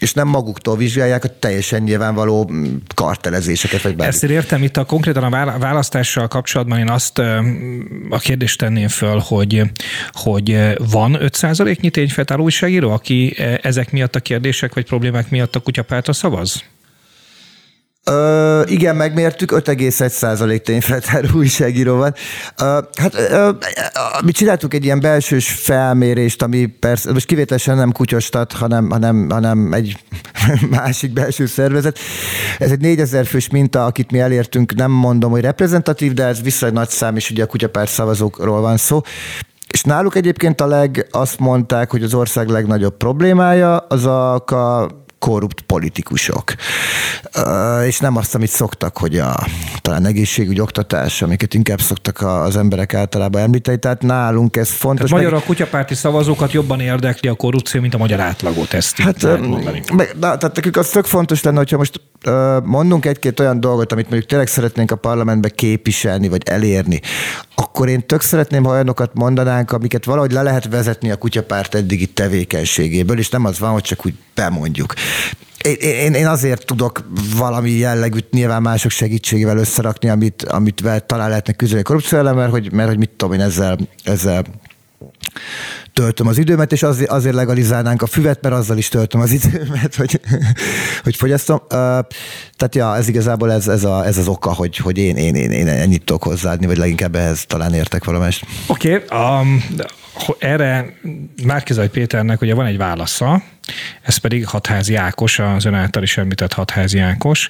és 0.00 0.12
nem 0.12 0.28
maguktól 0.28 0.76
vizsgálják 0.76 1.24
a 1.24 1.38
teljesen 1.38 1.82
nyilvánvaló 1.82 2.48
mm, 2.52 2.64
kartelezéseket. 2.94 3.82
Vagy 3.82 3.94
Ezt 3.98 4.24
értem, 4.24 4.62
itt 4.62 4.76
a 4.76 4.84
konkrétan 4.84 5.32
a 5.32 5.58
választással 5.58 6.28
kapcsolatban 6.28 6.78
én 6.78 6.88
azt 6.88 7.18
a 8.10 8.18
kérdést 8.18 8.58
tenném 8.58 8.88
föl, 8.88 9.18
hogy, 9.18 9.62
hogy 10.12 10.76
van 10.90 11.16
5%-nyi 11.20 11.90
tényfeltáró 11.90 12.42
újságíró, 12.42 12.90
aki 12.90 13.36
ezek 13.62 13.92
miatt 13.92 14.14
a 14.14 14.20
kérdések 14.20 14.74
vagy 14.74 14.84
problémák 14.84 15.30
miatt 15.30 15.54
a 15.54 15.60
kutya 15.60 15.80
kutyapártra 15.80 16.12
szavaz? 16.12 16.64
Ö, 18.04 18.62
igen, 18.66 18.96
megmértük, 18.96 19.52
5,1 19.52 20.62
tényfeltáró 20.62 21.28
újságíró 21.38 21.96
van. 21.96 22.14
Ö, 22.58 22.80
hát 22.96 23.14
ö, 23.14 23.50
mi 24.24 24.32
csináltuk 24.32 24.74
egy 24.74 24.84
ilyen 24.84 25.00
belsős 25.00 25.50
felmérést, 25.50 26.42
ami 26.42 26.66
persze, 26.66 27.12
most 27.12 27.26
kivételesen 27.26 27.76
nem 27.76 27.92
kutyostat, 27.92 28.52
hanem, 28.52 28.90
hanem, 28.90 29.30
hanem 29.30 29.72
egy 29.72 29.96
másik 30.70 31.12
belső 31.12 31.46
szervezet. 31.46 31.98
Ez 32.58 32.70
egy 32.70 32.80
4000 32.80 33.26
fős 33.26 33.48
minta, 33.48 33.84
akit 33.84 34.10
mi 34.10 34.18
elértünk, 34.18 34.74
nem 34.74 34.90
mondom, 34.90 35.30
hogy 35.30 35.40
reprezentatív, 35.40 36.12
de 36.12 36.24
ez 36.24 36.42
viszonylag 36.42 36.78
nagy 36.78 36.88
szám, 36.88 37.16
és 37.16 37.30
ugye 37.30 37.42
a 37.42 37.46
kutyapárt 37.46 37.90
szavazókról 37.90 38.60
van 38.60 38.76
szó. 38.76 39.00
És 39.70 39.82
náluk 39.82 40.14
egyébként 40.16 40.60
a 40.60 40.66
leg, 40.66 41.06
azt 41.10 41.38
mondták, 41.38 41.90
hogy 41.90 42.02
az 42.02 42.14
ország 42.14 42.48
legnagyobb 42.48 42.96
problémája 42.96 43.76
az 43.76 44.04
a, 44.04 44.34
a 44.34 44.88
korrupt 45.20 45.60
politikusok. 45.60 46.54
És 47.86 47.98
nem 47.98 48.16
azt, 48.16 48.34
amit 48.34 48.50
szoktak, 48.50 48.98
hogy 48.98 49.18
a 49.18 49.46
talán 49.80 50.06
egészségügy, 50.06 50.60
oktatás, 50.60 51.22
amiket 51.22 51.54
inkább 51.54 51.80
szoktak 51.80 52.20
az 52.20 52.56
emberek 52.56 52.94
általában 52.94 53.42
említeni. 53.42 53.78
Tehát 53.78 54.02
nálunk 54.02 54.56
ez 54.56 54.70
fontos. 54.70 55.10
Tehát 55.10 55.24
magyar 55.24 55.40
a 55.42 55.44
kutyapárti 55.46 55.94
szavazókat 55.94 56.52
jobban 56.52 56.80
érdekli 56.80 57.28
a 57.28 57.34
korrupció, 57.34 57.80
mint 57.80 57.94
a 57.94 57.98
magyar 57.98 58.20
átlagot 58.20 58.72
ezt 58.72 58.96
hát, 58.96 59.22
meg, 59.92 60.16
na, 60.20 60.36
tehát 60.36 60.54
nekünk 60.54 60.76
az 60.76 60.88
tök 60.88 61.04
fontos 61.04 61.42
lenne, 61.42 61.58
hogyha 61.58 61.76
most 61.76 62.00
mondunk 62.64 63.06
egy-két 63.06 63.40
olyan 63.40 63.60
dolgot, 63.60 63.92
amit 63.92 64.08
mondjuk 64.08 64.30
tényleg 64.30 64.48
szeretnénk 64.48 64.90
a 64.90 64.96
parlamentbe 64.96 65.48
képviselni, 65.48 66.28
vagy 66.28 66.42
elérni, 66.44 67.00
akkor 67.54 67.88
én 67.88 68.06
tök 68.06 68.20
szeretném, 68.20 68.64
ha 68.64 68.70
olyanokat 68.70 69.10
mondanánk, 69.14 69.72
amiket 69.72 70.04
valahogy 70.04 70.32
le 70.32 70.42
lehet 70.42 70.68
vezetni 70.68 71.10
a 71.10 71.16
kutyapárt 71.16 71.74
eddigi 71.74 72.06
tevékenységéből, 72.06 73.18
és 73.18 73.28
nem 73.28 73.44
az 73.44 73.58
van, 73.58 73.70
hogy 73.70 73.82
csak 73.82 74.06
úgy 74.06 74.14
bemondjuk. 74.40 74.94
Én, 75.64 75.74
én, 75.74 76.14
én 76.14 76.26
azért 76.26 76.64
tudok 76.64 77.04
valami 77.36 77.70
jellegűt 77.70 78.30
nyilván 78.30 78.62
mások 78.62 78.90
segítségével 78.90 79.58
összerakni, 79.58 80.08
amit, 80.08 80.42
amit 80.42 80.84
talán 81.06 81.28
lehetne 81.28 81.52
küzdeni 81.52 81.80
a 81.80 81.84
korrupció 81.84 82.18
ellen, 82.18 82.34
mert 82.34 82.50
hogy, 82.50 82.72
mert 82.72 82.88
hogy 82.88 82.98
mit 82.98 83.10
tudom 83.10 83.34
én 83.34 83.40
ezzel, 83.40 83.78
ezzel 84.04 84.44
töltöm 85.92 86.26
az 86.26 86.38
időmet, 86.38 86.72
és 86.72 86.82
azért, 86.82 87.10
azért 87.10 87.34
legalizálnánk 87.34 88.02
a 88.02 88.06
füvet, 88.06 88.42
mert 88.42 88.54
azzal 88.54 88.78
is 88.78 88.88
töltöm 88.88 89.20
az 89.20 89.30
időmet, 89.30 89.94
hogy, 90.00 90.20
hogy 91.02 91.16
fogyasztom. 91.16 91.60
Tehát 91.68 92.74
ja, 92.74 92.96
ez 92.96 93.08
igazából 93.08 93.52
ez, 93.52 93.68
ez, 93.68 93.84
a, 93.84 94.06
ez 94.06 94.18
az 94.18 94.28
oka, 94.28 94.54
hogy, 94.54 94.76
hogy 94.76 94.98
én, 94.98 95.16
én, 95.16 95.34
én, 95.34 95.50
én 95.50 95.68
ennyit 95.68 96.04
tudok 96.04 96.22
hozzáadni, 96.22 96.66
vagy 96.66 96.76
leginkább 96.76 97.14
ehhez 97.14 97.44
talán 97.46 97.74
értek 97.74 98.04
valamelyest. 98.04 98.46
Oké, 98.66 98.94
okay, 98.94 99.18
um, 99.18 99.64
erre 100.38 100.94
Márkizaj 101.44 101.88
Péternek 101.88 102.40
ugye 102.40 102.54
van 102.54 102.66
egy 102.66 102.76
válasza, 102.76 103.42
ez 104.02 104.16
pedig 104.16 104.46
Hatházi 104.46 104.94
Ákos, 104.94 105.38
az 105.38 105.64
ön 105.64 105.74
által 105.74 106.02
is 106.02 106.16
említett 106.16 106.52
Hatházi 106.52 106.98
Ákos, 106.98 107.48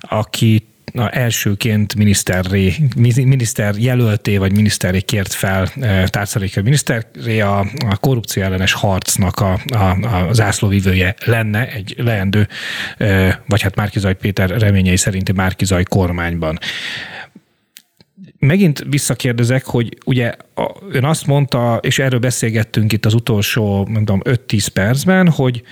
aki 0.00 0.64
a 0.94 1.16
elsőként 1.16 1.94
miniszterré, 1.94 2.74
miniszter 2.96 3.74
jelölté, 3.78 4.36
vagy 4.36 4.52
miniszterré 4.52 5.00
kért 5.00 5.32
fel 5.32 5.68
e, 5.80 6.08
tárcaléka 6.08 6.62
miniszterré 6.62 7.40
a, 7.40 7.58
a 7.88 7.96
korrupció 7.96 8.42
ellenes 8.42 8.72
harcnak 8.72 9.40
a, 9.40 9.60
a, 9.72 10.16
a 10.16 10.32
zászlóvivője 10.32 11.14
lenne 11.24 11.68
egy 11.68 11.94
leendő, 11.98 12.48
e, 12.98 13.40
vagy 13.46 13.62
hát 13.62 13.74
Márkizaj 13.74 14.14
Péter 14.14 14.50
reményei 14.50 14.96
szerinti 14.96 15.32
Márkizaj 15.32 15.82
kormányban. 15.82 16.58
Megint 18.38 18.84
visszakérdezek, 18.88 19.64
hogy 19.64 19.98
ugye 20.04 20.34
ön 20.90 21.04
azt 21.04 21.26
mondta, 21.26 21.78
és 21.82 21.98
erről 21.98 22.18
beszélgettünk 22.18 22.92
itt 22.92 23.04
az 23.04 23.14
utolsó, 23.14 23.86
nem 23.90 24.04
tudom, 24.04 24.20
5-10 24.24 24.66
percben, 24.72 25.28
hogy 25.28 25.62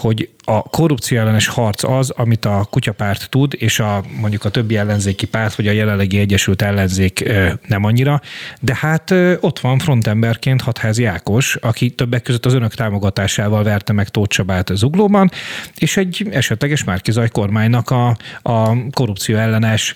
hogy 0.00 0.28
a 0.44 0.62
korrupció 0.62 1.18
ellenes 1.18 1.46
harc 1.46 1.82
az, 1.82 2.10
amit 2.10 2.44
a 2.44 2.66
kutyapárt 2.70 3.30
tud, 3.30 3.54
és 3.58 3.80
a 3.80 4.02
mondjuk 4.20 4.44
a 4.44 4.48
többi 4.48 4.76
ellenzéki 4.76 5.26
párt, 5.26 5.54
vagy 5.54 5.68
a 5.68 5.72
jelenlegi 5.72 6.18
Egyesült 6.18 6.62
Ellenzék 6.62 7.32
nem 7.68 7.84
annyira, 7.84 8.20
de 8.60 8.76
hát 8.80 9.10
ott 9.40 9.58
van 9.58 9.78
frontemberként 9.78 10.62
Hatházi 10.62 11.04
Ákos, 11.04 11.56
aki 11.56 11.90
többek 11.90 12.22
között 12.22 12.46
az 12.46 12.54
önök 12.54 12.74
támogatásával 12.74 13.62
verte 13.62 13.92
meg 13.92 14.08
Tóth 14.08 14.34
Csabát 14.34 14.70
Zuglóban, 14.74 15.30
és 15.76 15.96
egy 15.96 16.28
esetleges 16.30 16.84
Márkizaj 16.84 17.28
kormánynak 17.28 17.90
a, 17.90 18.16
a 18.42 18.76
korrupció 18.90 19.36
ellenes 19.36 19.94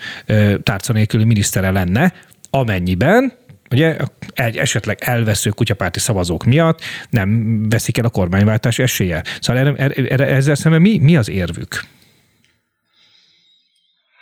tárca 0.62 0.92
nélküli 0.92 1.24
minisztere 1.24 1.70
lenne, 1.70 2.12
amennyiben 2.50 3.32
ugye 3.71 3.97
egy 4.35 4.57
esetleg 4.57 4.99
elvesző 5.01 5.51
kutyapárti 5.51 6.01
szavazók 6.01 6.45
miatt 6.45 6.81
nem 7.11 7.61
veszik 7.69 7.99
el 7.99 8.05
a 8.05 8.09
kormányváltás 8.09 8.79
esélye. 8.79 9.23
Szóval 9.41 9.77
erre, 9.77 10.05
erre, 10.09 10.27
ezzel 10.27 10.55
szemben 10.55 10.81
mi, 10.81 10.99
mi 10.99 11.17
az 11.17 11.29
érvük? 11.29 11.85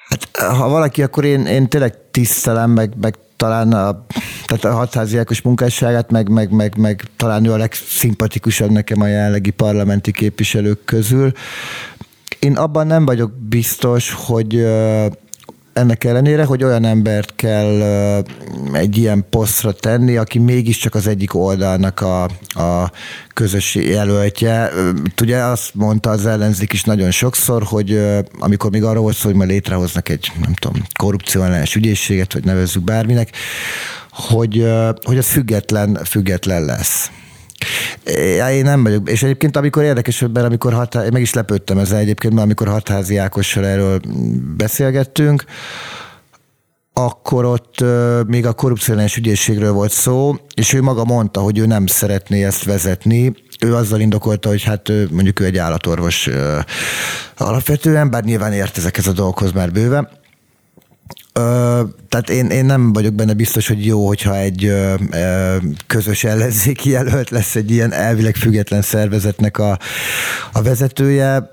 Hát, 0.08 0.36
ha 0.36 0.68
valaki, 0.68 1.02
akkor 1.02 1.24
én, 1.24 1.46
én 1.46 1.68
tényleg 1.68 1.94
tisztelem, 2.10 2.70
meg, 2.70 2.92
meg 3.00 3.14
talán 3.36 3.72
a, 3.72 4.06
tehát 4.44 4.64
a 4.64 4.72
hatháziákos 4.72 5.42
munkásságát, 5.42 6.10
meg, 6.10 6.28
meg, 6.28 6.50
meg, 6.50 6.76
meg 6.76 7.02
talán 7.16 7.44
ő 7.44 7.52
a 7.52 7.56
legszimpatikusabb 7.56 8.70
nekem 8.70 9.00
a 9.00 9.06
jelenlegi 9.06 9.50
parlamenti 9.50 10.12
képviselők 10.12 10.84
közül. 10.84 11.32
Én 12.38 12.56
abban 12.56 12.86
nem 12.86 13.04
vagyok 13.04 13.32
biztos, 13.32 14.12
hogy 14.12 14.66
ennek 15.72 16.04
ellenére, 16.04 16.44
hogy 16.44 16.64
olyan 16.64 16.84
embert 16.84 17.32
kell 17.36 17.82
egy 18.72 18.96
ilyen 18.96 19.24
posztra 19.30 19.72
tenni, 19.72 20.16
aki 20.16 20.38
mégiscsak 20.38 20.94
az 20.94 21.06
egyik 21.06 21.34
oldalnak 21.34 22.00
a, 22.00 22.22
a 22.62 22.92
közös 23.34 23.74
jelöltje. 23.74 24.70
Ugye 25.20 25.38
azt 25.38 25.74
mondta 25.74 26.10
az 26.10 26.26
ellenzék 26.26 26.72
is 26.72 26.84
nagyon 26.84 27.10
sokszor, 27.10 27.62
hogy 27.62 28.00
amikor 28.38 28.70
még 28.70 28.84
arról 28.84 29.02
volt 29.02 29.16
szó, 29.16 29.28
hogy 29.28 29.38
ma 29.38 29.44
létrehoznak 29.44 30.08
egy, 30.08 30.32
nem 30.40 30.54
tudom, 30.54 30.82
korrupcióellenes 30.98 31.74
ügyészséget, 31.74 32.32
vagy 32.32 32.44
nevezzük 32.44 32.84
bárminek, 32.84 33.30
hogy, 34.10 34.66
hogy 35.02 35.18
az 35.18 35.26
független, 35.26 35.98
független 36.04 36.64
lesz. 36.64 37.10
Ja, 38.36 38.50
én 38.50 38.64
nem 38.64 38.82
vagyok. 38.82 39.10
És 39.10 39.22
egyébként 39.22 39.56
amikor 39.56 39.82
érdekesebben, 39.82 40.44
amikor 40.44 40.72
hatá... 40.72 41.04
meg 41.12 41.20
is 41.20 41.34
lepődtem 41.34 41.78
ezzel 41.78 41.98
egyébként, 41.98 42.32
mert 42.32 42.44
amikor 42.44 42.68
hatházi 42.68 43.16
Ákossal 43.16 43.66
erről 43.66 44.00
beszélgettünk, 44.56 45.44
akkor 46.92 47.44
ott 47.44 47.84
még 48.26 48.46
a 48.46 48.52
korrupciós 48.52 49.16
ügyészségről 49.16 49.72
volt 49.72 49.92
szó, 49.92 50.36
és 50.54 50.72
ő 50.72 50.82
maga 50.82 51.04
mondta, 51.04 51.40
hogy 51.40 51.58
ő 51.58 51.66
nem 51.66 51.86
szeretné 51.86 52.44
ezt 52.44 52.64
vezetni. 52.64 53.34
Ő 53.60 53.74
azzal 53.74 54.00
indokolta, 54.00 54.48
hogy 54.48 54.62
hát 54.62 54.88
mondjuk 55.10 55.40
ő 55.40 55.44
egy 55.44 55.58
állatorvos 55.58 56.28
alapvetően, 57.36 58.10
bár 58.10 58.24
nyilván 58.24 58.52
ért 58.52 58.78
ezekhez 58.78 59.06
a 59.06 59.12
dolgokhoz 59.12 59.52
már 59.52 59.72
bőve, 59.72 60.21
Ö, 61.32 61.82
tehát 62.08 62.30
én, 62.30 62.46
én 62.46 62.64
nem 62.64 62.92
vagyok 62.92 63.14
benne 63.14 63.34
biztos, 63.34 63.68
hogy 63.68 63.86
jó, 63.86 64.06
hogyha 64.06 64.36
egy 64.36 64.64
ö, 64.64 64.94
ö, 65.10 65.56
közös 65.86 66.24
ellenzéki 66.24 66.90
jelölt 66.90 67.30
lesz 67.30 67.54
egy 67.54 67.70
ilyen 67.70 67.92
elvileg 67.92 68.36
független 68.36 68.82
szervezetnek 68.82 69.58
a, 69.58 69.78
a 70.52 70.62
vezetője 70.62 71.50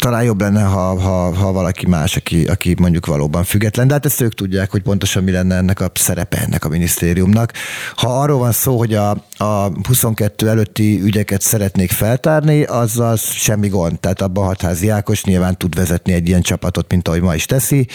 talán 0.00 0.24
jobb 0.24 0.40
lenne, 0.40 0.62
ha, 0.62 1.00
ha, 1.00 1.34
ha 1.34 1.52
valaki 1.52 1.86
más, 1.86 2.16
aki, 2.16 2.44
aki 2.44 2.74
mondjuk 2.78 3.06
valóban 3.06 3.44
független, 3.44 3.86
de 3.86 3.92
hát 3.92 4.04
ezt 4.04 4.20
ők 4.20 4.34
tudják, 4.34 4.70
hogy 4.70 4.82
pontosan 4.82 5.24
mi 5.24 5.30
lenne 5.30 5.56
ennek 5.56 5.80
a 5.80 5.90
szerepe 5.94 6.38
ennek 6.38 6.64
a 6.64 6.68
minisztériumnak. 6.68 7.52
Ha 7.96 8.20
arról 8.20 8.38
van 8.38 8.52
szó, 8.52 8.78
hogy 8.78 8.94
a, 8.94 9.10
a 9.36 9.70
22 9.82 10.48
előtti 10.48 11.00
ügyeket 11.02 11.40
szeretnék 11.40 11.90
feltárni, 11.90 12.62
az 12.62 12.98
az 12.98 13.20
semmi 13.20 13.68
gond. 13.68 14.00
Tehát 14.00 14.22
abban 14.22 14.46
Hatházi 14.46 14.88
Ákos 14.88 15.24
nyilván 15.24 15.58
tud 15.58 15.74
vezetni 15.74 16.12
egy 16.12 16.28
ilyen 16.28 16.42
csapatot, 16.42 16.90
mint 16.90 17.08
ahogy 17.08 17.20
ma 17.20 17.34
is 17.34 17.46
teszi 17.46 17.88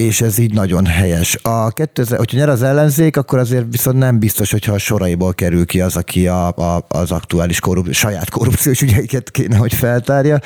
és 0.00 0.20
ez 0.20 0.38
így 0.38 0.52
nagyon 0.52 0.86
helyes. 0.86 1.38
A 1.42 1.70
2000, 1.70 2.18
hogyha 2.18 2.36
nyer 2.36 2.48
az 2.48 2.62
ellenzék, 2.62 3.16
akkor 3.16 3.38
azért 3.38 3.64
viszont 3.70 3.98
nem 3.98 4.18
biztos, 4.18 4.50
hogyha 4.50 4.72
a 4.72 4.78
soraiból 4.78 5.34
kerül 5.34 5.66
ki 5.66 5.80
az, 5.80 5.96
aki 5.96 6.26
a, 6.26 6.56
a, 6.56 6.86
az 6.88 7.10
aktuális 7.10 7.60
korrup, 7.60 7.92
saját 7.92 8.30
korrupciós 8.30 8.80
ügyeiket 8.80 9.30
kéne, 9.30 9.56
hogy 9.56 9.74
feltárja. 9.74 10.38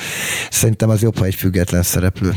Szerintem 0.50 0.88
az 0.88 1.02
jobb, 1.02 1.18
ha 1.18 1.24
egy 1.24 1.34
független 1.34 1.82
szereplő. 1.82 2.36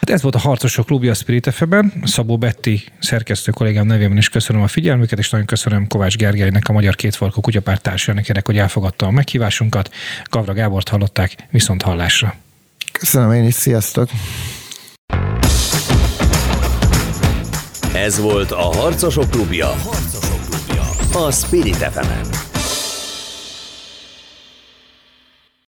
Hát 0.00 0.10
ez 0.10 0.22
volt 0.22 0.34
a 0.34 0.38
Harcosok 0.38 0.86
Klubja 0.86 1.10
a 1.10 1.14
Spirit 1.14 1.54
FM-ben. 1.54 1.92
Szabó 2.04 2.38
Betti 2.38 2.84
szerkesztő 3.00 3.50
kollégám 3.50 3.86
nevében 3.86 4.16
is 4.16 4.28
köszönöm 4.28 4.62
a 4.62 4.68
figyelmüket, 4.68 5.18
és 5.18 5.30
nagyon 5.30 5.46
köszönöm 5.46 5.86
Kovács 5.86 6.16
Gergelynek, 6.16 6.68
a 6.68 6.72
Magyar 6.72 6.94
Kétfarkú 6.94 7.40
Kutyapárt 7.40 7.82
társadalmának, 7.82 8.46
hogy 8.46 8.58
elfogadta 8.58 9.06
a 9.06 9.10
meghívásunkat. 9.10 9.90
Gavra 10.30 10.52
Gábort 10.52 10.88
hallották, 10.88 11.34
viszont 11.50 11.82
hallásra. 11.82 12.34
Köszönöm 12.92 13.32
én 13.32 13.44
is, 13.44 13.54
sziasztok! 13.54 14.10
Ez 17.92 18.20
volt 18.20 18.50
a 18.50 18.76
Harcosok 18.76 19.30
Klubja. 19.30 19.74
A 21.12 21.30
Spirit 21.30 21.76
fm 21.76 21.98
-en. 21.98 22.47